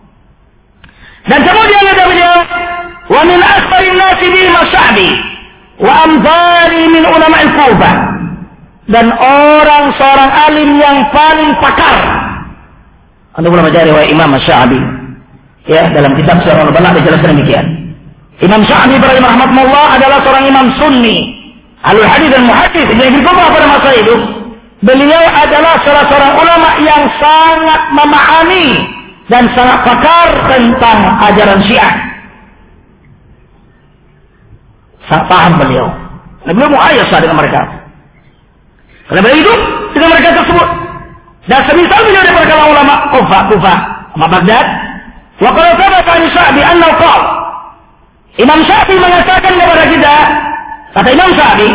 Dan 1.29 1.39
kemudian 1.45 1.83
ada 1.85 2.03
beliau. 2.09 2.37
Wa 3.09 3.21
min 3.25 3.39
akhbarin 3.39 3.95
nasi 3.95 4.27
bi 4.33 4.41
masyabi. 4.49 5.09
Wa 5.79 5.93
amdari 6.09 6.83
min 6.89 7.03
ulama 7.05 7.37
al-Kufah. 7.37 7.93
Dan 8.89 9.05
orang 9.13 9.85
seorang 10.01 10.29
alim 10.49 10.69
yang 10.81 10.97
paling 11.13 11.53
pakar. 11.61 11.97
Anda 13.37 13.47
boleh 13.53 13.69
baca 13.69 13.85
riwayat 13.85 14.09
Imam 14.09 14.33
Syabi. 14.41 14.81
Ya, 15.69 15.93
dalam 15.93 16.17
kitab 16.17 16.41
Sirah 16.41 16.65
al-Balak 16.65 16.97
dijelaskan 16.97 17.37
demikian. 17.37 17.65
Imam 18.41 18.65
Syabi 18.65 18.97
rahmatullah 18.97 19.85
adalah 20.01 20.25
seorang 20.25 20.49
imam 20.49 20.73
sunni. 20.81 21.37
Alul 21.85 22.09
hadis 22.09 22.33
dan 22.33 22.49
muhadis. 22.49 22.89
Yang 22.89 23.21
dikubah 23.21 23.45
pada 23.53 23.67
masa 23.69 23.89
itu 23.93 24.15
Beliau 24.79 25.23
adalah 25.27 25.75
salah 25.83 26.07
seorang 26.07 26.33
ulama 26.39 26.69
yang 26.79 27.03
sangat 27.19 27.81
memahami 27.91 28.67
dan 29.29 29.45
sangat 29.53 29.85
pakar 29.85 30.27
tentang 30.49 30.99
ajaran 31.29 31.61
Syiah. 31.61 31.93
Sangat 35.05 35.25
paham 35.29 35.53
beliau. 35.61 35.87
Dan 36.45 36.57
beliau 36.57 36.73
muayyasah 36.73 37.19
dengan 37.21 37.37
mereka. 37.37 37.61
Karena 39.05 39.21
beliau 39.21 39.41
itu 39.41 39.53
dengan 39.93 40.09
mereka 40.17 40.29
tersebut. 40.41 40.69
Dan 41.45 41.59
semisal 41.69 42.01
beliau 42.05 42.21
daripada 42.25 42.45
kalangan 42.45 42.73
ulama 42.73 42.95
Kufa, 43.13 43.39
Kufa, 43.53 43.75
sama 44.17 44.27
Baghdad. 44.29 44.65
Wa 45.39 45.49
qala 45.53 45.71
thabata 45.77 46.11
an 46.13 46.23
Sa'bi 46.33 46.61
Imam 48.39 48.59
Syafi'i 48.63 48.95
mengatakan 48.95 49.51
kepada 49.51 49.83
kita, 49.89 50.15
kata 50.95 51.09
Imam 51.11 51.29
Syafi'i, 51.35 51.71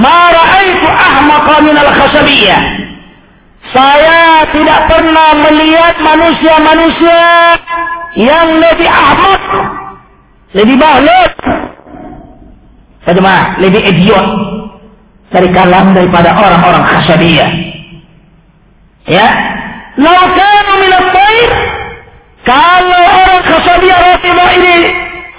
Ma 0.00 0.32
ra'aitu 0.32 0.86
ahmaqa 0.88 1.54
minal 1.60 1.92
khasabiyah. 1.92 2.79
Saya 3.70 4.50
tidak 4.50 4.80
pernah 4.90 5.30
melihat 5.46 5.94
manusia-manusia 6.02 7.22
yang 8.18 8.58
lebih 8.58 8.90
ahmak, 8.90 9.42
lebih 10.58 10.74
bahlul, 10.74 11.30
Bagaimana? 13.00 13.56
Lebih 13.58 13.80
idiot 13.80 14.26
dari 15.32 15.48
kalangan 15.50 15.96
daripada 15.96 16.36
orang-orang 16.36 16.84
khasabiyah. 16.84 17.50
Ya, 19.08 19.26
lau 19.98 20.22
kanu 20.36 20.72
min 20.84 20.92
kalau 22.44 23.02
orang 23.04 23.42
khasabiyah 23.46 23.98
Rasulullah 23.98 24.50
ini 24.52 24.76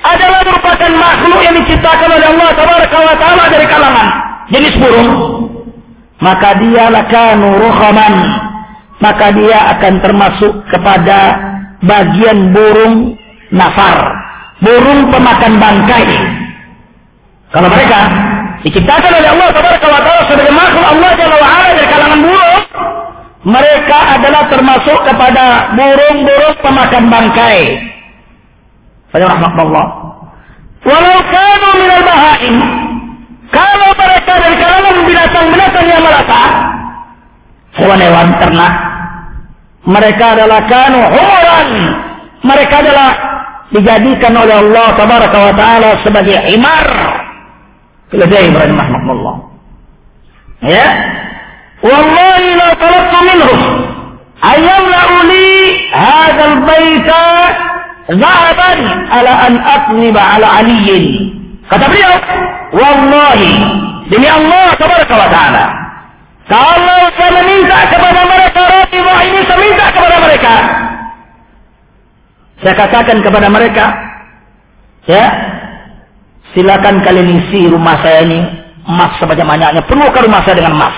adalah 0.02 0.40
merupakan 0.48 0.92
makhluk 0.96 1.40
yang 1.46 1.56
diciptakan 1.62 2.10
oleh 2.12 2.28
Allah 2.34 2.50
Taala 3.20 3.46
dari 3.52 3.66
kalangan 3.70 4.08
jenis 4.50 4.76
burung, 4.82 5.10
maka 6.22 6.55
dia 6.61 6.88
lakanu 6.93 7.57
ruhaman, 7.57 8.13
maka 9.01 9.34
dia 9.34 9.57
akan 9.78 9.93
termasuk 10.05 10.53
kepada 10.69 11.19
bagian 11.82 12.53
burung 12.53 13.17
nafar, 13.49 13.97
burung 14.61 15.09
pemakan 15.09 15.53
bangkai. 15.57 16.07
Kalau 17.51 17.67
mereka 17.67 17.99
diciptakan 18.63 19.11
oleh 19.17 19.30
Allah 19.34 19.49
Taala 19.51 20.24
sebagai 20.30 20.53
makhluk 20.55 20.86
Allah 20.88 21.11
Jalla 21.19 21.36
wa'ala 21.41 21.67
dari 21.76 21.88
kalangan 21.89 22.19
burung, 22.22 22.63
mereka 23.41 23.97
adalah 24.22 24.43
termasuk 24.53 24.97
kepada 25.01 25.74
burung-burung 25.74 26.55
pemakan 26.61 27.03
bangkai. 27.09 27.59
Allah. 29.11 29.86
Walau 30.82 31.19
kanu 31.30 31.69
minal 31.78 32.03
bahaim, 32.05 32.55
kalau 33.52 33.89
mereka 33.99 34.32
dari 34.39 34.56
kalangan 34.56 34.95
binatang-binatang 35.04 35.86
yang 35.86 36.02
melata, 36.02 36.43
hewan-hewan 37.76 38.28
ternak, 38.39 38.74
mereka 39.86 40.26
adalah 40.38 40.62
kanu 40.70 41.02
humuran. 41.10 41.70
Mereka 42.41 42.76
adalah 42.82 43.10
dijadikan 43.74 44.34
oleh 44.34 44.56
Allah 44.62 44.88
tabaraka 44.97 45.38
wa 45.38 45.54
taala 45.58 45.89
sebagai 46.06 46.38
imar. 46.54 46.88
Keledai 48.14 48.52
berani 48.52 48.76
Allah. 48.78 49.36
Ya. 50.62 50.88
Wallahi 51.82 52.47
la 52.62 52.70
talabtu 52.78 53.20
minhum 53.26 53.60
ayyamla'u 54.38 55.16
li 55.26 55.49
hadzal 55.89 56.58
baita 56.62 57.26
dhahaban 58.14 58.80
ala 59.10 59.34
an 59.49 59.54
atniba 59.58 60.22
ala 60.22 60.47
aliyyin. 60.62 61.41
Kata 61.72 61.86
beliau, 61.88 62.13
Wallahi, 62.76 63.51
demi 64.11 64.28
Allah 64.28 64.76
tabaraka 64.76 65.15
wa 65.15 65.30
ta'ala. 65.32 65.65
Kalau 66.51 66.99
saya 67.15 67.32
meminta 67.39 67.88
kepada 67.88 68.28
mereka 68.28 68.59
Rasulullah 68.67 69.19
ini, 69.24 69.39
saya 69.47 69.59
minta 69.59 69.86
kepada 69.88 70.17
mereka. 70.19 70.53
Saya 72.59 72.76
katakan 72.76 73.17
kepada 73.24 73.47
mereka, 73.47 73.86
ya, 75.07 75.26
silakan 76.51 76.99
kalian 77.07 77.39
isi 77.39 77.72
rumah 77.72 78.03
saya 78.03 78.28
ini 78.28 78.39
emas 78.84 79.15
sebanyak 79.24 79.47
banyaknya. 79.47 79.82
Penuhkan 79.88 80.28
rumah 80.28 80.43
saya 80.43 80.59
dengan 80.59 80.76
emas. 80.76 80.95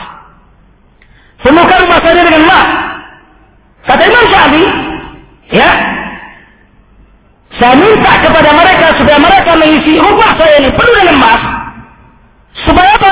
Penuhkan 1.45 1.77
rumah 1.85 1.99
saya 2.01 2.13
dengan 2.17 2.35
emas. 2.49 2.67
Kata 3.83 4.01
Imam 4.09 4.25
Syafi'i, 4.25 4.67
ya, 5.53 5.69
saya 7.63 7.79
minta 7.79 8.11
kepada 8.19 8.51
mereka 8.51 8.91
supaya 8.99 9.17
mereka 9.23 9.51
mengisi 9.55 9.95
rumah 9.95 10.35
saya 10.35 10.59
ini 10.59 10.69
penuh 10.75 10.93
dengan 10.99 11.15
emas. 11.15 11.41
Supaya 12.67 12.91
apa? 12.99 13.11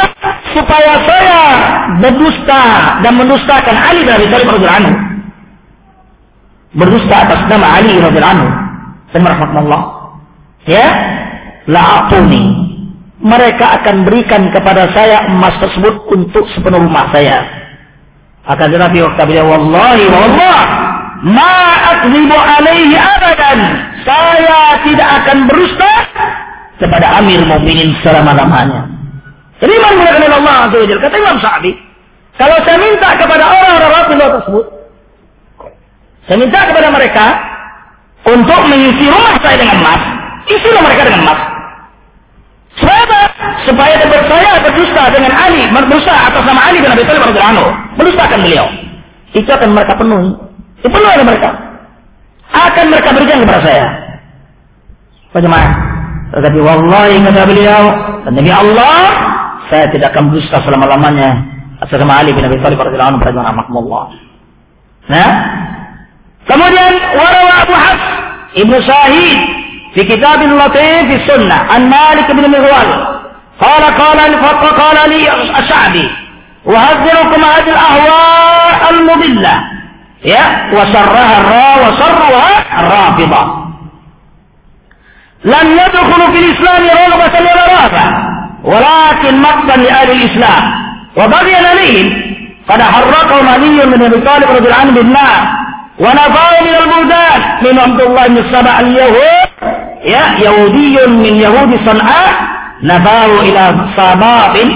Supaya 0.51 0.93
saya 1.07 1.39
berdusta 2.03 2.63
dan 2.99 3.13
mendustakan 3.15 3.75
Ali 3.79 4.03
Thalib 4.03 4.27
radhiyallahu 4.51 4.79
anhu. 4.83 4.93
Berdusta 6.75 7.15
atas 7.15 7.47
nama 7.47 7.79
Ali 7.79 7.95
radhiyallahu 7.95 8.35
anhu. 8.35 8.49
Rahmatullah. 9.15 9.81
Ya, 10.67 10.87
la'atuni. 11.71 12.43
Mereka 13.23 13.65
akan 13.79 14.03
berikan 14.03 14.51
kepada 14.51 14.91
saya 14.91 15.31
emas 15.31 15.55
tersebut 15.63 16.11
untuk 16.11 16.43
sepenuh 16.51 16.91
rumah 16.91 17.07
saya. 17.15 17.47
Akan 18.51 18.67
tetapi 18.67 18.99
waktu 18.99 19.23
beliau 19.31 19.47
wallahi 19.47 20.11
wallah 20.11 20.59
ma 21.23 21.53
akzibu 21.93 22.33
alaihi 22.33 22.97
abadan 22.97 23.90
saya 24.01 24.81
tidak 24.81 25.09
akan 25.21 25.37
berusta 25.45 25.91
kepada 26.81 27.21
Amir 27.21 27.41
Mukminin 27.45 27.93
selama-lamanya. 28.01 28.89
Jadi 29.61 29.71
Imam 29.77 29.93
mengatakan 30.01 30.33
Allah 30.41 30.55
Azza 30.65 30.77
wa 30.81 30.99
Kata 31.05 31.15
Imam 31.21 31.37
Sa'di, 31.37 31.71
kalau 32.37 32.57
saya 32.65 32.77
minta 32.81 33.09
kepada 33.13 33.43
orang-orang 33.45 33.91
Rasulullah 33.93 34.31
tersebut, 34.41 34.65
saya 36.25 36.37
minta 36.41 36.59
kepada 36.65 36.87
mereka 36.89 37.25
untuk 38.25 38.61
mengisi 38.65 39.05
rumah 39.05 39.37
saya 39.37 39.55
dengan 39.61 39.77
emas, 39.85 40.01
isilah 40.49 40.81
mereka 40.81 41.01
dengan 41.05 41.21
emas. 41.29 41.39
Apa? 42.81 43.21
Supaya 43.67 43.93
dapat 44.01 44.25
saya 44.25 44.51
berdusta 44.65 45.03
dengan 45.13 45.31
Ali, 45.37 45.69
berdusta 45.69 46.13
atas 46.13 46.43
nama 46.45 46.61
Ali 46.71 46.81
bin 46.81 46.89
Abi 46.89 47.03
Thalib 47.05 47.29
radhiyallahu 47.29 47.69
berdustakan 47.97 48.39
beliau. 48.41 48.65
Itu 49.37 49.49
akan 49.49 49.69
mereka 49.77 49.93
penuhi. 49.97 50.31
Dipenuhi 50.81 51.13
oleh 51.13 51.27
mereka 51.27 51.70
akan 52.51 52.85
mereka 52.91 53.09
berikan 53.15 53.43
kepada 53.43 53.61
saya. 53.63 53.87
Bagaimana? 55.31 55.69
Tetapi 56.31 56.59
wallahi 56.59 57.15
kata 57.23 57.43
beliau, 57.47 57.83
dan 58.27 58.33
demi 58.35 58.51
Allah, 58.51 58.99
saya 59.71 59.87
tidak 59.91 60.11
akan 60.15 60.31
berdusta 60.31 60.63
selama-lamanya. 60.63 61.47
Asalamu 61.81 62.13
Ali 62.13 62.31
bin 62.35 62.45
Abi 62.45 62.61
Thalib 62.61 62.77
radhiyallahu 62.77 63.17
anhu 63.17 63.25
rahimahullah. 63.25 64.03
Nah, 65.09 65.31
kemudian 66.45 66.93
warawa 67.17 67.53
Abu 67.65 67.73
Hafs 67.73 68.05
Ibnu 68.53 68.77
Sahid 68.85 69.39
di 69.95 70.03
kitab 70.07 70.39
latif 70.43 71.03
di 71.07 71.17
sunnah 71.25 71.67
an 71.71 71.87
Malik 71.87 72.27
bin 72.31 72.47
Mirwan 72.47 72.89
qala 73.59 73.89
qala 73.95 74.23
li 74.29 74.37
qala 74.39 75.03
li 75.07 75.21
ashabi 75.27 76.05
wa 76.67 76.77
hadzirkum 76.77 77.41
hadhihi 77.41 77.75
al-ahwa 77.75 78.21
al-mudillah 78.91 79.57
يا 80.25 80.73
وشرها 80.73 81.37
الرا 81.41 81.87
وشرها 81.87 82.79
الرافضة. 82.79 83.61
لم 85.45 85.71
يدخلوا 85.71 86.31
في 86.31 86.39
الإسلام 86.39 86.83
رغبة 86.83 87.39
ولا 87.39 87.65
رهبة 87.65 88.03
ولكن 88.63 89.41
مقتا 89.41 89.77
لأهل 89.77 90.11
الإسلام. 90.11 90.63
وبغيا 91.17 91.67
عليهم 91.67 92.21
قد 92.69 92.81
حرقهم 92.81 93.47
علي 93.49 93.85
من 93.85 94.03
أبي 94.03 94.21
طالب 94.21 94.51
رضي 94.51 94.67
الله 94.67 94.79
عنه 94.81 94.91
بالنار. 94.91 95.41
ونفاه 95.99 96.61
من 96.61 96.75
البلدان 96.83 97.41
من 97.61 97.79
عبد 97.79 98.01
الله 98.01 98.27
بن 98.27 98.37
السبع 98.37 98.79
اليهود. 98.79 99.47
يا 100.03 100.23
يهودي 100.39 101.07
من 101.07 101.35
يهود 101.35 101.79
صنعاء 101.85 102.33
نفاه 102.83 103.39
إلى 103.39 103.75
صباب 103.97 104.71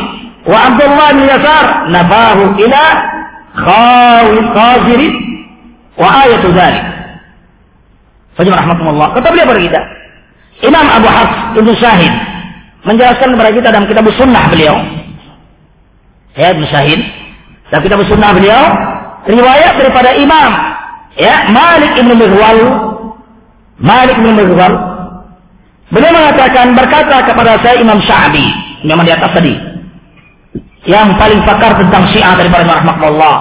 وعبد 0.47 0.81
الله 0.81 1.11
بن 1.11 1.23
يسار 1.23 1.85
نفاه 1.89 2.33
إلى 2.33 2.83
خازر 4.55 5.11
Wa 5.95 6.27
ayatu 6.27 6.51
dzalik. 6.51 6.85
Fajr 8.35 8.51
rahmatullah. 8.51 9.07
Kata 9.15 9.27
beliau 9.31 9.47
kepada 9.47 9.61
kita. 9.63 9.81
Imam 10.63 10.85
Abu 10.87 11.07
Hafs 11.07 11.37
Ibnu 11.59 11.73
menjelaskan 12.85 13.27
kepada 13.35 13.51
kita 13.51 13.67
dalam 13.71 13.87
kitab 13.87 14.07
sunnah 14.15 14.45
beliau. 14.51 14.75
Ya 16.35 16.51
Ibnu 16.51 16.67
Dalam 17.71 17.81
kitab 17.83 17.99
sunnah 18.07 18.31
beliau 18.35 18.63
riwayat 19.25 19.73
daripada 19.81 20.13
Imam 20.15 20.51
ya 21.17 21.49
Malik 21.49 21.97
Ibnu 21.97 22.13
Mihwal 22.13 22.59
Malik 23.81 24.15
Ibnu 24.21 24.31
Mihwal 24.37 24.73
beliau 25.89 26.13
mengatakan 26.13 26.77
berkata 26.77 27.25
kepada 27.25 27.57
saya 27.61 27.81
Imam 27.81 27.97
Syabi 28.05 28.45
memang 28.85 29.05
di 29.05 29.13
atas 29.13 29.33
tadi 29.33 29.53
yang 30.85 31.17
paling 31.17 31.41
pakar 31.41 31.81
tentang 31.81 32.05
Syiah 32.13 32.37
daripada 32.37 32.61
Imam 32.61 32.77
Rahmatullah 32.85 33.35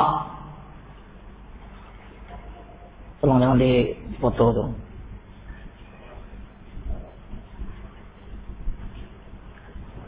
tolong 3.25 3.41
jangan 3.41 3.57
di 3.57 3.73
foto 4.21 4.45
tuh 4.53 4.69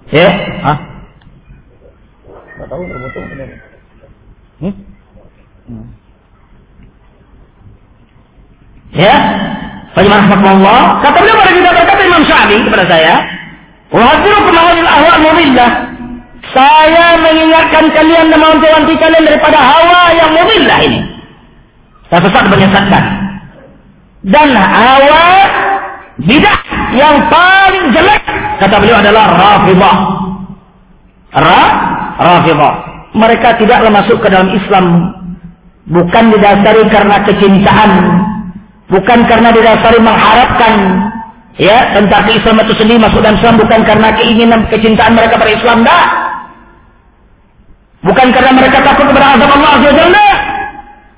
Ya? 0.06 0.30
Hah? 0.62 0.78
Enggak 2.30 2.68
tahu 2.70 2.82
terbutuh 2.86 3.22
benar. 3.26 3.48
Hmm? 4.62 4.74
hmm? 5.66 5.86
Ya? 8.94 9.14
Bagaimana 9.98 10.30
rahmatullah? 10.30 10.80
Kata 11.02 11.18
beliau 11.20 11.36
pada 11.42 11.52
kita 11.58 11.70
berkata 11.74 12.02
Imam 12.06 12.22
Syafi'i 12.22 12.62
kepada 12.70 12.86
saya, 12.86 13.14
"Wahdiru 13.90 14.40
kemauan 14.46 14.86
ahwa 14.86 15.14
mudillah." 15.26 15.70
Saya 16.54 17.18
mengingatkan 17.18 17.90
kalian 17.90 18.30
dan 18.30 18.38
mewanti 18.38 18.94
kalian 19.02 19.26
daripada 19.26 19.58
hawa 19.58 20.14
yang 20.14 20.30
mudillah 20.30 20.78
ini. 20.86 21.15
Saya 22.06 22.20
sesat 22.22 22.44
menyesatkan. 22.46 23.04
Dan 24.26 24.48
hawa 24.54 25.26
bidah 26.22 26.60
yang 26.94 27.16
paling 27.30 27.86
jelek 27.94 28.22
kata 28.62 28.76
beliau 28.78 28.98
adalah 29.02 29.24
rafidah. 29.34 29.96
Ra 31.34 31.62
rafidah. 32.18 32.74
Mereka 33.16 33.48
tidaklah 33.58 33.90
masuk 33.90 34.18
ke 34.22 34.28
dalam 34.28 34.50
Islam 34.52 34.86
bukan 35.88 36.24
didasari 36.34 36.84
karena 36.90 37.16
kecintaan, 37.24 37.90
bukan 38.90 39.18
karena 39.24 39.48
didasari 39.54 39.98
mengharapkan 40.02 40.74
ya 41.56 41.96
tentang 41.96 42.28
Islam 42.28 42.60
itu 42.60 42.74
sendiri 42.76 42.98
masuk 43.00 43.24
dalam 43.24 43.40
Islam 43.40 43.56
bukan 43.56 43.80
karena 43.86 44.08
keinginan 44.20 44.60
kecintaan 44.68 45.16
mereka 45.16 45.40
pada 45.40 45.52
Islam 45.54 45.82
dah. 45.82 46.04
Bukan 48.06 48.26
karena 48.30 48.52
mereka 48.54 48.78
takut 48.86 49.10
kepada 49.10 49.34
azab 49.34 49.50
Allah 49.50 49.70
Azza 49.82 49.90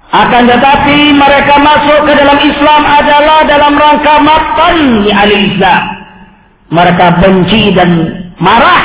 akan 0.09 0.49
tetapi 0.49 1.13
mereka 1.13 1.61
masuk 1.61 2.09
ke 2.09 2.13
dalam 2.17 2.39
Islam 2.41 2.81
adalah 2.81 3.45
dalam 3.45 3.77
rangka 3.77 4.15
matan 4.25 5.05
di 5.05 5.11
ahli 5.13 5.53
Islam. 5.53 5.83
Mereka 6.73 7.07
benci 7.21 7.77
dan 7.77 7.91
marah 8.41 8.85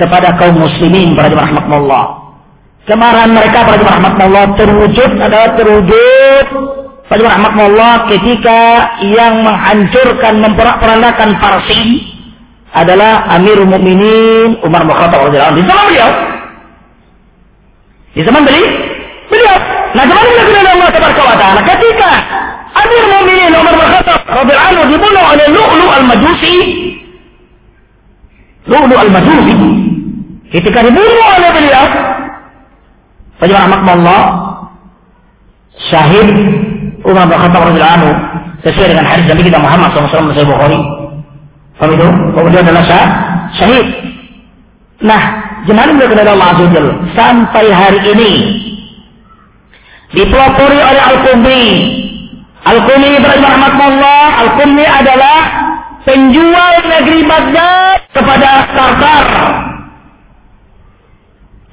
kepada 0.00 0.40
kaum 0.40 0.56
muslimin 0.56 1.12
pada 1.12 1.36
rahmatullah. 1.36 2.04
Kemarahan 2.88 3.36
mereka 3.36 3.68
pada 3.68 3.84
rahmatullah 3.84 4.44
terwujud 4.56 5.10
adalah 5.20 5.52
terwujud 5.60 6.46
pada 7.04 7.20
rahmatullah 7.20 7.92
ketika 8.08 8.60
yang 9.04 9.44
menghancurkan 9.44 10.40
memperak-peranakan 10.40 11.36
Parsi 11.36 12.00
adalah 12.72 13.28
Amirul 13.36 13.68
Mukminin 13.68 14.56
Umar 14.64 14.88
Khattab 14.88 15.28
radhiyallahu 15.28 15.52
anhu. 15.52 15.60
Di 15.60 15.68
zaman 15.68 15.84
beliau. 15.84 16.10
Di 18.16 18.20
zaman 18.24 18.42
beliau 18.48 18.90
beliau 19.30 19.69
Nah, 20.00 20.08
kembali 20.08 20.32
kepada 20.96 21.12
Allah 21.12 21.36
Taala 21.36 21.60
ketika 21.60 22.10
Amir 22.72 23.04
Mu'minin 23.04 23.52
Umar 23.52 23.74
bin 23.76 23.84
Khattab 23.84 24.20
radhiyallahu 24.32 24.68
anhu 24.72 24.82
dibunuh 24.88 25.24
oleh 25.28 25.46
Lu'lu 25.52 25.86
al-Majusi. 25.92 26.56
Lu'lu 28.64 28.96
al-Majusi. 28.96 29.54
Ketika 30.56 30.88
dibunuh 30.88 31.26
oleh 31.36 31.50
beliau, 31.52 31.84
Rahmat 33.44 33.80
Allah 33.84 34.22
syahid 35.92 36.28
Umar 37.04 37.28
bin 37.28 37.36
Khattab 37.36 37.60
radhiyallahu 37.68 37.96
anhu 38.00 38.10
sesuai 38.64 38.88
dengan 38.96 39.04
hadis 39.04 39.28
Nabi 39.28 39.42
kita 39.52 39.60
Muhammad 39.60 39.92
SAW 39.92 40.32
Sahih 40.32 40.48
Bukhari. 40.48 40.80
Paham 41.76 41.92
itu? 41.92 42.08
Kemudian 42.32 42.64
adalah 42.64 42.84
syah, 42.88 43.08
syahid. 43.52 43.86
Nah, 45.04 45.22
jemaah 45.68 45.92
yang 45.92 46.24
Allah 46.24 46.48
Azza 46.56 46.84
sampai 47.12 47.68
hari 47.68 48.00
ini 48.16 48.32
dipelopori 50.14 50.78
oleh 50.78 51.02
Al-Qumi. 51.02 51.66
Al-Qumi 52.60 53.10
rahmatullah, 53.24 54.24
Al-Qumi 54.46 54.84
adalah 54.84 55.40
penjual 56.04 56.74
negeri 56.86 57.20
Baghdad 57.24 57.98
kepada 58.12 58.48
Tartar. 58.74 59.26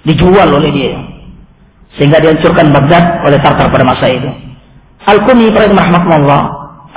Dijual 0.08 0.50
oleh 0.56 0.72
dia. 0.72 0.96
Sehingga 2.00 2.24
dihancurkan 2.24 2.72
Baghdad 2.72 3.26
oleh 3.26 3.40
Tartar 3.44 3.68
pada 3.68 3.84
masa 3.84 4.06
itu. 4.08 4.30
Al-Qumi 5.08 5.52
rahmatullah, 5.52 6.42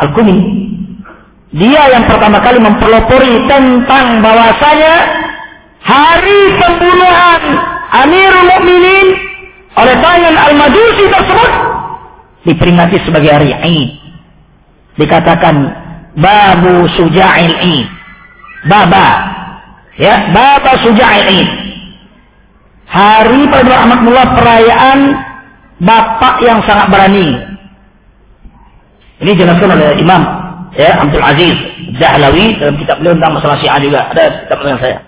Al-Qumi 0.01 0.38
dia 1.51 1.82
yang 1.91 2.07
pertama 2.07 2.38
kali 2.38 2.62
mempelopori 2.62 3.43
tentang 3.51 4.22
bahwasanya 4.22 4.95
hari 5.82 6.41
pembunuhan 6.62 7.43
Amirul 7.91 8.47
Mukminin 8.55 9.07
oleh 9.78 9.96
tangan 10.02 10.34
Al-Majusi 10.34 11.04
tersebut 11.06 11.50
diperingati 12.44 12.96
sebagai 13.06 13.30
hari 13.30 13.52
Eid. 13.54 13.90
Dikatakan 14.98 15.56
Babu 16.18 16.90
Suja'il 16.98 17.54
Eid. 17.54 17.88
Baba. 18.66 19.08
Ya, 19.96 20.32
Baba 20.34 20.72
Suja'il 20.82 21.26
Eid. 21.28 21.50
Hari 22.90 23.46
pada 23.46 23.86
Ahmadullah 23.86 24.26
perayaan 24.34 24.98
bapak 25.78 26.42
yang 26.42 26.58
sangat 26.66 26.90
berani. 26.90 27.38
Ini 29.22 29.32
jelaskan 29.36 29.70
oleh 29.70 30.00
Imam 30.00 30.22
ya 30.74 30.98
Abdul 30.98 31.22
Aziz 31.22 31.56
Dahlawi 32.00 32.56
dalam 32.58 32.74
kitab 32.80 32.98
beliau 32.98 33.14
tentang 33.14 33.38
masalah 33.38 33.56
Syiah 33.62 33.78
juga. 33.78 34.00
Ada 34.10 34.24
kitab 34.42 34.58
dengan 34.64 34.78
saya. 34.82 34.98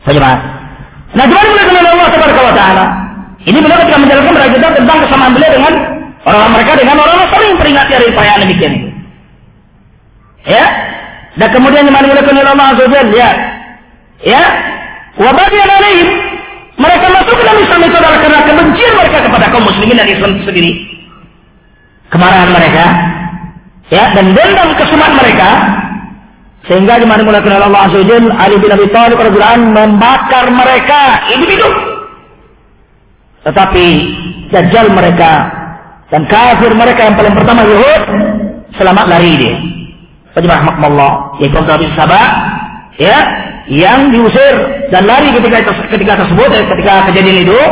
Bagaimana? 0.00 0.36
Nah, 1.12 1.24
gimana 1.26 1.62
boleh 1.70 1.90
Allah 1.92 2.56
Taala? 2.56 2.86
Ini 3.40 3.56
beliau 3.56 3.78
ketika 3.80 3.98
menjelaskan 3.98 4.32
kepada 4.36 4.48
kita 4.52 4.68
tentang 4.76 4.98
kesamaan 5.06 5.32
beliau 5.32 5.52
dengan 5.56 5.74
orang 6.28 6.52
mereka 6.52 6.72
dengan 6.76 6.96
orang 7.00 7.16
yang 7.16 7.30
sering 7.32 7.52
peringati 7.56 7.92
hari 7.96 8.06
perayaan 8.12 8.40
demikian. 8.44 8.74
Ya. 10.44 10.64
Dan 11.38 11.48
kemudian 11.54 11.88
yang 11.88 11.94
dimuliakan 11.94 12.36
oleh 12.36 12.52
Allah 12.52 12.68
Azza 12.76 12.84
ya. 13.16 13.30
Ya. 14.20 14.42
Wabagian 15.16 15.68
alaihim 15.68 16.08
mereka 16.80 17.06
masuk 17.12 17.34
ke 17.36 17.44
dalam 17.44 17.60
Islam 17.60 17.80
itu 17.84 17.96
adalah 18.00 18.18
karena 18.24 18.40
kebencian 18.48 18.92
mereka 18.96 19.18
kepada 19.28 19.46
kaum 19.52 19.64
muslimin 19.68 19.96
dan 20.00 20.08
Islam 20.08 20.30
itu 20.36 20.44
sendiri. 20.48 20.72
Kemarahan 22.10 22.50
mereka, 22.50 22.84
ya, 23.92 24.04
dan 24.16 24.34
dendam 24.34 24.68
kesumat 24.74 25.12
mereka, 25.14 25.48
sehingga 26.66 26.98
di 26.98 27.06
mana 27.06 27.22
oleh 27.22 27.38
Allah 27.38 27.86
Azza 27.86 28.00
Ali 28.40 28.56
bin 28.58 28.70
Abi 28.72 28.86
Thalib 28.90 29.20
radhiyallahu 29.20 29.70
membakar 29.76 30.50
mereka 30.50 31.30
hidup-hidup 31.30 31.89
tetapi 33.44 33.86
Dajjal 34.50 34.90
mereka 34.90 35.46
dan 36.10 36.26
kafir 36.26 36.74
mereka 36.74 37.06
yang 37.06 37.14
paling 37.14 37.34
pertama 37.38 37.62
Yahud 37.62 38.02
selamat 38.74 39.06
lari 39.06 39.32
dia. 39.38 39.54
rahmatullah 40.34 41.38
yaitu 41.38 41.54
Abdullah 41.54 41.78
bin 41.78 41.92
Sabah 41.94 42.26
ya 42.98 43.18
yang 43.70 44.10
diusir 44.10 44.54
dan 44.90 45.06
lari 45.06 45.30
ketika 45.30 45.70
ketika 45.86 46.26
tersebut 46.26 46.50
eh, 46.50 46.66
ketika 46.66 47.06
kejadian 47.10 47.46
itu 47.46 47.62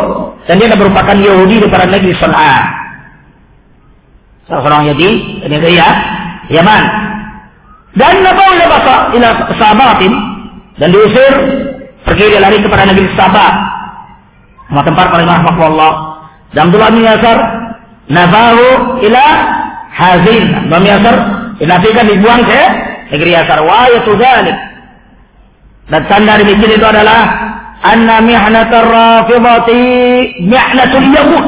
dan 0.46 0.54
dia 0.62 0.70
merupakan 0.70 1.16
Yahudi 1.18 1.66
di 1.66 1.66
para 1.66 1.90
negeri 1.90 2.14
Sana'a. 2.14 2.58
Salah 4.46 4.62
seorang 4.62 4.82
Yahudi 4.86 5.42
negeri 5.50 5.74
ya 5.74 5.88
Yaman. 6.48 6.84
Dan 7.98 8.22
nabaw 8.22 8.48
ila 8.54 8.66
basa 8.70 8.96
ila 9.18 9.28
Sabatin 9.58 10.12
dan 10.78 10.94
diusir 10.94 11.32
pergi 12.06 12.24
dia 12.30 12.38
lari 12.38 12.62
kepada 12.62 12.86
negeri 12.86 13.10
Sabah 13.18 13.77
sama 14.68 14.84
tempat 14.84 15.06
paling 15.08 15.28
rahmatullah 15.28 15.92
dan 16.52 16.68
Abdullah 16.68 16.90
bin 16.92 17.02
Yasar 17.04 17.38
nabahu 18.08 18.66
ila 19.04 19.24
Hazin. 19.92 20.44
Bin 20.68 20.84
Yasar 20.84 21.16
dinafikan 21.56 22.04
dibuang 22.06 22.44
ke 22.44 22.60
negeri 23.16 23.30
Yasar. 23.32 23.64
Wa 23.64 23.88
yatu 23.88 24.12
dan 25.88 26.04
tanda 26.04 26.36
demikian 26.36 26.76
itu 26.76 26.84
adalah 26.84 27.20
anna 27.80 28.20
mihnatar 28.20 28.84
rafidati 28.84 29.80
mihnatul 30.44 31.08
yahud. 31.16 31.46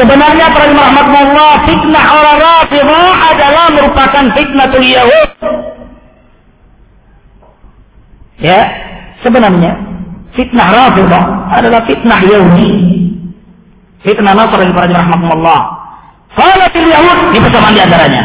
Sebenarnya 0.00 0.46
para 0.54 0.72
rahmatullah 0.72 1.52
fitnah 1.68 2.06
orang 2.16 2.38
rafidah 2.40 3.12
adalah 3.36 3.66
merupakan 3.76 4.24
fitnatul 4.32 4.86
yahud. 4.88 5.30
Ya, 8.40 8.60
sebenarnya 9.20 9.99
fitnah 10.34 10.68
rafidah 10.70 11.24
adalah 11.58 11.80
fitnah 11.86 12.20
Yahudi. 12.22 12.70
Fitnah 14.00 14.32
Nasr 14.32 14.60
para 14.72 14.88
rahmatullah. 14.88 15.60
Qalatil 16.32 16.88
Yahud 16.88 17.18
ini 17.34 17.38
persamaan 17.42 17.74
di 17.74 17.82
antaranya. 17.82 18.22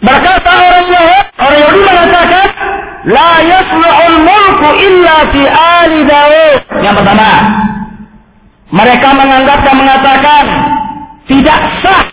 Berkata 0.00 0.50
orang 0.52 0.86
Yahud, 0.88 1.26
orang 1.40 1.58
Yahudi 1.60 1.80
mengatakan 1.84 2.48
La 3.08 3.32
yaslu'ul 3.40 4.16
mulku 4.28 4.68
illa 4.76 5.16
fi 5.32 5.42
ali 5.48 6.00
Daud. 6.04 6.60
Yang 6.84 6.94
pertama, 7.00 7.30
mereka 8.70 9.08
menganggap 9.16 9.58
dan 9.64 9.76
mengatakan 9.80 10.44
tidak 11.24 11.60
sah 11.80 12.04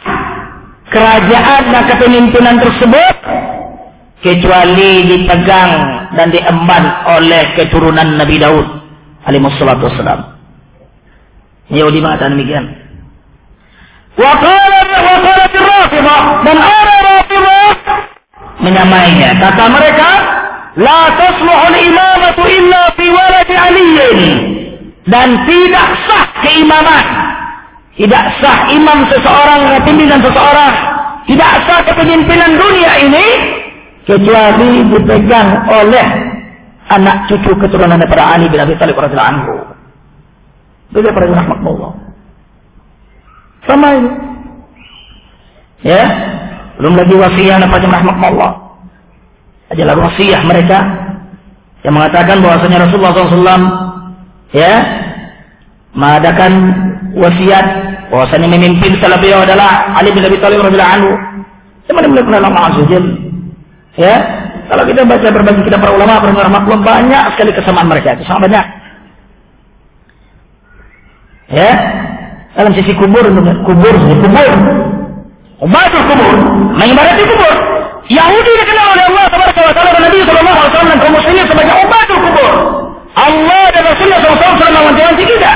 kerajaan 0.88 1.64
dan 1.76 1.84
kepemimpinan 1.92 2.56
tersebut 2.64 3.16
kecuali 4.24 4.92
dipegang 5.12 5.72
dan 6.16 6.28
diemban 6.32 6.84
oleh 7.06 7.54
keturunan 7.60 8.18
Nabi 8.18 8.40
Daud 8.40 8.77
alaihi 9.26 9.44
wassalatu 9.46 9.88
wassalam. 9.90 10.38
Yahudi 11.72 12.00
mengatakan 12.00 12.36
demikian. 12.38 12.66
Wa 14.18 14.32
qala 14.42 14.80
wa 14.82 15.16
qalat 15.24 15.54
dan 16.46 16.58
orang 16.58 17.02
Rafidah 17.06 18.00
menyamainya. 18.62 19.30
Kata 19.38 19.66
mereka, 19.70 20.10
La 20.78 21.10
tasluhul 21.18 21.78
imamatu 21.90 22.46
illa 22.46 22.82
fi 22.94 23.06
waladi 23.10 23.56
aliyin. 23.58 24.20
Dan 25.10 25.48
tidak 25.50 25.88
sah 26.06 26.26
keimaman. 26.46 27.06
Tidak 27.98 28.26
sah 28.38 28.70
imam 28.70 29.10
seseorang, 29.10 29.82
pimpinan 29.82 30.22
seseorang. 30.22 30.74
Tidak 31.26 31.52
sah 31.66 31.80
kepemimpinan 31.82 32.62
dunia 32.62 32.92
ini. 33.02 33.28
Kecuali 34.06 34.86
dipegang 34.94 35.66
oleh 35.68 36.37
anak 36.88 37.28
cucu 37.28 37.52
keturunan 37.60 38.00
daripada 38.00 38.36
Ali 38.36 38.48
bin 38.48 38.60
Abi 38.60 38.76
Thalib 38.80 38.96
radhiyallahu 38.96 39.32
anhu. 39.34 39.56
Itu 40.96 41.04
para 41.04 41.28
rahmatullah. 41.28 41.92
Sama 43.68 43.88
ini. 44.00 44.12
Ya, 45.84 46.04
belum 46.80 46.98
lagi 46.98 47.14
wasiat 47.14 47.62
daripada 47.62 47.86
rahmatullah 47.86 48.52
adalah 49.68 49.96
wasiat 50.10 50.42
mereka 50.48 50.80
yang 51.86 51.94
mengatakan 51.94 52.42
bahwasanya 52.42 52.88
Rasulullah 52.88 53.14
SAW 53.14 53.64
ya 54.56 54.74
mengadakan 55.94 56.52
wasiat 57.14 57.66
bahwasanya 58.10 58.48
memimpin 58.48 58.96
setelah 58.98 59.20
beliau 59.20 59.44
adalah 59.44 59.92
Ali 60.00 60.16
bin 60.16 60.24
Abi 60.24 60.40
Thalib 60.40 60.64
radhiyallahu 60.64 60.96
anhu. 60.98 61.12
Semuanya 61.86 62.10
beliau 62.12 62.28
kenal 62.28 62.48
Azza 62.52 63.00
Ya, 63.98 64.16
kalau 64.68 64.84
kita 64.84 65.02
baca 65.08 65.28
berbagai 65.32 65.64
kitab 65.64 65.80
para 65.80 65.94
ulama, 65.96 66.20
para 66.20 66.32
ulama 66.32 66.60
banyak 66.84 67.24
sekali 67.36 67.52
kesamaan 67.56 67.88
mereka 67.88 68.20
itu 68.20 68.24
sangat 68.28 68.52
banyak. 68.52 68.66
Ya, 71.48 71.72
dalam 72.60 72.76
sisi 72.76 72.92
kubur, 73.00 73.24
kubur, 73.64 73.96
kubur, 73.96 74.54
Ubatul 75.58 76.04
kubur, 76.06 76.36
mengibadati 76.78 77.24
kubur. 77.26 77.54
Yahudi 78.14 78.52
dikenal 78.62 78.88
oleh 78.94 79.04
Allah 79.10 79.26
Taala 79.34 79.90
dan 79.90 80.04
Nabi 80.06 80.20
Sallallahu 80.22 80.58
Alaihi 80.62 80.70
Wasallam 80.70 80.98
kaum 81.02 81.14
muslimin 81.18 81.46
sebagai 81.50 81.76
obatul 81.82 82.20
kubur. 82.22 82.54
Allah 83.18 83.64
dan 83.74 83.84
Rasulullah 83.90 84.20
SAW 84.22 84.54
sering 84.62 84.76
mewanti-wanti 84.78 85.24
kita. 85.26 85.54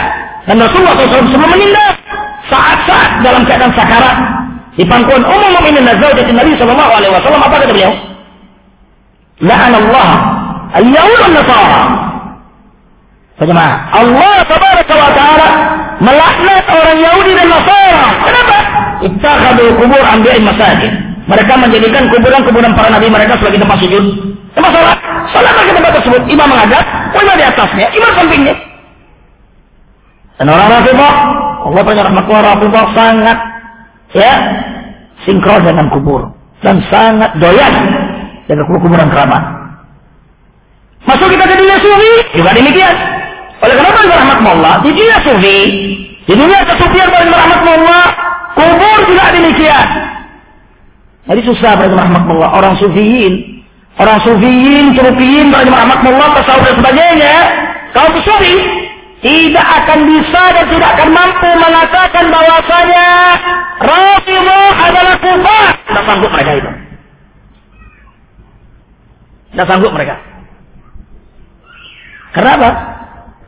Dan 0.49 0.55
Rasulullah 0.57 0.93
SAW 0.97 1.29
sebelum 1.29 1.51
meninggal 1.53 1.89
saat-saat 2.49 3.11
dalam 3.21 3.45
keadaan 3.45 3.71
sakarat 3.77 4.17
di 4.73 4.83
pangkuan 4.89 5.21
umum 5.21 5.49
mukminin 5.53 5.85
Nazawajatin 5.85 6.33
Nabi 6.33 6.51
Sallallahu 6.57 6.91
Alaihi 6.97 7.13
Wasallam 7.13 7.41
apa 7.45 7.55
kata 7.61 7.69
beliau? 7.69 7.93
Allah 9.49 10.09
al-Yahud 10.77 11.17
dan 11.17 11.31
Nasara. 11.33 11.81
Bagaimana? 13.41 13.73
Allah 13.89 14.37
Taala 14.45 15.49
melaknat 15.97 16.65
orang 16.69 16.97
Yahudi 17.01 17.31
dan 17.33 17.47
Nasara. 17.49 18.05
Kenapa? 18.21 18.57
Ittakhadu 19.01 19.65
kubur 19.81 20.01
anbiya'in 20.01 20.45
masajid. 20.45 20.91
Mereka 21.25 21.53
menjadikan 21.57 22.09
kuburan-kuburan 22.13 22.73
para 22.77 22.89
nabi 22.93 23.09
mereka 23.09 23.37
sebagai 23.41 23.61
tempat 23.61 23.77
sujud. 23.81 24.03
Tempat 24.53 24.71
sholat. 24.73 24.97
Sholat 25.31 25.53
ke 25.57 25.73
tempat 25.73 25.91
tersebut. 26.01 26.21
Imam 26.27 26.47
menghadap, 26.49 26.83
imam 27.17 27.35
di 27.37 27.45
atasnya, 27.45 27.87
imam 27.93 28.11
sampingnya. 28.13 28.55
Dan 30.37 30.49
orang 30.49 30.69
Rafidah, 30.73 31.13
Allah 31.69 31.81
punya 31.85 32.03
rahmatullah 32.09 32.43
Rafidah 32.57 32.85
sangat 32.97 33.37
ya 34.11 34.33
sinkron 35.23 35.61
dengan 35.63 35.87
kubur 35.93 36.33
dan 36.65 36.81
sangat 36.89 37.37
doyan 37.37 37.73
dengan 38.51 38.67
kuburan 38.67 39.07
keramat. 39.07 39.43
Masuk 41.07 41.31
kita 41.31 41.47
ke 41.47 41.55
dunia 41.55 41.77
sufi 41.79 42.13
juga 42.35 42.51
demikian. 42.51 42.95
Oleh 43.63 43.75
kenapa 43.79 43.99
rahmatullah 44.03 44.73
di 44.83 44.89
dunia 44.91 45.17
sufi, 45.23 45.59
di 46.27 46.33
dunia 46.35 46.59
kesufian 46.67 47.07
pada 47.07 47.31
rahmatullah, 47.31 48.05
kubur 48.59 48.97
juga 49.07 49.23
demikian. 49.31 49.87
Jadi 51.31 51.41
susah 51.47 51.79
pada 51.79 51.95
rahmatullah 51.95 52.49
orang 52.51 52.75
sufiin. 52.75 53.63
Orang 53.95 54.19
sufiin, 54.23 54.97
sufiin, 54.97 55.47
pada 55.51 55.71
rahmatullah, 55.71 56.27
tasawuf 56.41 56.63
dan 56.67 56.75
sebagainya. 56.79 57.35
Kalau 57.91 58.19
sufi 58.23 58.55
tidak 59.21 59.67
akan 59.83 59.99
bisa 60.09 60.41
dan 60.57 60.65
tidak 60.71 60.89
akan 60.97 61.09
mampu 61.13 61.49
mengatakan 61.59 62.25
bahwasanya 62.33 63.07
Rasulullah 63.79 64.73
adalah 64.89 65.15
kufar. 65.21 65.65
Tidak 65.85 66.03
sanggup 66.07 66.31
mereka 66.33 66.51
itu. 66.57 66.90
Tidak 69.51 69.67
sanggup 69.67 69.91
mereka. 69.91 70.15
Kenapa? 72.31 72.69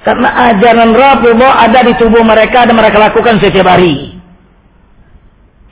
Karena 0.03 0.29
ajaran 0.51 0.91
Rasulullah 0.91 1.63
ada 1.63 1.79
di 1.87 1.95
tubuh 1.95 2.27
mereka 2.27 2.67
dan 2.67 2.75
mereka 2.75 2.99
lakukan 2.99 3.39
setiap 3.39 3.63
hari. 3.63 4.19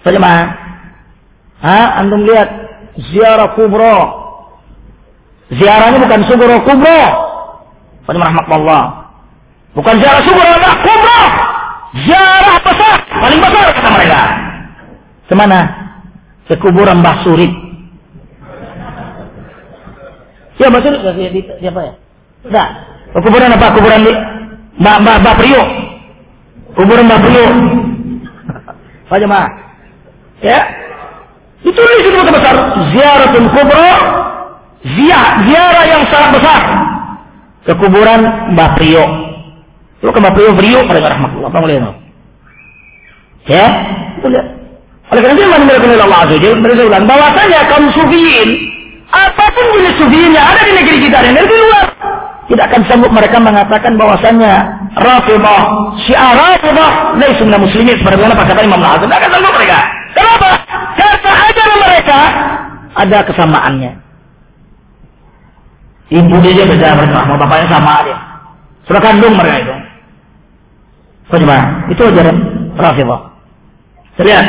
Bagaimana? 0.08 0.56
Ha? 1.60 2.00
Antum 2.00 2.24
lihat 2.24 2.48
ziarah 3.12 3.52
kubro. 3.60 3.98
Ziarahnya 5.52 6.00
bukan 6.00 6.22
sugro 6.32 6.64
kubro. 6.64 7.02
Pada 8.08 8.18
rahmatullah. 8.24 8.84
Bukan 9.76 9.96
ziarah 10.00 10.24
enggak 10.24 10.76
kubro. 10.80 11.22
Ziarah 11.92 12.58
besar, 12.64 12.98
paling 13.04 13.40
besar 13.44 13.66
kata 13.76 13.90
mereka. 13.92 14.22
Ke 15.28 15.34
mana? 15.36 15.60
Ke 16.48 16.56
kuburan 16.56 17.04
Mbah. 17.04 17.20
Ya 20.62 20.70
Mbah 20.70 20.82
Surit 20.86 21.48
siapa 21.58 21.80
ya? 21.82 21.94
Enggak. 22.46 22.70
Kuburan 23.18 23.50
apa? 23.50 23.68
Kuburan 23.74 24.06
di 24.06 24.14
Mbah 24.78 24.96
Mbah 25.02 25.16
Mbah 25.26 25.36
Priyo. 25.42 25.62
Kuburan 26.78 27.10
Mbah 27.10 27.20
Priyo. 27.26 27.46
Pak 29.10 29.18
Jemaah. 29.20 29.50
Ya, 30.42 30.60
Ditulis 31.62 32.02
itu 32.02 32.18
besar. 32.26 32.56
Ziaratul 32.94 33.50
kubra. 33.54 33.94
Ziarah 35.46 35.86
yang 35.86 36.04
sangat 36.10 36.30
besar. 36.38 36.62
Ke 37.66 37.74
kuburan 37.78 38.54
Mbah 38.54 38.70
Priyo. 38.78 39.04
Lu 40.02 40.10
ke 40.10 40.20
Mbah 40.22 40.34
Priyo, 40.34 40.54
Priyo 40.58 40.80
pada 40.86 41.10
rahmatullah. 41.10 41.50
Apa 41.50 41.60
mulai 41.62 41.82
Ya. 43.50 43.66
Oleh 45.12 45.22
karena 45.28 45.36
itu 45.36 45.44
Allah 46.00 46.24
Azza 46.24 46.38
Jalla, 46.40 46.64
mereka 46.64 46.88
bilang 46.88 47.04
bahwasanya 47.04 47.68
kaum 47.68 47.92
sufiin, 47.92 48.71
apa 49.12 49.46
pun 49.52 49.66
jenis 49.76 50.00
yang 50.32 50.48
ada 50.48 50.62
di 50.64 50.72
negeri 50.72 50.98
kita 51.04 51.18
dan 51.20 51.36
di 51.36 51.58
luar, 51.60 51.86
tidak 52.52 52.68
akan 52.68 52.82
sanggup 52.88 53.12
mereka 53.16 53.40
mengatakan 53.40 53.96
bahwasanya 53.96 54.54
Rafidah, 54.96 55.62
Syiah 56.04 56.32
Rafidah, 56.36 57.16
laisa 57.16 57.44
muslimin 57.48 57.96
sebagaimana 58.04 58.36
kata 58.36 58.60
Imam 58.60 58.80
Al-Azhar. 58.80 59.08
Tidak 59.08 59.20
akan 59.24 59.32
sanggup 59.32 59.54
mereka. 59.56 59.78
Kenapa? 60.12 60.50
Kata 61.00 61.32
ajaran 61.32 61.78
mereka 61.80 62.20
ada 62.92 63.18
kesamaannya. 63.24 63.92
Ibu 66.12 66.36
dia 66.44 66.68
beda 66.68 66.88
sama 67.08 67.40
bapaknya 67.40 67.68
sama 67.72 68.04
dia. 68.04 68.20
Sudah 68.84 69.00
kandung 69.00 69.36
mereka 69.40 69.58
itu. 69.64 69.76
Coba, 71.32 71.88
itu 71.88 72.02
ajaran 72.04 72.38
Rafidah. 72.76 73.22
Lihat. 74.20 74.46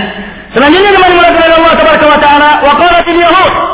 Selanjutnya 0.52 0.90
teman 0.92 1.12
mengatakan 1.16 1.50
Allah 1.56 2.18
Taala 2.20 2.50
wa 2.60 2.74
qalat 2.76 3.08
yahud 3.08 3.71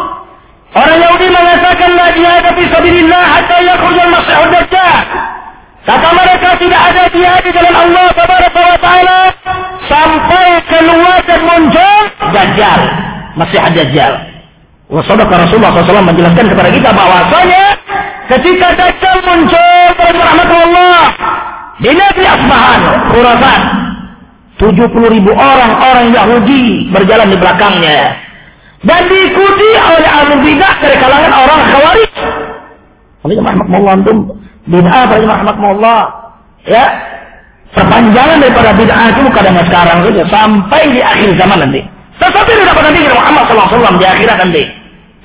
Orang 0.77 0.99
Yahudi 1.01 1.27
mengatakan 1.33 1.91
la 1.97 2.09
jihad 2.13 2.45
fi 2.53 2.63
sabilillah 2.69 3.25
hatta 3.25 3.57
yakhruj 3.65 3.97
al-masih 3.97 4.35
ad-dajjal. 4.37 4.97
Kata 5.89 6.09
mereka 6.13 6.49
tidak 6.61 6.81
ada 6.93 7.03
jihad 7.09 7.41
di 7.41 7.51
jalan 7.57 7.73
Allah 7.73 8.07
Tabaraka 8.13 8.61
wa 8.61 8.77
taala 8.77 9.21
sampai 9.89 10.49
keluar 10.69 11.19
dan 11.25 11.41
muncul 11.49 12.01
Dajjal, 12.29 12.81
Masih 13.41 13.57
Dajjal. 13.57 14.13
Wa 14.93 15.01
Rasulullah 15.01 15.73
SAW 15.73 16.05
menjelaskan 16.13 16.45
kepada 16.53 16.69
kita 16.69 16.91
bahwasanya 16.93 17.65
ketika 18.37 18.69
Dajjal 18.77 19.19
muncul 19.25 19.85
dari 19.97 20.19
rahmatullah 20.21 21.01
di 21.81 21.91
negeri 21.97 22.27
Asbahan, 22.29 22.81
Khurasan, 23.09 23.61
70 24.61 25.15
ribu 25.17 25.31
orang-orang 25.33 26.13
Yahudi 26.13 26.93
berjalan 26.93 27.33
di 27.33 27.37
belakangnya. 27.41 28.28
Dan 28.79 29.01
diikuti 29.11 29.69
oleh 29.75 30.07
ahli 30.07 30.35
bidah 30.39 30.75
dari 30.79 30.97
kalangan 31.03 31.33
orang 31.35 31.61
khawarij. 31.67 32.13
Ini 33.27 33.43
rahmatullah 33.43 33.93
antum. 33.99 34.19
Bid'ah 34.71 35.03
pada 35.11 35.25
rahmatullah. 35.27 36.01
Ya. 36.69 36.85
Perpanjangan 37.75 38.39
daripada 38.39 38.71
bid'ah 38.79 39.11
itu 39.11 39.21
bukan 39.27 39.43
dengan 39.51 39.65
sekarang 39.67 39.99
saja. 40.07 40.23
Sampai 40.31 40.83
di 40.95 41.01
akhir 41.03 41.35
zaman 41.35 41.59
nanti. 41.59 41.83
Tetapi 42.19 42.51
tidak 42.55 42.67
dapat 42.75 42.83
nanti 42.91 43.01
Muhammad 43.11 43.45
SAW 43.51 43.99
di 43.99 44.07
akhirat 44.07 44.37
nanti. 44.43 44.63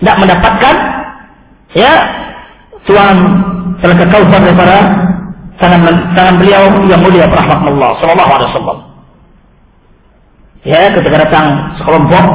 Tidak 0.02 0.18
mendapatkan 0.18 0.76
ya 1.74 1.94
tuan 2.86 3.16
terkekal 3.82 4.22
kaufar 4.28 4.40
daripada 4.44 4.78
tangan 5.58 5.82
tangan 6.14 6.36
beliau 6.38 6.62
yang 6.90 7.02
mulia 7.02 7.26
rahmatullah 7.30 7.98
sallallahu 8.02 8.32
alaihi 8.34 8.50
wasallam. 8.54 8.80
Ya, 10.64 10.96
ketika 10.96 11.28
datang 11.28 11.76
sekelompok 11.76 12.26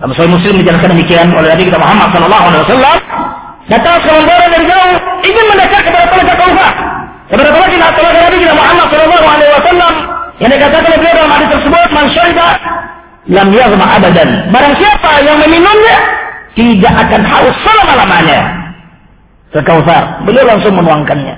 dalam 0.00 0.16
Sahih 0.16 0.32
Muslim 0.32 0.64
dijelaskan 0.64 0.96
demikian 0.96 1.28
oleh 1.36 1.52
Nabi 1.52 1.68
kita 1.68 1.76
Muhammad 1.76 2.08
sallallahu 2.16 2.44
alaihi 2.48 2.62
wasallam, 2.64 2.96
datang 3.68 4.00
sekelompok 4.00 4.36
dari 4.48 4.64
jauh 4.64 4.94
ingin 5.28 5.44
mendekat 5.52 5.80
kepada 5.84 6.06
Talaga 6.08 6.34
Kaufah. 6.40 6.72
Kepada 7.28 7.50
Talaga 7.52 7.92
Talaga 7.92 8.18
Nabi 8.24 8.36
kita 8.40 8.54
Muhammad 8.56 8.86
sallallahu 8.88 9.26
alaihi 9.28 9.52
wasallam 9.52 9.92
yang 10.40 10.50
dikatakan 10.56 10.90
beliau 10.96 11.14
dalam 11.20 11.32
hadis 11.36 11.48
tersebut, 11.52 11.88
"Man 11.92 12.06
syariba 12.16 12.48
lam 13.28 13.48
yazma 13.52 13.86
abadan." 14.00 14.28
Barang 14.48 14.74
siapa 14.80 15.10
yang 15.20 15.36
meminumnya 15.36 15.96
tidak 16.56 16.94
akan 16.96 17.20
haus 17.20 17.56
selama-lamanya. 17.60 18.40
Ke 19.52 19.60
Kautsar, 19.60 20.24
beliau 20.24 20.48
langsung 20.48 20.80
menuangkannya 20.80 21.36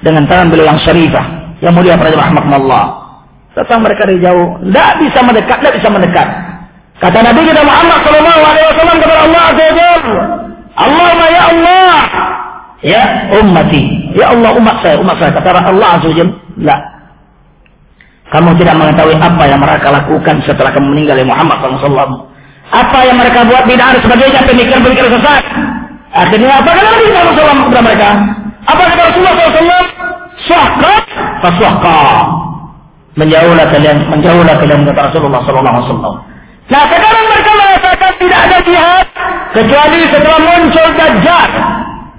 dengan 0.00 0.24
tangan 0.24 0.48
beliau 0.48 0.72
yang 0.72 0.80
syarifah, 0.80 1.26
yang 1.60 1.76
mulia 1.76 1.98
pada 2.00 2.16
rahmatullah. 2.16 2.84
Datang 3.52 3.84
mereka 3.84 4.08
dari 4.08 4.22
jauh. 4.22 4.56
Tidak 4.64 4.90
bisa 5.02 5.18
mendekat, 5.26 5.56
tidak 5.60 5.74
bisa 5.76 5.88
mendekat. 5.92 6.47
Kata 6.98 7.18
Nabi 7.22 7.40
kita 7.46 7.62
Muhammad 7.62 7.98
Sallallahu 8.02 8.42
Alaihi 8.42 8.66
Wasallam 8.74 8.96
kepada 8.98 9.20
Allah 9.22 9.42
Azza 9.54 9.66
Allahumma 10.78 11.26
ya 11.30 11.42
Allah. 11.50 11.98
Ya 12.82 13.02
ummati. 13.38 13.82
Ya 14.14 14.26
Allah 14.34 14.50
umat 14.58 14.76
saya, 14.82 14.98
umat 14.98 15.16
saya. 15.18 15.30
Kata 15.34 15.62
Allah 15.62 15.88
Azza 15.98 16.06
Wajalla. 16.10 16.76
Kamu 18.28 18.50
tidak 18.60 18.74
mengetahui 18.76 19.16
apa 19.16 19.44
yang 19.48 19.60
mereka 19.62 19.88
lakukan 19.88 20.36
setelah 20.44 20.70
kamu 20.74 20.92
meninggal 20.92 21.16
ya 21.16 21.24
Muhammad 21.24 21.56
SAW. 21.80 22.28
Apa 22.68 22.98
yang 23.08 23.16
mereka 23.16 23.48
buat 23.48 23.64
bid'ah 23.64 23.96
dan 23.96 24.02
sebagainya, 24.04 24.44
pemikiran-pemikiran 24.44 25.10
sesat. 25.16 25.42
Akhirnya 26.12 26.60
apa 26.60 26.70
kata 26.76 26.88
Nabi 26.92 27.06
SAW 27.08 27.64
kepada 27.72 27.80
mereka? 27.80 28.08
Apa 28.68 28.82
kata 28.84 29.02
Rasulullah 29.08 29.34
SAW? 29.48 29.86
Suhkat, 30.38 31.04
fasuhkat 31.40 32.48
menjauhlah 33.18 33.66
kalian 33.74 33.96
menjauhlah 34.06 34.54
kalian 34.62 34.80
kata 34.86 35.10
Rasulullah 35.10 35.42
wasallam. 35.42 36.14
Nah, 36.68 36.84
sekarang 36.84 37.24
mereka 37.32 37.50
mengatakan 37.56 38.12
tidak 38.20 38.40
ada 38.44 38.58
jihad 38.60 39.06
kecuali 39.56 40.00
setelah 40.12 40.40
muncul 40.44 40.88
Dajjal. 40.92 41.50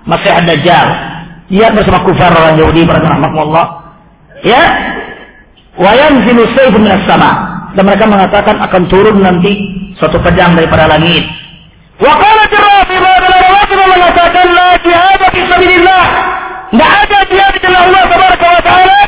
Masih 0.09 0.31
ada 0.33 0.45
Dajjal. 0.57 0.87
Ia 1.53 1.67
bersama 1.73 2.01
kufar 2.05 2.33
orang 2.33 2.57
Yahudi 2.57 2.81
rahmatullah. 2.85 3.65
Ya. 4.41 4.63
Wa 5.77 5.93
yanzilu 5.95 6.43
sayf 6.57 6.75
min 6.75 6.91
sama 7.07 7.31
Dan 7.77 7.87
mereka 7.87 8.09
mengatakan 8.09 8.57
akan 8.59 8.83
turun 8.89 9.21
nanti 9.21 9.53
suatu 10.01 10.17
pedang 10.17 10.57
daripada 10.57 10.89
langit. 10.89 11.29
Wa 12.01 12.17
qalat 12.17 12.49
ar-rafidhah 12.49 13.15
dan 13.69 13.87
mengatakan 13.93 14.45
la 14.49 14.69
jihad 14.81 15.21
fi 15.29 15.41
sabilillah. 15.45 16.05
Tidak 16.73 16.91
ada 17.05 17.19
jihad 17.29 17.53
di 17.53 17.69
Allah 17.69 18.03
tabaraka 18.09 18.47
wa 18.49 18.61
taala 18.65 18.99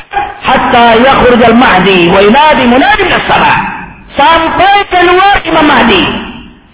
hatta 0.41 0.85
yakhruj 1.01 1.41
al-mahdi 1.41 2.09
wa 2.13 2.19
yunadi 2.21 2.63
munadi 2.69 3.01
min 3.09 3.13
as-sama. 3.17 3.80
Sampai 4.15 4.75
keluar 4.91 5.39
Imam 5.43 5.65
Mahdi. 5.65 6.03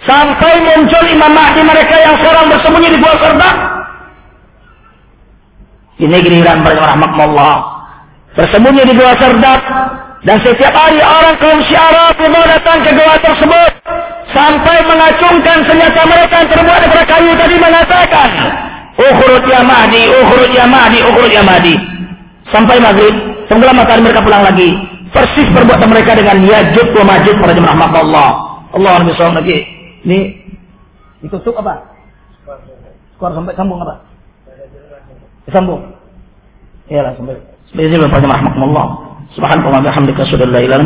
Sampai 0.06 0.54
muncul 0.64 1.04
Imam 1.10 1.32
Mahdi 1.34 1.62
mereka 1.62 1.96
yang 2.00 2.16
sekarang 2.18 2.46
bersembunyi 2.50 2.90
di 2.96 3.00
Gua 3.02 3.16
Serdang. 3.22 3.58
Di 5.98 6.06
negeri 6.06 6.36
Iran 6.42 6.66
rahmatullah. 6.66 7.56
Bersembunyi 8.34 8.84
di 8.86 8.94
Gua 8.98 9.14
Serdang. 9.18 9.62
Dan 10.26 10.38
setiap 10.42 10.74
hari 10.74 10.98
orang 10.98 11.38
kaum 11.38 11.62
Syiarab 11.70 12.18
mau 12.18 12.46
datang 12.50 12.82
ke 12.82 12.92
gua 12.92 13.16
tersebut. 13.22 13.72
Sampai 14.34 14.78
mengacungkan 14.84 15.62
senjata 15.64 16.04
mereka 16.04 16.36
yang 16.44 16.50
terbuat 16.52 16.82
dari 16.90 17.06
kayu 17.06 17.32
tadi 17.38 17.56
mengatakan. 17.56 18.30
Ukhrud 18.98 19.46
ya 19.46 19.62
Mahdi, 19.62 20.10
ukhrud 20.10 20.52
ya 20.58 20.66
Mahdi, 20.66 21.00
ukhrud 21.06 21.32
ya 21.32 21.46
Mahdi. 21.46 21.78
Sampai 22.50 22.82
maghrib 22.82 23.14
Tenggelam 23.48 23.80
matahari 23.80 24.04
mereka 24.04 24.20
pulang 24.20 24.44
lagi. 24.44 24.76
Persis 25.18 25.50
perbuatan 25.50 25.90
mereka 25.90 26.14
dengan 26.14 26.38
Yajud 26.46 26.94
wa 26.94 27.04
Majud 27.10 27.36
para 27.42 27.58
jemaah 27.58 27.74
rahmat 27.74 27.92
Allah. 28.06 28.30
Allah 28.78 28.92
Nabi 29.02 29.18
lagi. 29.18 29.58
Ini 30.06 30.20
ditutup 31.26 31.58
apa? 31.58 31.98
Skor 33.18 33.34
sampai 33.34 33.58
sambung 33.58 33.82
apa? 33.82 34.06
Sambung. 35.50 35.82
Iyalah 36.86 37.18
sampai. 37.18 37.34
Sampai 37.74 37.90
sini 37.90 38.06
para 38.06 38.22
jemaah 38.22 38.38
rahmat 38.46 38.56
Allah. 38.62 38.86
Subhanallah 39.34 39.82
wa 39.82 39.86
bihamdika 39.90 40.22
sudah 40.30 40.46
la 40.46 40.62
ilaha 40.62 40.86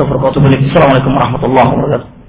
wa 0.00 0.32
atubu. 0.32 0.48
Assalamualaikum 0.48 1.12
warahmatullahi 1.12 1.68
wabarakatuh. 1.68 2.19